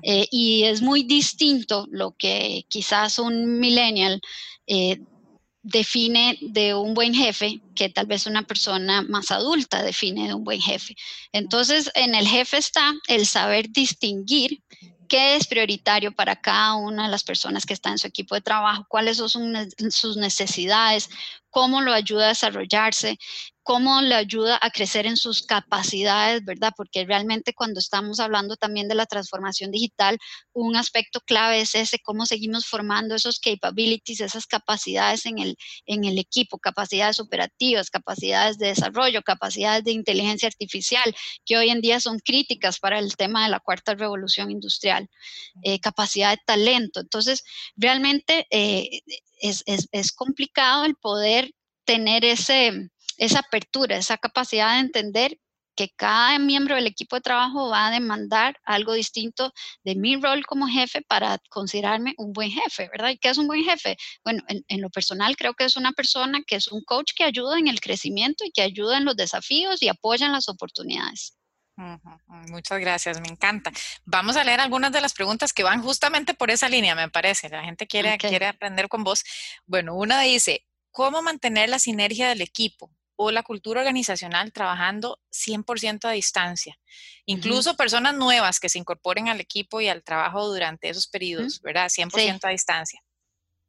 Eh, 0.04 0.28
y 0.32 0.64
es 0.64 0.82
muy 0.82 1.04
distinto 1.04 1.88
lo 1.89 2.16
que 2.18 2.66
quizás 2.70 3.20
un 3.20 3.60
millennial 3.60 4.22
eh, 4.68 5.00
define 5.66 6.38
de 6.41 6.76
un 6.76 6.93
buen 6.93 7.16
jefe 7.16 7.59
que 7.74 7.89
tal 7.89 8.05
vez 8.05 8.28
una 8.28 8.43
persona 8.43 9.01
más 9.01 9.32
adulta 9.32 9.82
define 9.82 10.28
de 10.28 10.36
un 10.36 10.43
buen 10.43 10.61
jefe. 10.61 10.95
Entonces, 11.32 11.91
en 11.95 12.13
el 12.13 12.28
jefe 12.28 12.57
está 12.57 12.93
el 13.07 13.26
saber 13.26 13.72
distinguir 13.72 14.61
qué 15.07 15.36
es 15.36 15.47
prioritario 15.47 16.11
para 16.11 16.36
cada 16.36 16.76
una 16.76 17.05
de 17.05 17.09
las 17.09 17.24
personas 17.24 17.66
que 17.66 17.74
está 17.74 17.89
en 17.89 17.97
su 17.97 18.05
equipo 18.05 18.36
de 18.36 18.41
trabajo, 18.41 18.86
cuáles 18.88 19.18
son 19.18 19.55
sus 19.89 20.18
necesidades, 20.18 21.09
cómo 21.56 21.80
lo 21.80 21.93
ayuda 21.93 22.26
a 22.26 22.30
desarrollarse, 22.36 23.18
cómo 23.64 24.01
le 24.01 24.14
ayuda 24.14 24.60
a 24.62 24.70
crecer 24.72 25.06
en 25.06 25.16
sus 25.16 25.41
capacidades, 25.41 26.43
¿verdad? 26.43 26.74
Porque 26.76 27.06
realmente 27.06 27.53
cuando 27.53 27.80
estamos 27.80 28.20
hablando 28.20 28.58
también 28.58 28.89
de 28.89 28.95
la 28.95 29.06
transformación 29.06 29.72
digital, 29.72 30.20
un 30.51 30.76
aspecto 30.76 31.22
clave 31.22 31.62
es 31.62 31.74
ese, 31.74 31.99
cómo 31.99 32.26
seguimos 32.26 32.68
formando 32.68 33.16
esos 33.16 33.39
capabilities, 33.39 34.20
esas 34.20 34.47
capacidades 34.47 35.26
en 35.26 35.39
el, 35.39 35.56
en 35.86 36.03
el 36.03 36.20
equipo, 36.20 36.60
capacidades 36.60 37.22
operativas, 37.22 37.89
capacidades 37.89 38.58
de 38.58 38.68
desarrollo, 38.68 39.22
capacidades 39.22 39.86
de 39.86 39.93
inteligencia 39.93 40.49
artificial, 40.49 41.16
que 41.45 41.56
hoy 41.56 41.70
en 41.70 41.80
día 41.80 42.01
son 42.01 42.20
críticas 42.20 42.80
para 42.80 42.99
el 42.99 43.16
tema 43.16 43.45
de 43.45 43.51
la 43.51 43.62
cuarta 43.62 43.95
revolución 43.95 44.51
industrial, 44.51 45.08
eh, 45.64 45.80
capacidad 45.80 46.32
de 46.32 46.41
talento. 46.45 46.99
Entonces, 46.99 47.45
realmente 47.78 48.45
eh, 48.51 48.99
es, 49.40 49.64
es, 49.66 49.88
es 49.92 50.12
complicado 50.12 50.86
el 50.86 50.96
poder 50.96 51.52
tener 51.86 52.26
ese, 52.26 52.90
esa 53.18 53.40
apertura, 53.40 53.98
esa 53.98 54.18
capacidad 54.18 54.74
de 54.74 54.80
entender 54.80 55.38
que 55.76 55.90
cada 55.90 56.40
miembro 56.40 56.76
del 56.76 56.88
equipo 56.88 57.18
de 57.18 57.22
trabajo 57.22 57.70
va 57.70 57.88
a 57.88 57.92
demandar 57.92 58.58
algo 58.64 58.94
distinto 58.94 59.52
de 59.84 59.96
mi 59.96 60.16
rol 60.16 60.46
como 60.46 60.68
jefe 60.68 61.02
para 61.02 61.38
considerarme 61.50 62.14
un 62.18 62.34
buen 62.34 62.50
jefe, 62.50 62.90
¿verdad? 62.90 63.10
¿Y 63.10 63.18
qué 63.18 63.30
es 63.30 63.38
un 63.38 63.48
buen 63.48 63.64
jefe? 63.64 63.98
Bueno, 64.24 64.42
en, 64.48 64.82
lo 64.82 64.90
personal 64.90 65.36
creo 65.36 65.54
que 65.54 65.66
es 65.66 65.76
una 65.76 65.92
persona 65.92 66.42
que 66.48 66.56
es 66.56 66.70
un 66.70 66.82
coach 66.84 67.12
que 67.16 67.24
ayuda 67.24 67.60
en 67.60 67.68
el 67.68 67.82
crecimiento 67.82 68.46
y 68.46 68.52
que 68.52 68.62
ayuda 68.62 68.98
en 68.98 69.06
los 69.06 69.16
desafíos 69.16 69.82
y 69.82 69.90
apoya 69.90 70.26
en 70.26 70.32
las 70.32 70.48
oportunidades. 70.48 71.36
Muchas 72.47 72.80
gracias, 72.80 73.19
me 73.19 73.28
encanta. 73.28 73.71
Vamos 74.05 74.38
a 74.38 74.43
leer 74.43 74.61
algunas 74.61 74.91
de 74.91 75.01
las 75.01 75.13
preguntas 75.13 75.51
que 75.53 75.63
van 75.63 75.82
justamente 75.82 76.34
por 76.34 76.49
esa 76.51 76.69
línea, 76.69 76.95
me 76.95 77.09
parece. 77.09 77.49
La 77.49 77.63
gente 77.63 77.88
quiere, 77.88 78.17
quiere 78.17 78.45
aprender 78.45 78.88
con 78.88 79.03
vos. 79.03 79.23
Bueno, 79.65 79.95
una 79.95 80.21
dice, 80.21 80.65
¿cómo 80.91 81.21
mantener 81.21 81.69
la 81.69 81.80
sinergia 81.80 82.30
del 82.30 82.41
equipo? 82.41 82.91
o 83.17 83.32
la 83.32 83.43
cultura 83.43 83.82
organizacional 83.82 84.51
trabajando 84.51 85.21
100% 85.32 86.05
a 86.05 86.11
distancia. 86.11 86.78
Incluso 87.26 87.76
personas 87.76 88.15
nuevas 88.15 88.59
que 88.59 88.69
se 88.69 88.80
incorporen 88.80 89.30
al 89.30 89.39
equipo 89.39 89.82
y 89.82 89.88
al 89.88 90.03
trabajo 90.03 90.47
durante 90.47 90.89
esos 90.89 91.07
periodos, 91.07 91.61
¿verdad? 91.61 91.89
100% 91.89 92.39
a 92.43 92.49
distancia. 92.49 93.01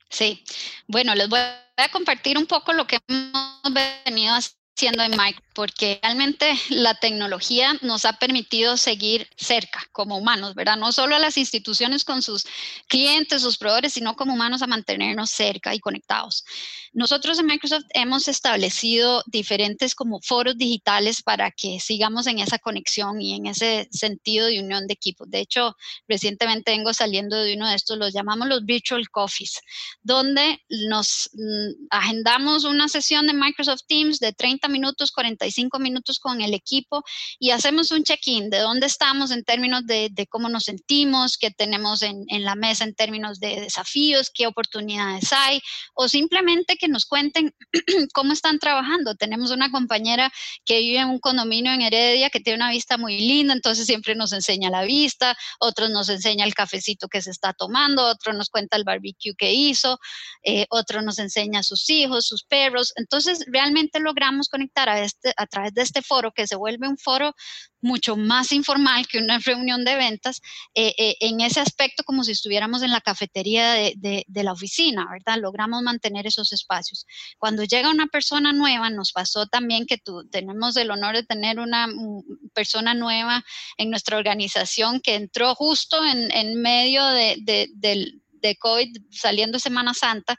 Sí, 0.09 0.44
bueno, 0.86 1.14
les 1.14 1.28
voy 1.28 1.40
a 1.40 1.88
compartir 1.90 2.38
un 2.38 2.46
poco 2.46 2.72
lo 2.72 2.86
que 2.86 2.98
hemos 3.09 3.62
venido 4.04 4.34
haciendo 4.34 4.55
en 4.83 5.16
Mike 5.16 5.41
porque 5.55 5.99
realmente 6.03 6.53
la 6.68 6.95
tecnología 6.95 7.79
nos 7.81 8.05
ha 8.05 8.12
permitido 8.18 8.77
seguir 8.77 9.27
cerca 9.35 9.81
como 9.91 10.18
humanos, 10.18 10.55
¿verdad? 10.55 10.77
No 10.77 10.93
solo 10.93 11.16
a 11.16 11.18
las 11.18 11.39
instituciones 11.39 12.05
con 12.05 12.20
sus 12.20 12.45
clientes, 12.87 13.41
sus 13.41 13.57
proveedores, 13.57 13.95
sino 13.95 14.14
como 14.16 14.35
humanos 14.35 14.61
a 14.61 14.66
mantenernos 14.66 15.31
cerca 15.31 15.74
y 15.74 15.81
conectados. 15.81 16.45
Nosotros 16.93 17.39
en 17.39 17.47
Microsoft 17.47 17.85
hemos 17.95 18.29
establecido 18.29 19.22
diferentes 19.27 19.95
como 19.95 20.20
foros 20.20 20.59
digitales 20.59 21.22
para 21.22 21.51
que 21.51 21.81
sigamos 21.81 22.27
en 22.27 22.39
esa 22.39 22.59
conexión 22.59 23.20
y 23.22 23.35
en 23.35 23.47
ese 23.47 23.89
sentido 23.91 24.49
de 24.49 24.61
unión 24.61 24.87
de 24.87 24.95
equipos. 24.95 25.31
De 25.31 25.41
hecho, 25.41 25.74
recientemente 26.07 26.72
vengo 26.72 26.93
saliendo 26.93 27.37
de 27.37 27.55
uno 27.55 27.68
de 27.68 27.77
estos, 27.77 27.97
los 27.97 28.12
llamamos 28.12 28.49
los 28.49 28.64
virtual 28.66 29.09
coffees, 29.09 29.61
donde 30.03 30.61
nos 30.89 31.31
mm, 31.33 31.87
agendamos 31.89 32.64
una 32.64 32.89
sesión 32.89 33.27
de 33.27 33.33
Microsoft 33.33 33.83
Teams 33.89 34.18
de 34.18 34.35
30 34.35 34.66
minutos, 34.69 35.12
40 35.12 35.47
minutos 35.81 36.19
con 36.19 36.41
el 36.41 36.55
equipo 36.55 37.03
y 37.39 37.51
hacemos 37.51 37.91
un 37.91 38.03
check-in 38.03 38.51
de 38.51 38.59
dónde 38.59 38.87
estamos 38.87 39.31
en 39.31 39.45
términos 39.45 39.87
de, 39.87 40.11
cómo 40.31 40.49
nos 40.49 40.64
sentimos, 40.64 41.39
qué 41.39 41.51
tenemos 41.51 42.03
en, 42.03 42.27
la 42.29 42.55
mesa 42.55 42.85
en 42.85 42.95
términos 42.95 43.41
de 43.41 43.61
desafíos, 43.61 44.31
qué 44.33 44.47
oportunidades 44.47 45.33
hay, 45.33 45.61
o 45.95 46.09
simplemente 46.09 46.77
que 46.77 46.89
nos 46.89 47.07
cuenten 47.07 47.55
cómo 48.14 48.33
están 48.33 48.59
trabajando. 48.59 49.14
Tenemos 49.14 49.51
una 49.51 49.71
compañera 49.71 50.33
que 50.64 50.81
vive 50.81 50.99
en 50.99 51.09
un 51.09 51.19
condominio 51.19 51.73
en 51.73 51.83
Heredia 51.83 52.31
que 52.31 52.41
tiene 52.41 52.59
una 52.59 52.71
vista 52.71 52.97
muy 52.97 53.19
linda, 53.19 53.53
entonces 53.53 53.87
siempre 53.87 54.14
nos 54.14 54.33
enseña 54.33 54.71
la 54.71 54.83
vista, 54.83 55.37
otros 55.59 55.91
nos 55.91 56.09
enseña 56.09 56.45
el 56.45 56.55
cafecito 56.55 57.09
que 57.09 57.23
se 57.23 57.31
está 57.31 57.53
tomando, 57.53 58.05
otro 58.05 58.33
nos 58.33 58.51
cuenta 58.51 58.77
el 58.77 58.85
barbecue 58.85 59.35
que 59.37 59.53
hizo, 59.53 59.99
eh, 60.43 60.67
otro 60.71 61.03
nos 61.03 61.19
enseña 61.19 61.61
a 61.61 61.62
sus 61.62 61.89
hijos, 61.91 62.27
sus 62.27 62.45
perros. 62.45 62.93
Entonces 62.97 63.45
realmente 63.47 64.01
logramos 64.01 64.49
conectar 64.57 64.88
a, 64.88 65.00
este, 65.00 65.32
a 65.36 65.46
través 65.46 65.74
de 65.74 65.82
este 65.82 66.02
foro, 66.02 66.32
que 66.32 66.46
se 66.46 66.57
vuelve 66.57 66.88
un 66.88 66.96
foro 66.96 67.34
mucho 67.82 68.16
más 68.16 68.52
informal 68.52 69.07
que 69.07 69.18
una 69.18 69.38
reunión 69.44 69.84
de 69.84 69.96
ventas, 69.96 70.40
eh, 70.74 70.94
eh, 70.98 71.16
en 71.20 71.40
ese 71.40 71.61
aspecto 71.61 72.02
como 72.04 72.24
si 72.24 72.32
estuviéramos 72.32 72.82
en 72.82 72.90
la 72.90 73.00
cafetería 73.00 73.72
de, 73.72 74.24
la 74.28 74.52
oficina, 74.52 75.07
¿verdad? 75.11 75.40
Logramos 75.40 75.82
mantener 75.82 76.26
esos 76.26 76.52
espacios. 76.52 77.07
Cuando 77.38 77.64
llega 77.64 77.90
una 77.90 78.07
persona 78.07 78.52
nueva, 78.52 78.90
nos 78.90 79.12
pasó 79.12 79.46
también 79.46 79.86
que 79.86 79.98
tú, 79.98 80.26
tenemos 80.30 80.76
el 80.76 80.90
honor 80.90 81.14
de 81.14 81.24
tener 81.24 81.59
una 81.59 81.86
mm, 81.86 82.50
persona 82.54 82.94
nueva 82.94 83.44
en 83.76 83.90
nuestra 83.90 84.16
organización 84.18 85.00
que 85.00 85.14
entró 85.14 85.54
justo 85.54 85.98
en, 86.04 86.61
medio 86.61 87.04
del 87.04 88.22
de 88.49 88.57
COVID 88.57 88.97
saliendo 89.11 89.59
Semana 89.59 89.94
Santa 89.94 90.36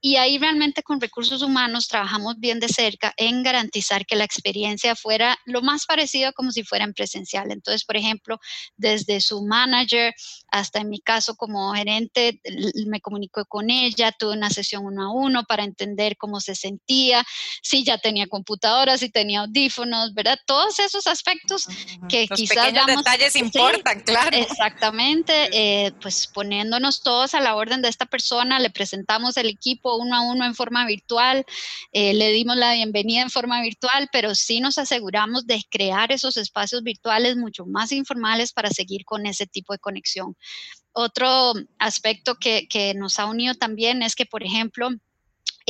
y 0.00 0.16
ahí 0.16 0.38
realmente 0.38 0.82
con 0.82 1.00
recursos 1.00 1.42
humanos 1.42 1.88
trabajamos 1.88 2.36
bien 2.38 2.60
de 2.60 2.68
cerca 2.68 3.12
en 3.16 3.42
garantizar 3.42 4.06
que 4.06 4.16
la 4.16 4.24
experiencia 4.24 4.94
fuera 4.94 5.38
lo 5.44 5.62
más 5.62 5.86
parecido 5.86 6.32
como 6.32 6.52
si 6.52 6.62
fuera 6.62 6.84
en 6.84 6.92
presencial. 6.92 7.50
Entonces, 7.50 7.84
por 7.84 7.96
ejemplo, 7.96 8.38
desde 8.76 9.20
su 9.20 9.42
manager 9.42 10.14
hasta 10.50 10.80
en 10.80 10.88
mi 10.88 11.00
caso 11.00 11.34
como 11.36 11.72
gerente, 11.74 12.40
me 12.86 13.00
comunico 13.00 13.44
con 13.46 13.70
ella, 13.70 14.12
tuve 14.12 14.32
una 14.32 14.50
sesión 14.50 14.86
uno 14.86 15.02
a 15.02 15.12
uno 15.12 15.44
para 15.44 15.64
entender 15.64 16.16
cómo 16.16 16.40
se 16.40 16.54
sentía, 16.54 17.24
si 17.62 17.84
ya 17.84 17.98
tenía 17.98 18.26
computadora, 18.26 18.98
si 18.98 19.10
tenía 19.10 19.40
audífonos, 19.40 20.14
¿verdad? 20.14 20.38
Todos 20.46 20.78
esos 20.78 21.06
aspectos 21.06 21.66
que 22.08 22.26
Los 22.28 22.38
quizás... 22.38 22.66
Pequeños 22.66 22.86
detalles 22.86 23.36
importan, 23.36 24.00
claro. 24.00 24.36
Exactamente, 24.36 25.48
eh, 25.52 25.92
pues 26.00 26.26
poniéndonos 26.26 27.02
todos 27.02 27.34
a 27.34 27.40
la 27.40 27.47
orden 27.54 27.82
de 27.82 27.88
esta 27.88 28.06
persona, 28.06 28.58
le 28.58 28.70
presentamos 28.70 29.36
el 29.36 29.48
equipo 29.48 29.96
uno 29.96 30.16
a 30.16 30.20
uno 30.20 30.44
en 30.44 30.54
forma 30.54 30.86
virtual, 30.86 31.44
eh, 31.92 32.14
le 32.14 32.30
dimos 32.32 32.56
la 32.56 32.74
bienvenida 32.74 33.22
en 33.22 33.30
forma 33.30 33.62
virtual, 33.62 34.08
pero 34.12 34.34
sí 34.34 34.60
nos 34.60 34.78
aseguramos 34.78 35.46
de 35.46 35.62
crear 35.70 36.12
esos 36.12 36.36
espacios 36.36 36.82
virtuales 36.82 37.36
mucho 37.36 37.66
más 37.66 37.92
informales 37.92 38.52
para 38.52 38.70
seguir 38.70 39.04
con 39.04 39.26
ese 39.26 39.46
tipo 39.46 39.72
de 39.72 39.78
conexión. 39.78 40.36
Otro 40.92 41.54
aspecto 41.78 42.36
que, 42.36 42.66
que 42.68 42.94
nos 42.94 43.18
ha 43.18 43.26
unido 43.26 43.54
también 43.54 44.02
es 44.02 44.14
que, 44.14 44.26
por 44.26 44.42
ejemplo, 44.42 44.90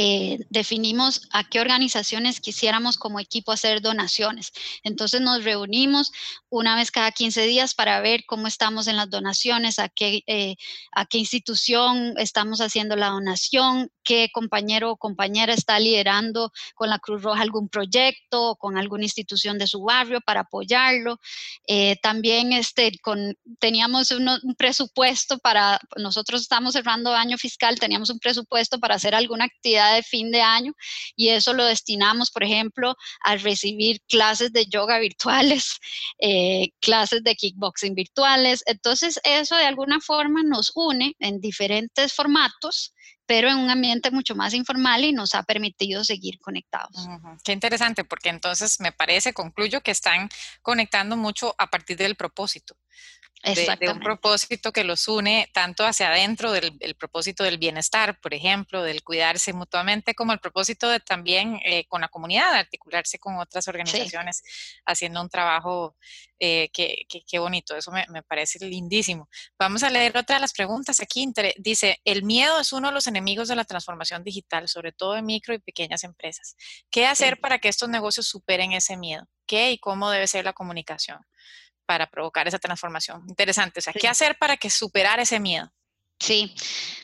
eh, 0.00 0.38
definimos 0.48 1.22
a 1.32 1.42
qué 1.42 1.60
organizaciones 1.60 2.38
quisiéramos 2.38 2.96
como 2.96 3.18
equipo 3.18 3.50
hacer 3.50 3.82
donaciones. 3.82 4.52
Entonces 4.84 5.20
nos 5.20 5.42
reunimos 5.42 6.12
una 6.50 6.76
vez 6.76 6.92
cada 6.92 7.10
15 7.10 7.42
días 7.48 7.74
para 7.74 8.00
ver 8.00 8.24
cómo 8.24 8.46
estamos 8.46 8.86
en 8.86 8.96
las 8.96 9.10
donaciones, 9.10 9.80
a 9.80 9.88
qué, 9.88 10.22
eh, 10.28 10.54
a 10.92 11.04
qué 11.04 11.18
institución 11.18 12.14
estamos 12.16 12.60
haciendo 12.60 12.94
la 12.94 13.08
donación, 13.08 13.90
qué 14.04 14.28
compañero 14.32 14.92
o 14.92 14.96
compañera 14.96 15.52
está 15.52 15.80
liderando 15.80 16.52
con 16.76 16.90
la 16.90 17.00
Cruz 17.00 17.20
Roja 17.20 17.42
algún 17.42 17.68
proyecto 17.68 18.50
o 18.50 18.56
con 18.56 18.78
alguna 18.78 19.02
institución 19.02 19.58
de 19.58 19.66
su 19.66 19.82
barrio 19.82 20.20
para 20.20 20.42
apoyarlo. 20.42 21.18
Eh, 21.66 21.96
también 22.02 22.52
este, 22.52 22.92
con, 23.02 23.36
teníamos 23.58 24.12
un 24.12 24.54
presupuesto 24.56 25.38
para, 25.38 25.80
nosotros 25.96 26.42
estamos 26.42 26.74
cerrando 26.74 27.12
año 27.12 27.36
fiscal, 27.36 27.80
teníamos 27.80 28.10
un 28.10 28.20
presupuesto 28.20 28.78
para 28.78 28.94
hacer 28.94 29.16
alguna 29.16 29.46
actividad 29.46 29.87
de 29.92 30.02
fin 30.02 30.30
de 30.30 30.40
año 30.40 30.72
y 31.16 31.28
eso 31.28 31.52
lo 31.52 31.64
destinamos, 31.64 32.30
por 32.30 32.44
ejemplo, 32.44 32.96
a 33.22 33.36
recibir 33.36 34.00
clases 34.08 34.52
de 34.52 34.66
yoga 34.66 34.98
virtuales, 34.98 35.78
eh, 36.18 36.70
clases 36.80 37.22
de 37.22 37.34
kickboxing 37.34 37.94
virtuales. 37.94 38.62
Entonces, 38.66 39.20
eso 39.24 39.56
de 39.56 39.66
alguna 39.66 40.00
forma 40.00 40.42
nos 40.42 40.72
une 40.74 41.14
en 41.18 41.40
diferentes 41.40 42.12
formatos 42.12 42.92
pero 43.28 43.50
en 43.50 43.58
un 43.58 43.68
ambiente 43.68 44.10
mucho 44.10 44.34
más 44.34 44.54
informal 44.54 45.04
y 45.04 45.12
nos 45.12 45.34
ha 45.34 45.42
permitido 45.42 46.02
seguir 46.02 46.38
conectados. 46.40 47.06
Qué 47.44 47.52
interesante, 47.52 48.02
porque 48.02 48.30
entonces 48.30 48.80
me 48.80 48.90
parece, 48.90 49.34
concluyo 49.34 49.82
que 49.82 49.90
están 49.90 50.30
conectando 50.62 51.14
mucho 51.14 51.54
a 51.58 51.66
partir 51.66 51.98
del 51.98 52.16
propósito 52.16 52.74
de, 53.42 53.90
un 53.90 54.00
propósito 54.00 54.72
que 54.72 54.84
los 54.84 55.06
une 55.08 55.48
tanto 55.52 55.84
hacia 55.86 56.08
adentro 56.08 56.52
del 56.52 56.96
propósito 56.98 57.44
del 57.44 57.58
bienestar, 57.58 58.20
por 58.20 58.34
ejemplo, 58.34 58.82
del 58.82 59.02
cuidarse 59.02 59.52
mutuamente, 59.52 60.14
como 60.14 60.32
el 60.32 60.40
propósito 60.40 60.88
de 60.88 61.00
también 61.00 61.60
eh, 61.64 61.86
con 61.86 62.00
la 62.00 62.08
comunidad, 62.08 62.52
articularse 62.54 63.18
con 63.18 63.36
otras 63.36 63.68
organizaciones, 63.68 64.42
haciendo 64.84 65.20
un 65.20 65.28
trabajo 65.28 65.96
eh, 66.40 66.68
que, 66.72 67.06
que, 67.08 67.38
bonito, 67.38 67.76
eso 67.76 67.90
me, 67.90 68.06
me, 68.08 68.22
parece 68.22 68.64
lindísimo. 68.64 69.28
Vamos 69.58 69.82
a 69.82 69.90
leer 69.90 70.16
otra 70.16 70.36
de 70.36 70.40
las 70.40 70.52
preguntas 70.52 71.00
aquí. 71.00 71.26
Dice, 71.56 72.00
el 72.04 72.22
miedo 72.24 72.60
es 72.60 72.72
uno 72.72 72.88
de 72.88 72.94
los 72.94 73.06
enemigos 73.06 73.48
de 73.48 73.56
la 73.56 73.64
transformación 73.64 74.22
digital, 74.24 74.68
sobre 74.68 74.92
todo 74.92 75.16
en 75.16 75.26
micro 75.26 75.54
y 75.54 75.58
pequeñas 75.58 76.04
empresas. 76.04 76.56
¿Qué 76.90 77.06
hacer 77.06 77.40
para 77.40 77.58
que 77.58 77.68
estos 77.68 77.88
negocios 77.88 78.26
superen 78.26 78.72
ese 78.72 78.96
miedo? 78.96 79.26
¿Qué 79.46 79.72
y 79.72 79.78
cómo 79.78 80.10
debe 80.10 80.26
ser 80.26 80.44
la 80.44 80.52
comunicación? 80.52 81.18
Para 81.88 82.06
provocar 82.06 82.46
esa 82.46 82.58
transformación. 82.58 83.24
Interesante. 83.26 83.78
O 83.78 83.82
sea, 83.82 83.94
¿qué 83.94 84.08
hacer 84.08 84.36
para 84.36 84.58
que 84.58 84.68
superar 84.68 85.20
ese 85.20 85.40
miedo? 85.40 85.72
Sí, 86.20 86.52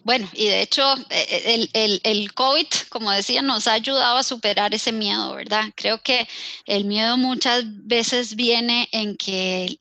bueno, 0.03 0.29
y 0.35 0.49
de 0.49 0.61
hecho 0.63 0.83
eh, 1.09 1.69
el, 1.73 2.01
el, 2.03 2.35
COVID, 2.35 2.67
como 2.91 3.13
decía, 3.13 3.43
nos 3.43 3.69
ha 3.69 3.73
ayudado 3.75 4.19
a 4.19 4.23
superar 4.25 4.75
ese 4.75 4.93
miedo, 4.93 5.35
¿verdad? 5.35 5.71
Creo 5.77 6.03
que 6.03 6.29
el 6.67 6.85
miedo 6.85 7.17
muchas 7.17 7.63
veces 7.65 8.35
viene 8.35 8.89
en 8.93 9.17
que 9.17 9.79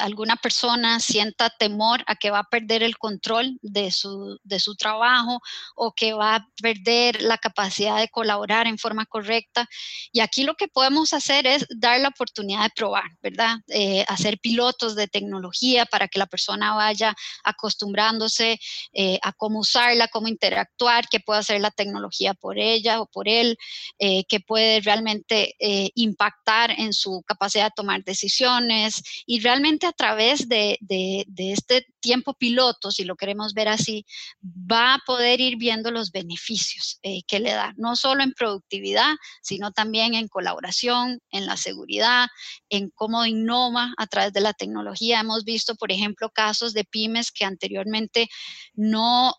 alguna 0.00 0.36
persona 0.36 1.00
sienta 1.00 1.50
temor 1.50 2.04
a 2.06 2.14
que 2.14 2.30
va 2.30 2.38
a 2.38 2.48
perder 2.48 2.82
el 2.82 2.96
control 2.96 3.58
de 3.60 3.90
su, 3.90 4.38
de 4.44 4.60
su 4.60 4.76
trabajo 4.76 5.40
o 5.74 5.92
que 5.92 6.14
va 6.14 6.36
a 6.36 6.48
perder 6.62 7.20
la 7.20 7.36
capacidad 7.36 7.98
de 7.98 8.08
colaborar 8.08 8.66
en 8.68 8.78
forma 8.78 9.06
correcta. 9.06 9.68
Y 10.12 10.20
aquí 10.20 10.44
lo 10.44 10.54
que 10.54 10.68
podemos 10.68 11.12
hacer 11.12 11.46
es 11.46 11.66
dar 11.76 12.00
la 12.00 12.08
oportunidad 12.08 12.62
de 12.62 12.70
probar, 12.70 13.10
¿verdad? 13.20 13.56
Eh, 13.68 14.04
hacer 14.08 14.38
pilotos 14.38 14.94
de 14.94 15.08
tecnología 15.08 15.84
para 15.84 16.08
que 16.08 16.18
la 16.18 16.26
persona 16.26 16.74
vaya 16.74 17.14
acostumbrándose 17.44 18.58
eh, 18.92 19.18
a 19.22 19.32
cómo 19.32 19.60
usarla, 19.60 20.08
cómo 20.08 20.28
interactuar, 20.28 21.08
qué 21.08 21.20
puede 21.20 21.40
hacer 21.40 21.60
la 21.60 21.70
tecnología 21.70 22.34
por 22.34 22.58
ella 22.58 23.00
o 23.00 23.06
por 23.06 23.28
él, 23.28 23.58
eh, 23.98 24.24
qué 24.28 24.40
puede 24.40 24.80
realmente 24.80 25.54
eh, 25.58 25.90
impactar 25.94 26.70
en 26.70 26.92
su 26.92 27.22
capacidad 27.26 27.66
de 27.66 27.72
tomar 27.76 28.04
decisiones. 28.04 29.02
Y 29.26 29.40
realmente 29.40 29.86
a 29.86 29.92
través 29.92 30.48
de, 30.48 30.78
de, 30.80 31.26
este 31.52 31.86
tiempo 32.08 32.32
piloto, 32.32 32.90
si 32.90 33.04
lo 33.04 33.16
queremos 33.16 33.52
ver 33.52 33.68
así, 33.68 34.06
va 34.42 34.94
a 34.94 34.98
poder 35.04 35.42
ir 35.42 35.58
viendo 35.58 35.90
los 35.90 36.10
beneficios 36.10 36.98
que 37.02 37.38
le 37.38 37.52
da, 37.52 37.74
no 37.76 37.96
solo 37.96 38.22
en 38.22 38.32
productividad, 38.32 39.14
sino 39.42 39.72
también 39.72 40.14
en 40.14 40.26
colaboración, 40.26 41.20
en 41.30 41.44
la 41.44 41.58
seguridad, 41.58 42.28
en 42.70 42.88
cómo 42.94 43.26
innova 43.26 43.92
a 43.98 44.06
través 44.06 44.32
de 44.32 44.40
la 44.40 44.54
tecnología. 44.54 45.20
Hemos 45.20 45.44
visto, 45.44 45.74
por 45.74 45.92
ejemplo, 45.92 46.30
casos 46.30 46.72
de 46.72 46.84
pymes 46.84 47.30
que 47.30 47.44
anteriormente 47.44 48.28
no 48.72 49.34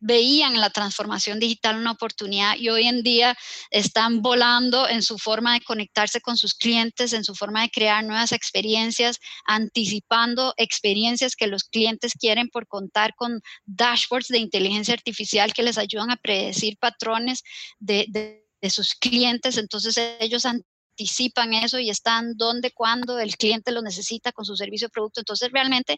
veían 0.00 0.58
la 0.60 0.70
transformación 0.70 1.38
digital 1.38 1.76
una 1.76 1.92
oportunidad 1.92 2.56
y 2.56 2.70
hoy 2.70 2.86
en 2.86 3.02
día 3.02 3.36
están 3.70 4.22
volando 4.22 4.88
en 4.88 5.02
su 5.02 5.18
forma 5.18 5.54
de 5.54 5.60
conectarse 5.60 6.20
con 6.20 6.36
sus 6.36 6.54
clientes, 6.54 7.12
en 7.12 7.24
su 7.24 7.34
forma 7.34 7.62
de 7.62 7.70
crear 7.70 8.04
nuevas 8.04 8.32
experiencias, 8.32 9.18
anticipando 9.44 10.54
experiencias 10.56 11.36
que 11.36 11.46
los 11.46 11.64
clientes 11.64 12.14
quieren 12.18 12.48
por 12.48 12.66
contar 12.66 13.14
con 13.14 13.40
dashboards 13.66 14.28
de 14.28 14.38
inteligencia 14.38 14.94
artificial 14.94 15.52
que 15.52 15.62
les 15.62 15.78
ayudan 15.78 16.10
a 16.10 16.16
predecir 16.16 16.76
patrones 16.78 17.42
de, 17.78 18.06
de 18.60 18.70
sus 18.70 18.94
clientes. 18.94 19.56
Entonces 19.58 19.96
ellos 20.20 20.46
anticipan 21.00 21.54
eso 21.54 21.78
y 21.78 21.88
están 21.88 22.36
donde, 22.36 22.72
cuando 22.72 23.18
el 23.18 23.36
cliente 23.36 23.72
lo 23.72 23.80
necesita 23.80 24.32
con 24.32 24.44
su 24.44 24.54
servicio 24.54 24.88
o 24.88 24.90
producto. 24.90 25.20
Entonces, 25.20 25.50
realmente 25.50 25.94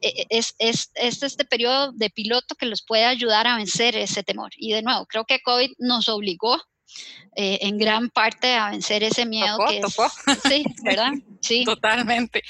eh, 0.00 0.12
eh, 0.16 0.26
es, 0.28 0.54
es, 0.58 0.90
es, 0.94 1.22
este 1.22 1.44
periodo 1.44 1.92
de 1.92 2.10
piloto 2.10 2.54
que 2.54 2.66
los 2.66 2.82
puede 2.82 3.04
ayudar 3.04 3.46
a 3.46 3.56
vencer 3.56 3.96
ese 3.96 4.22
temor. 4.22 4.50
Y 4.56 4.72
de 4.72 4.82
nuevo, 4.82 5.06
creo 5.06 5.24
que 5.24 5.40
COVID 5.40 5.72
nos 5.78 6.08
obligó 6.08 6.60
eh, 7.36 7.58
en 7.62 7.78
gran 7.78 8.10
parte 8.10 8.54
a 8.54 8.70
vencer 8.70 9.02
ese 9.02 9.26
miedo 9.26 9.58
que 9.68 9.80
sí, 10.48 10.64
¿verdad? 10.84 11.12
Sí. 11.40 11.64
Totalmente. 11.64 12.42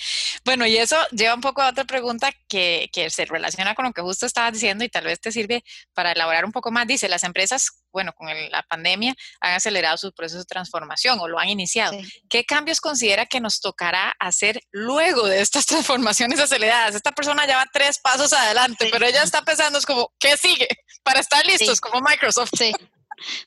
Bueno, 0.44 0.66
y 0.66 0.76
eso 0.76 0.96
lleva 1.10 1.34
un 1.34 1.40
poco 1.40 1.62
a 1.62 1.70
otra 1.70 1.84
pregunta 1.84 2.30
que, 2.48 2.90
que, 2.92 3.08
se 3.08 3.24
relaciona 3.24 3.74
con 3.74 3.86
lo 3.86 3.92
que 3.92 4.02
justo 4.02 4.26
estabas 4.26 4.52
diciendo 4.52 4.84
y 4.84 4.88
tal 4.88 5.04
vez 5.04 5.20
te 5.20 5.32
sirve 5.32 5.64
para 5.94 6.12
elaborar 6.12 6.44
un 6.44 6.52
poco 6.52 6.70
más. 6.70 6.86
Dice, 6.86 7.08
las 7.08 7.24
empresas, 7.24 7.82
bueno, 7.92 8.12
con 8.12 8.28
la 8.28 8.62
pandemia 8.62 9.14
han 9.40 9.54
acelerado 9.54 9.96
su 9.96 10.12
proceso 10.12 10.40
de 10.40 10.44
transformación 10.44 11.18
o 11.18 11.28
lo 11.28 11.38
han 11.38 11.48
iniciado. 11.48 11.96
¿Qué 12.28 12.44
cambios 12.44 12.80
considera 12.80 13.26
que 13.26 13.40
nos 13.40 13.60
tocará 13.60 14.14
hacer 14.20 14.60
luego 14.70 15.26
de 15.26 15.40
estas 15.40 15.64
transformaciones 15.66 16.38
aceleradas? 16.40 16.94
Esta 16.94 17.12
persona 17.12 17.46
ya 17.46 17.56
va 17.56 17.66
tres 17.72 17.98
pasos 17.98 18.32
adelante, 18.34 18.88
pero 18.92 19.06
ella 19.06 19.22
está 19.22 19.42
pensando, 19.42 19.78
es 19.78 19.86
como, 19.86 20.12
¿qué 20.18 20.36
sigue? 20.36 20.68
Para 21.02 21.20
estar 21.20 21.44
listos, 21.46 21.80
como 21.80 22.00
Microsoft. 22.06 22.50
Sí. 22.56 22.72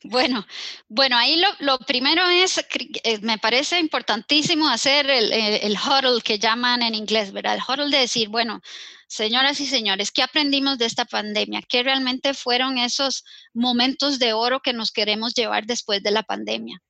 Bueno, 0.04 0.46
bueno, 0.88 1.16
ahí 1.16 1.42
lo, 1.60 1.78
primero 1.78 2.26
es, 2.28 2.58
eh, 2.58 3.18
me 3.22 3.38
parece 3.38 3.78
importantísimo 3.78 4.68
hacer 4.68 5.08
el, 5.10 5.32
el, 5.32 5.76
huddle 5.76 6.22
que 6.22 6.38
llaman 6.38 6.82
en 6.82 6.94
inglés, 6.94 7.32
¿verdad? 7.32 7.56
El 7.56 7.62
huddle 7.66 7.94
de 7.94 8.02
decir, 8.02 8.28
bueno, 8.28 8.60
señoras 9.06 9.60
y 9.60 9.66
señores, 9.66 10.12
¿qué 10.12 10.22
aprendimos 10.22 10.78
de 10.78 10.86
esta 10.86 11.04
pandemia? 11.04 11.62
¿Qué 11.68 11.82
realmente 11.82 12.34
fueron 12.34 12.78
esos 12.78 13.24
momentos 13.54 14.18
de 14.18 14.32
oro 14.32 14.60
que 14.60 14.72
nos 14.72 14.92
queremos 14.92 15.34
llevar 15.34 15.66
después 15.66 16.02
de 16.02 16.10
la 16.10 16.22
pandemia? 16.22 16.80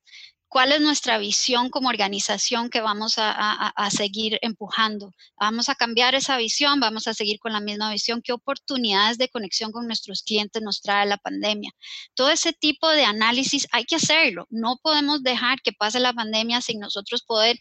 Cuál 0.49 0.71
es 0.71 0.81
nuestra 0.81 1.19
visión 1.19 1.69
como 1.69 1.89
organización 1.89 2.69
que 2.69 2.81
vamos 2.81 3.15
a, 3.17 3.89
seguir 3.91 4.39
empujando. 4.41 5.13
Vamos 5.39 5.69
a 5.69 5.75
cambiar 5.75 6.15
esa 6.15 6.37
visión, 6.37 6.79
vamos 6.79 7.07
a 7.07 7.13
seguir 7.13 7.39
con 7.39 7.53
la 7.53 7.59
misma 7.59 7.91
visión, 7.91 8.21
qué 8.23 8.33
oportunidades 8.33 9.17
de 9.17 9.29
conexión 9.29 9.71
con 9.71 9.85
nuestros 9.85 10.23
clientes 10.23 10.61
nos 10.61 10.81
trae 10.81 11.05
la 11.05 11.17
pandemia. 11.17 11.71
Todo 12.15 12.29
ese 12.29 12.51
tipo 12.51 12.89
de 12.89 13.05
análisis 13.05 13.67
hay 13.71 13.85
que 13.85 13.95
hacerlo. 13.95 14.47
No 14.49 14.77
podemos 14.81 15.21
dejar 15.21 15.61
que 15.61 15.71
pase 15.71 15.99
la 15.99 16.13
pandemia 16.13 16.61
sin 16.61 16.79
nosotros 16.79 17.23
poder 17.23 17.59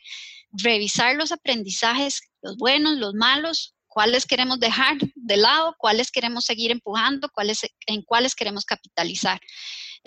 revisar 0.50 1.14
los 1.14 1.30
aprendizajes, 1.30 2.22
los 2.40 2.56
buenos, 2.56 2.96
los 2.96 3.12
malos, 3.14 3.74
cuáles 3.86 4.24
queremos 4.24 4.60
dejar 4.60 4.96
de 5.14 5.36
lado, 5.36 5.74
cuáles 5.76 6.10
queremos 6.10 6.44
seguir 6.46 6.70
empujando, 6.70 7.28
cuáles, 7.28 7.60
en 7.86 8.02
cuáles 8.02 8.34
queremos 8.34 8.64
capitalizar. 8.64 9.40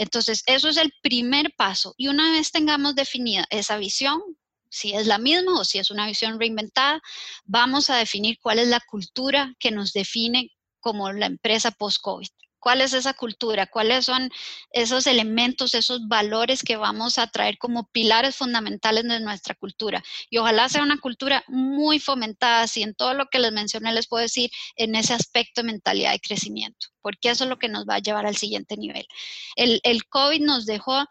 Entonces, 0.01 0.41
eso 0.47 0.67
es 0.67 0.77
el 0.77 0.91
primer 1.03 1.53
paso. 1.55 1.93
Y 1.95 2.07
una 2.07 2.31
vez 2.31 2.51
tengamos 2.51 2.95
definida 2.95 3.45
esa 3.51 3.77
visión, 3.77 4.19
si 4.67 4.93
es 4.93 5.05
la 5.05 5.19
misma 5.19 5.59
o 5.59 5.63
si 5.63 5.77
es 5.77 5.91
una 5.91 6.07
visión 6.07 6.39
reinventada, 6.39 7.03
vamos 7.43 7.91
a 7.91 7.97
definir 7.97 8.39
cuál 8.41 8.57
es 8.57 8.67
la 8.67 8.79
cultura 8.79 9.53
que 9.59 9.69
nos 9.69 9.93
define 9.93 10.49
como 10.79 11.11
la 11.11 11.27
empresa 11.27 11.69
post-COVID. 11.69 12.29
¿Cuál 12.61 12.81
es 12.81 12.93
esa 12.93 13.15
cultura? 13.15 13.65
¿Cuáles 13.65 14.05
son 14.05 14.29
esos 14.71 15.07
elementos, 15.07 15.73
esos 15.73 16.07
valores 16.07 16.61
que 16.61 16.77
vamos 16.77 17.17
a 17.17 17.25
traer 17.25 17.57
como 17.57 17.89
pilares 17.89 18.35
fundamentales 18.35 19.03
de 19.03 19.19
nuestra 19.19 19.55
cultura? 19.55 20.03
Y 20.29 20.37
ojalá 20.37 20.69
sea 20.69 20.83
una 20.83 20.99
cultura 20.99 21.43
muy 21.47 21.99
fomentada, 21.99 22.67
si 22.67 22.83
en 22.83 22.93
todo 22.93 23.15
lo 23.15 23.25
que 23.25 23.39
les 23.39 23.51
mencioné 23.51 23.91
les 23.91 24.07
puedo 24.07 24.21
decir, 24.21 24.51
en 24.75 24.93
ese 24.93 25.13
aspecto 25.13 25.61
de 25.61 25.71
mentalidad 25.71 26.13
y 26.13 26.19
crecimiento, 26.19 26.87
porque 27.01 27.31
eso 27.31 27.45
es 27.45 27.49
lo 27.49 27.57
que 27.57 27.67
nos 27.67 27.85
va 27.85 27.95
a 27.95 27.99
llevar 27.99 28.27
al 28.27 28.37
siguiente 28.37 28.77
nivel. 28.77 29.07
El, 29.55 29.79
el 29.83 30.05
COVID 30.05 30.41
nos 30.41 30.67
dejó 30.67 31.03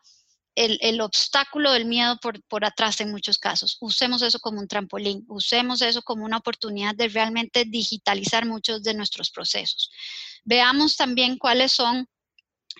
el, 0.54 1.00
obstáculo 1.00 1.72
del 1.72 1.86
miedo 1.86 2.18
por, 2.48 2.64
atrás 2.64 3.00
en 3.00 3.10
muchos 3.10 3.38
casos. 3.38 3.76
Usemos 3.80 4.22
eso 4.22 4.38
como 4.40 4.60
un 4.60 4.68
trampolín, 4.68 5.24
usemos 5.28 5.82
eso 5.82 6.02
como 6.02 6.24
una 6.24 6.38
oportunidad 6.38 6.94
de 6.94 7.08
realmente 7.08 7.64
digitalizar 7.64 8.46
muchos 8.46 8.82
de 8.82 8.94
nuestros 8.94 9.30
procesos. 9.30 9.90
Veamos 10.44 10.96
también 10.96 11.38
cuáles 11.38 11.72
son 11.72 12.06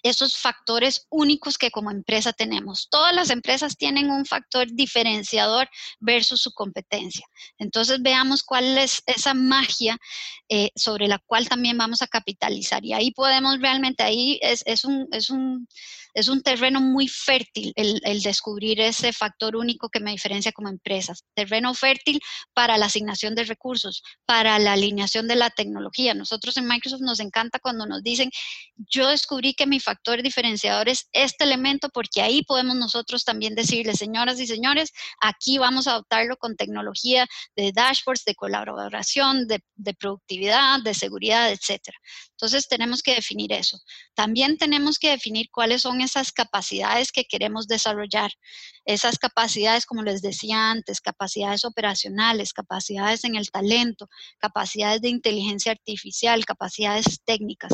esos 0.02 0.38
factores 0.38 1.06
únicos 1.10 1.58
que 1.58 1.70
como 1.70 1.90
empresa 1.90 2.32
tenemos. 2.32 2.88
Todas 2.88 3.14
las 3.14 3.28
empresas 3.28 3.76
tienen 3.76 4.10
un 4.10 4.24
factor 4.24 4.66
diferenciador 4.72 5.68
versus 5.98 6.40
su 6.40 6.52
competencia. 6.52 7.26
Entonces 7.58 8.00
veamos 8.00 8.42
cuál 8.42 8.78
es 8.78 9.02
esa 9.06 9.34
magia 9.34 9.98
eh, 10.48 10.70
sobre 10.74 11.06
la 11.08 11.18
cual 11.18 11.48
también 11.48 11.76
vamos 11.76 12.02
a 12.02 12.06
capitalizar. 12.06 12.84
Y 12.84 12.92
ahí 12.92 13.10
podemos 13.10 13.60
realmente, 13.60 14.02
ahí 14.02 14.38
es, 14.42 14.62
es 14.64 14.84
un 14.84 15.66
es 16.14 16.28
un 16.28 16.42
terreno 16.42 16.80
muy 16.80 17.08
fértil 17.08 17.72
el, 17.76 18.22
descubrir 18.22 18.80
ese 18.80 19.12
factor 19.12 19.56
único 19.56 19.88
que 19.88 20.00
me 20.00 20.10
diferencia 20.10 20.52
como 20.52 20.68
empresa. 20.68 21.14
Terreno 21.34 21.74
fértil 21.74 22.20
para 22.52 22.76
la 22.78 22.86
asignación 22.86 23.34
de 23.34 23.44
recursos, 23.44 24.02
para 24.26 24.58
la 24.58 24.72
alineación 24.72 25.28
de 25.28 25.36
la 25.36 25.50
tecnología. 25.50 26.14
Nosotros 26.14 26.56
en 26.56 26.66
Microsoft 26.66 27.00
nos 27.00 27.20
encanta 27.20 27.58
cuando 27.58 27.86
nos 27.86 28.02
dicen, 28.02 28.30
yo 28.76 29.08
descubrí 29.08 29.54
que 29.54 29.66
mi 29.66 29.80
factor 29.80 30.22
diferenciador 30.22 30.88
es 30.88 31.08
este 31.12 31.44
elemento 31.44 31.88
porque 31.88 32.22
ahí 32.22 32.42
podemos 32.42 32.76
nosotros 32.76 33.24
también 33.24 33.54
decirles, 33.54 33.98
señoras 33.98 34.40
y 34.40 34.46
señores, 34.46 34.92
aquí 35.20 35.58
vamos 35.58 35.86
a 35.86 35.92
adoptarlo 35.92 36.36
con 36.36 36.56
tecnología 36.56 37.26
de 37.56 37.72
dashboards, 37.72 38.24
de 38.24 38.34
colaboración, 38.34 39.46
de, 39.46 39.62
de 39.74 39.94
productividad, 39.94 40.80
de 40.82 40.94
seguridad, 40.94 41.50
etcétera. 41.50 41.96
Entonces 42.32 42.68
tenemos 42.68 43.02
que 43.02 43.14
definir 43.14 43.52
eso. 43.52 43.78
También 44.14 44.56
tenemos 44.56 44.98
que 44.98 45.10
definir 45.10 45.48
cuáles 45.50 45.82
son 45.82 45.99
esas 46.00 46.32
capacidades 46.32 47.12
que 47.12 47.24
queremos 47.24 47.66
desarrollar. 47.66 48.30
Esas 48.84 49.18
capacidades, 49.18 49.86
como 49.86 50.02
les 50.02 50.22
decía 50.22 50.70
antes, 50.70 51.00
capacidades 51.00 51.64
operacionales, 51.64 52.52
capacidades 52.52 53.24
en 53.24 53.36
el 53.36 53.50
talento, 53.50 54.08
capacidades 54.38 55.00
de 55.00 55.08
inteligencia 55.08 55.72
artificial, 55.72 56.44
capacidades 56.44 57.20
técnicas. 57.24 57.72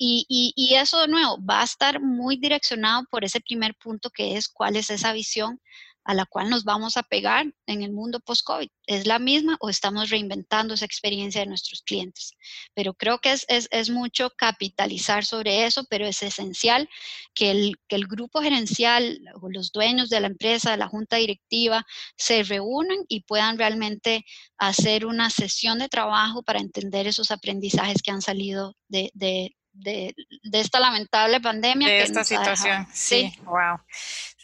Y, 0.00 0.74
eso 0.76 1.00
de 1.00 1.08
nuevo 1.08 1.38
va 1.44 1.60
a 1.60 1.64
estar 1.64 2.00
muy 2.00 2.36
direccionado 2.36 3.04
por 3.10 3.24
ese 3.24 3.40
primer 3.40 3.74
punto 3.74 4.10
que 4.10 4.36
es 4.36 4.48
cuál 4.48 4.76
es 4.76 4.90
esa 4.90 5.12
visión 5.12 5.60
a 6.08 6.14
la 6.14 6.24
cual 6.24 6.48
nos 6.48 6.64
vamos 6.64 6.96
a 6.96 7.02
pegar 7.02 7.52
en 7.66 7.82
el 7.82 7.92
mundo 7.92 8.18
post-COVID? 8.20 8.68
¿Es 8.86 9.06
la 9.06 9.18
misma 9.18 9.58
o 9.60 9.68
estamos 9.68 10.08
reinventando 10.08 10.72
esa 10.72 10.86
experiencia 10.86 11.42
de 11.42 11.46
nuestros 11.46 11.82
clientes? 11.82 12.32
Pero 12.72 12.94
creo 12.94 13.18
que 13.18 13.32
es, 13.32 13.44
es, 13.48 13.68
es 13.70 13.90
mucho 13.90 14.30
capitalizar 14.30 15.26
sobre 15.26 15.66
eso, 15.66 15.84
pero 15.90 16.06
es 16.06 16.22
esencial 16.22 16.88
que 17.34 17.50
el, 17.50 17.76
que 17.88 17.96
el 17.96 18.06
grupo 18.06 18.40
gerencial 18.40 19.20
o 19.42 19.50
los 19.50 19.70
dueños 19.70 20.08
de 20.08 20.20
la 20.20 20.28
empresa, 20.28 20.78
la 20.78 20.88
junta 20.88 21.16
directiva, 21.16 21.84
se 22.16 22.42
reúnan 22.42 23.04
y 23.06 23.24
puedan 23.24 23.58
realmente 23.58 24.24
hacer 24.56 25.04
una 25.04 25.28
sesión 25.28 25.78
de 25.78 25.90
trabajo 25.90 26.42
para 26.42 26.60
entender 26.60 27.06
esos 27.06 27.30
aprendizajes 27.30 28.00
que 28.02 28.12
han 28.12 28.22
salido 28.22 28.74
de, 28.88 29.10
de, 29.12 29.54
de, 29.72 30.14
de, 30.42 30.60
esta 30.60 30.80
lamentable 30.80 31.38
pandemia. 31.38 31.86
De 31.86 32.00
esta 32.00 32.24
situación, 32.24 32.86
sí, 32.94 33.30
wow. 33.44 33.76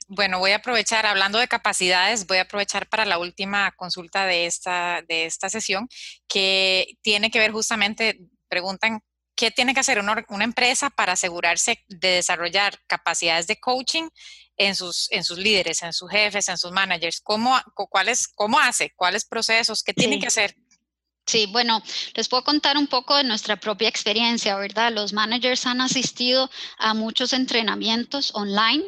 Bueno, 0.07 0.39
voy 0.39 0.51
a 0.51 0.57
aprovechar, 0.57 1.07
hablando 1.07 1.39
de 1.39 1.49
capacidades, 1.49 2.27
voy 2.27 2.37
a 2.37 2.43
aprovechar 2.43 2.89
para 2.89 3.07
la 3.07 3.19
última 3.19 3.73
consulta 3.73 4.27
de 4.27 4.47
esta, 4.47 5.03
de 5.09 5.25
esta 5.25 5.49
sesión, 5.49 5.89
que 6.29 6.99
tiene 7.03 7.31
que 7.31 7.39
ver 7.39 7.53
justamente, 7.53 8.21
preguntan, 8.49 9.01
¿qué 9.35 9.51
tiene 9.51 9.73
que 9.73 9.81
hacer 9.81 9.99
una, 9.99 10.25
empresa 10.45 10.91
para 10.91 11.15
asegurarse 11.15 11.83
de 11.89 12.09
desarrollar 12.09 12.79
capacidades 12.87 13.47
de 13.47 13.59
coaching 13.59 14.09
en 14.57 14.75
sus, 14.75 15.11
en 15.11 15.25
sus 15.25 15.39
líderes, 15.39 15.83
en 15.83 15.95
sus 15.95 16.11
jefes, 16.11 16.49
en 16.51 16.59
sus 16.59 16.71
managers? 16.71 17.21
¿Cómo, 17.23 17.59
cuáles, 17.89 18.29
cómo 18.29 18.59
hace? 18.59 18.93
¿Cuáles 18.95 19.25
procesos? 19.25 19.83
¿Qué 19.83 19.95
tiene 19.95 20.19
que 20.19 20.27
hacer? 20.27 20.55
Sí, 21.27 21.47
bueno, 21.51 21.83
les 22.13 22.29
puedo 22.29 22.45
contar 22.45 22.77
un 22.77 22.87
poco 22.87 23.17
de 23.17 23.25
nuestra 23.25 23.57
propia 23.57 23.89
experiencia, 23.89 24.57
¿verdad? 24.57 24.93
Los 24.93 25.15
managers 25.15 25.65
han 25.65 25.81
asistido 25.81 26.51
a 26.77 26.93
muchos 26.93 27.33
entrenamientos 27.33 28.35
online 28.35 28.85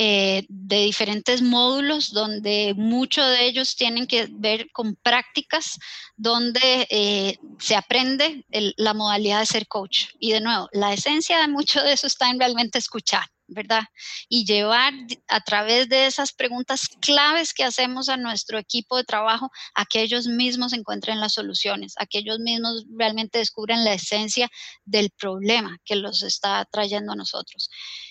eh, 0.00 0.46
de 0.48 0.76
diferentes 0.84 1.42
módulos 1.42 2.12
donde 2.12 2.72
muchos 2.76 3.28
de 3.30 3.46
ellos 3.46 3.74
tienen 3.74 4.06
que 4.06 4.28
ver 4.30 4.70
con 4.70 4.94
prácticas 4.94 5.76
donde 6.16 6.86
eh, 6.88 7.36
se 7.58 7.74
aprende 7.74 8.46
la 8.76 8.94
modalidad 8.94 9.40
de 9.40 9.46
ser 9.46 9.66
coach. 9.66 10.06
Y 10.20 10.30
de 10.30 10.40
nuevo, 10.40 10.68
la 10.72 10.92
esencia 10.92 11.40
de 11.40 11.48
mucho 11.48 11.82
de 11.82 11.94
eso 11.94 12.06
está 12.06 12.30
en 12.30 12.38
realmente 12.38 12.78
escuchar. 12.78 13.24
¿verdad? 13.48 13.84
Y 14.28 14.44
llevar 14.44 14.92
a 15.26 15.40
través 15.40 15.88
de 15.88 16.06
esas 16.06 16.32
preguntas 16.32 16.88
claves 17.00 17.54
que 17.54 17.64
hacemos 17.64 18.10
a 18.10 18.18
nuestro 18.18 18.58
equipo 18.58 18.98
de 18.98 19.04
trabajo 19.04 19.50
a 19.74 19.86
que 19.86 20.02
ellos 20.02 20.26
mismos 20.26 20.74
encuentren 20.74 21.18
las 21.18 21.32
soluciones, 21.32 21.94
a 21.96 22.04
que 22.04 22.18
ellos 22.18 22.38
mismos 22.40 22.84
realmente 22.94 23.38
descubren 23.38 23.84
la 23.84 23.94
esencia 23.94 24.50
del 24.84 25.10
problema 25.10 25.78
que 25.84 25.96
los 25.96 26.22
está 26.22 26.66
trayendo 26.70 27.12
a 27.12 27.16
nosotros. 27.16 27.70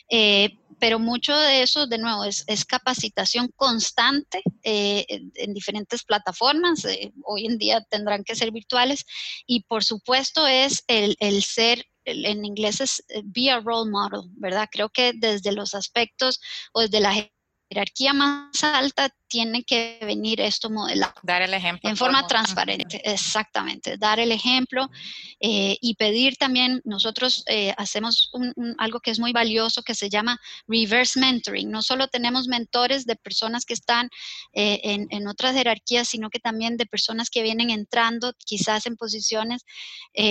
Eh, 0.10 0.58
pero 0.80 0.99
mucho 0.99 1.36
de 1.36 1.64
eso, 1.64 1.88
de 1.88 1.97
nuevo, 1.97 2.24
es, 2.24 2.45
capacitación 2.66 3.49
constante 3.55 4.41
eh, 4.64 5.05
en, 5.10 5.53
diferentes 5.53 6.03
plataformas. 6.03 6.86
Eh, 6.86 7.12
hoy 7.24 7.45
en 7.47 7.58
día 7.58 7.82
tendrán 7.89 8.24
que 8.24 8.36
ser 8.36 8.51
virtuales. 8.51 9.05
Y 9.45 9.64
por 9.64 9.84
supuesto 9.84 10.45
es 10.45 10.84
el, 10.88 11.16
el 11.20 11.43
ser 11.43 11.86
en 12.08 12.45
inglés 12.45 12.82
es 12.82 13.03
eh, 13.10 13.22
be 13.24 13.51
a 13.51 13.60
role 13.60 13.89
model, 13.91 14.30
¿verdad? 14.38 14.70
Creo 14.72 14.89
que 14.89 15.14
desde 15.14 15.51
los 15.51 15.76
aspectos 15.76 16.39
o 16.74 16.82
desde 16.82 17.01
la 17.01 17.14
jerarquía 17.70 18.13
más 18.13 18.63
alta 18.63 19.09
tiene 19.28 19.63
que 19.63 19.99
venir 20.01 20.39
esto 20.39 20.70
modelado. 20.70 21.13
Dar 21.22 21.41
el 21.41 21.53
ejemplo. 21.53 21.89
En 21.89 21.97
forma 21.97 22.26
transparente, 22.28 23.01
exactamente. 23.03 23.97
Dar 23.97 24.20
el 24.20 24.32
ejemplo 24.32 24.89
eh, 25.39 25.78
y 25.82 25.95
pedir 25.95 26.38
también, 26.38 26.82
nosotros 26.86 27.43
eh, 27.47 27.74
hacemos 27.78 28.32
algo 28.78 29.01
que 29.01 29.11
es 29.11 29.20
muy 29.20 29.34
valioso 29.34 29.84
que 29.84 29.95
se 29.95 30.09
llama 30.09 30.39
reverse 30.68 31.20
mentoring. 31.20 31.70
No 31.70 31.82
solo 31.82 32.07
tenemos 32.07 32.47
mentores 32.47 33.05
de 33.05 33.18
personas 33.18 33.65
que 33.65 33.74
están 33.74 34.09
en, 34.53 35.07
en, 35.09 35.28
otras 35.28 35.53
jerarquías, 35.53 36.07
sino 36.07 36.30
que 36.30 36.39
también 36.39 36.78
de 36.78 36.86
personas 36.86 37.30
que 37.30 37.43
vienen 37.43 37.70
entrando 37.70 38.34
quizás 38.45 38.86
en 38.86 38.95
posiciones 38.95 39.63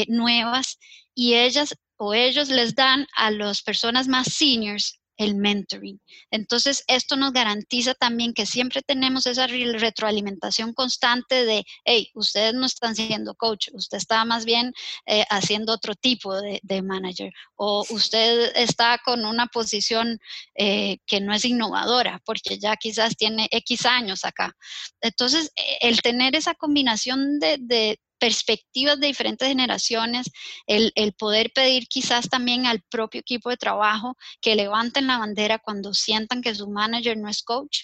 nuevas 0.09 0.79
y 1.15 1.35
ellas 1.35 1.75
o 1.99 2.15
ellos 2.15 2.49
les 2.49 2.75
dan 2.75 3.07
a 3.15 3.31
las 3.31 3.63
personas 3.63 4.09
más 4.09 4.29
seniors 4.33 4.99
el 5.17 5.35
mentoring. 5.35 6.01
Entonces, 6.31 6.85
esto 6.87 7.17
nos 7.17 7.33
garantiza 7.33 7.95
también 7.95 8.33
que 8.33 8.47
siempre 8.47 8.83
tenemos 8.83 9.27
esa 9.27 9.47
retroalimentación 9.47 10.73
constante 10.73 11.45
de, 11.45 11.65
hey, 11.85 12.11
ustedes 12.15 12.55
no 12.55 12.67
están 12.67 12.95
siendo 12.95 13.35
coach, 13.35 13.69
usted 13.73 13.99
está 13.99 14.25
más 14.25 14.45
bien 14.45 14.73
eh, 15.07 15.25
haciendo 15.31 15.73
otro 15.73 15.95
tipo 15.95 16.35
de, 16.41 16.61
manager 16.83 17.33
o 17.55 17.85
usted 17.89 18.53
está 18.55 18.99
con 19.03 19.25
una 19.25 19.47
posición 19.47 20.19
eh, 20.55 20.99
que 21.07 21.21
no 21.23 21.33
es 21.33 21.45
innovadora 21.47 22.21
porque 22.25 22.59
ya 22.59 22.77
quizás 22.77 23.17
tiene 23.17 23.49
X 23.51 23.87
años 23.87 24.25
acá. 24.25 24.55
Entonces, 25.01 25.51
el 25.81 26.03
tener 26.03 26.37
esa 26.37 26.55
combinación 26.55 27.39
de, 27.39 27.99
perspectivas 28.19 28.99
de 29.01 29.09
diferentes 29.09 29.49
generaciones, 29.49 30.31
el, 30.67 30.93
el, 30.95 31.13
poder 31.13 31.53
pedir 31.53 31.87
quizás 31.89 32.29
también 32.29 32.67
al 32.67 32.83
propio 32.83 33.21
equipo 33.21 33.51
de 33.51 33.57
trabajo 33.57 34.17
que 34.41 34.57
levanten 34.57 35.07
la 35.07 35.19
bandera 35.19 35.59
cuando 35.59 35.95
sientan 35.95 36.43
que 36.43 36.55
su 36.55 36.69
manager 36.69 37.17
no 37.17 37.29
es 37.29 37.43
coach, 37.43 37.81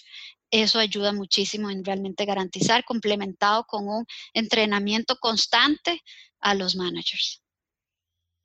eso 0.51 0.79
ayuda 0.79 1.13
muchísimo 1.13 1.71
en 1.71 1.85
realmente 1.85 2.27
garantizar, 2.27 2.85
complementado 2.85 3.65
con 3.65 3.89
un 3.89 4.07
entrenamiento 4.35 5.17
constante 5.17 6.03
a 6.41 6.55
los 6.55 6.77
managers. 6.77 7.42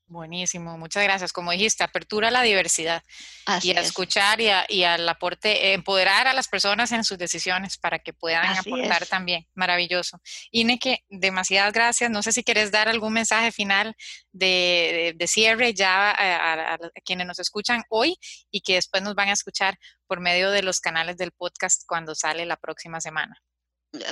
Buenísimo, 0.09 0.77
muchas 0.77 1.03
gracias. 1.03 1.33
Como 1.33 1.51
dijiste, 1.51 1.83
apertura 1.83 2.29
a 2.29 2.31
la 2.31 2.41
diversidad 2.41 3.03
y 3.61 3.75
a 3.75 3.81
escuchar 3.81 4.39
y, 4.39 4.83
al 4.85 5.09
aporte, 5.09 5.73
empoderar 5.73 6.27
a 6.27 6.33
las 6.33 6.47
personas 6.47 6.93
en 6.93 7.03
sus 7.03 7.17
decisiones 7.17 7.77
para 7.77 7.99
que 7.99 8.13
puedan 8.13 8.57
aportar 8.57 9.05
también. 9.05 9.45
Maravilloso. 9.53 10.21
Ineke, 10.51 11.03
demasiadas 11.09 11.73
gracias. 11.73 12.09
No 12.09 12.23
sé 12.23 12.31
si 12.31 12.45
quieres 12.45 12.71
dar 12.71 12.87
algún 12.87 13.11
mensaje 13.11 13.51
final 13.51 13.95
de, 14.31 15.13
cierre 15.27 15.73
ya 15.73 16.11
a, 16.11 16.77
quienes 17.03 17.27
nos 17.27 17.39
escuchan 17.39 17.83
hoy 17.89 18.17
y 18.49 18.61
que 18.61 18.75
después 18.75 19.03
nos 19.03 19.13
van 19.13 19.27
a 19.27 19.33
escuchar 19.33 19.77
por 20.07 20.21
medio 20.21 20.51
de 20.51 20.63
los 20.63 20.79
canales 20.79 21.17
del 21.17 21.33
podcast 21.33 21.83
cuando 21.85 22.15
sale 22.15 22.45
la 22.45 22.55
próxima 22.55 23.01
semana. 23.01 23.35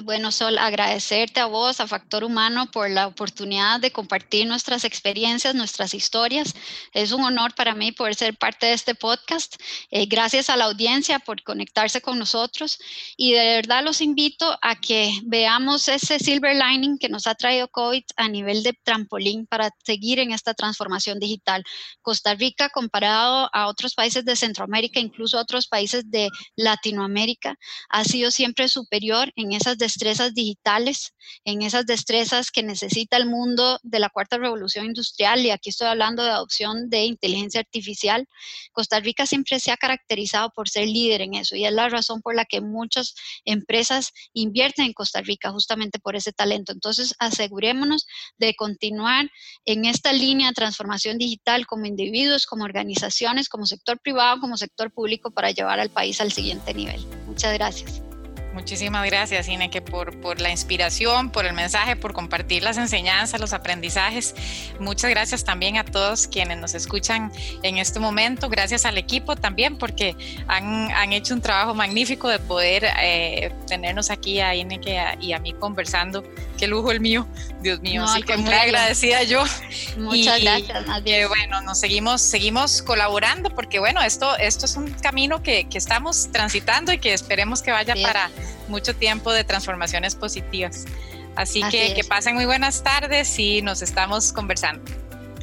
Bueno, 0.03 0.31
Sol, 0.31 0.57
agradecerte 0.57 1.41
a 1.41 1.47
vos, 1.47 1.81
a 1.81 1.87
Factor 1.87 2.23
Humano, 2.23 2.71
por 2.71 2.89
la 2.89 3.07
oportunidad 3.07 3.81
de 3.81 3.91
compartir 3.91 4.47
nuestras 4.47 4.85
experiencias, 4.85 5.53
nuestras 5.53 5.93
historias. 5.93 6.53
Es 6.93 7.11
un 7.11 7.21
honor 7.25 7.53
para 7.55 7.75
mí 7.75 7.91
poder 7.91 8.15
ser 8.15 8.37
parte 8.37 8.67
de 8.67 8.73
este 8.73 8.95
podcast. 8.95 9.55
Eh, 9.91 10.05
gracias 10.05 10.49
a 10.49 10.55
la 10.55 10.65
audiencia 10.65 11.19
por 11.19 11.43
conectarse 11.43 11.99
con 11.99 12.17
nosotros 12.17 12.79
y 13.17 13.33
de 13.33 13.43
verdad 13.55 13.83
los 13.83 13.99
invito 13.99 14.57
a 14.61 14.79
que 14.79 15.19
veamos 15.25 15.89
ese 15.89 16.19
silver 16.19 16.55
lining 16.55 16.97
que 16.97 17.09
nos 17.09 17.27
ha 17.27 17.35
traído 17.35 17.67
COVID 17.67 18.03
a 18.15 18.29
nivel 18.29 18.63
de 18.63 18.73
trampolín 18.81 19.45
para 19.45 19.71
seguir 19.83 20.19
en 20.19 20.31
esta 20.31 20.53
transformación 20.53 21.19
digital. 21.19 21.65
Costa 22.01 22.33
Rica, 22.33 22.69
comparado 22.69 23.49
a 23.51 23.67
otros 23.67 23.93
países 23.93 24.23
de 24.23 24.37
Centroamérica, 24.37 25.01
incluso 25.01 25.37
otros 25.37 25.67
países 25.67 26.09
de 26.09 26.29
Latinoamérica, 26.55 27.55
ha 27.89 28.05
sido 28.05 28.31
siempre 28.31 28.69
superior 28.69 29.33
en 29.35 29.51
esas 29.65 29.77
destrezas 29.79 30.33
digitales, 30.33 31.13
en 31.43 31.63
esas 31.63 31.85
destrezas 31.85 32.51
que 32.51 32.61
necesita 32.61 33.17
el 33.17 33.25
mundo 33.25 33.79
de 33.81 33.99
la 33.99 34.09
cuarta 34.09 34.37
revolución 34.37 34.85
industrial, 34.85 35.43
y 35.43 35.49
aquí 35.49 35.69
estoy 35.69 35.87
hablando 35.87 36.23
de 36.23 36.29
adopción 36.29 36.89
de 36.89 37.05
inteligencia 37.05 37.61
artificial, 37.61 38.27
Costa 38.71 38.99
Rica 38.99 39.25
siempre 39.25 39.59
se 39.59 39.71
ha 39.71 39.77
caracterizado 39.77 40.51
por 40.51 40.69
ser 40.69 40.87
líder 40.87 41.21
en 41.21 41.33
eso 41.33 41.55
y 41.55 41.65
es 41.65 41.73
la 41.73 41.89
razón 41.89 42.21
por 42.21 42.35
la 42.35 42.45
que 42.45 42.61
muchas 42.61 43.15
empresas 43.43 44.11
invierten 44.33 44.85
en 44.85 44.93
Costa 44.93 45.21
Rica 45.21 45.51
justamente 45.51 45.97
por 45.99 46.15
ese 46.15 46.31
talento. 46.31 46.71
Entonces, 46.71 47.15
asegurémonos 47.19 48.05
de 48.37 48.53
continuar 48.55 49.29
en 49.65 49.85
esta 49.85 50.13
línea 50.13 50.49
de 50.49 50.53
transformación 50.53 51.17
digital 51.17 51.65
como 51.65 51.85
individuos, 51.85 52.45
como 52.45 52.65
organizaciones, 52.65 53.49
como 53.49 53.65
sector 53.65 53.99
privado, 53.99 54.39
como 54.39 54.57
sector 54.57 54.91
público 54.91 55.31
para 55.31 55.51
llevar 55.51 55.79
al 55.79 55.89
país 55.89 56.21
al 56.21 56.31
siguiente 56.31 56.73
nivel. 56.73 57.03
Muchas 57.25 57.53
gracias. 57.53 58.04
Muchísimas 58.55 59.05
gracias, 59.05 59.49
Ineke, 59.49 59.81
por, 59.81 60.17
por 60.21 60.39
la 60.39 60.49
inspiración, 60.49 61.29
por 61.29 61.45
el 61.45 61.51
mensaje, 61.51 61.97
por 61.97 62.13
compartir 62.13 62.63
las 62.63 62.77
enseñanzas, 62.77 63.41
los 63.41 63.51
aprendizajes. 63.51 64.33
Muchas 64.79 65.09
gracias 65.09 65.43
también 65.43 65.77
a 65.77 65.83
todos 65.83 66.25
quienes 66.25 66.57
nos 66.59 66.73
escuchan 66.73 67.33
en 67.63 67.77
este 67.77 67.99
momento. 67.99 68.47
Gracias 68.47 68.85
al 68.85 68.97
equipo 68.97 69.35
también, 69.35 69.77
porque 69.77 70.15
han, 70.47 70.89
han 70.91 71.11
hecho 71.11 71.33
un 71.33 71.41
trabajo 71.41 71.75
magnífico 71.75 72.29
de 72.29 72.39
poder 72.39 72.85
eh, 73.01 73.51
tenernos 73.67 74.09
aquí 74.09 74.39
a 74.39 74.55
Ineke 74.55 75.03
y 75.19 75.33
a 75.33 75.39
mí 75.39 75.51
conversando. 75.51 76.23
Qué 76.57 76.67
lujo 76.67 76.93
el 76.93 77.01
mío, 77.01 77.27
Dios 77.59 77.81
mío. 77.81 78.05
Así 78.05 78.23
que 78.23 78.37
muy 78.37 78.53
agradecida 78.53 79.23
yo. 79.23 79.43
Muchas 79.97 80.41
gracias. 80.41 80.85
Que 81.03 81.27
bueno, 81.27 81.61
nos 81.61 81.77
seguimos, 81.77 82.21
seguimos 82.21 82.81
colaborando, 82.81 83.49
porque 83.49 83.79
bueno, 83.79 84.01
esto, 84.01 84.37
esto 84.37 84.65
es 84.65 84.77
un 84.77 84.91
camino 84.91 85.43
que, 85.43 85.67
que 85.67 85.77
estamos 85.77 86.31
transitando 86.31 86.93
y 86.93 86.99
que 86.99 87.13
esperemos 87.13 87.61
que 87.61 87.71
vaya 87.71 87.95
para 88.01 88.31
mucho 88.67 88.95
tiempo 88.95 89.31
de 89.31 89.43
transformaciones 89.43 90.15
positivas. 90.15 90.85
Así, 91.35 91.61
que 91.69 91.93
que 91.93 92.03
pasen 92.03 92.35
muy 92.35 92.45
buenas 92.45 92.83
tardes 92.83 93.37
y 93.39 93.61
nos 93.61 93.81
estamos 93.81 94.31
conversando. 94.31 94.81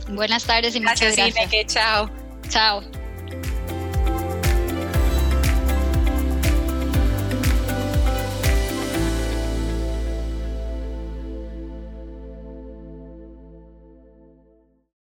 Buenas 0.09 0.44
tardes 0.44 0.74
y 0.74 0.80
muchas 0.80 1.16
gracias. 1.16 1.34
gracias. 1.34 1.66
chao. 1.74 2.11
Chao. 2.48 3.01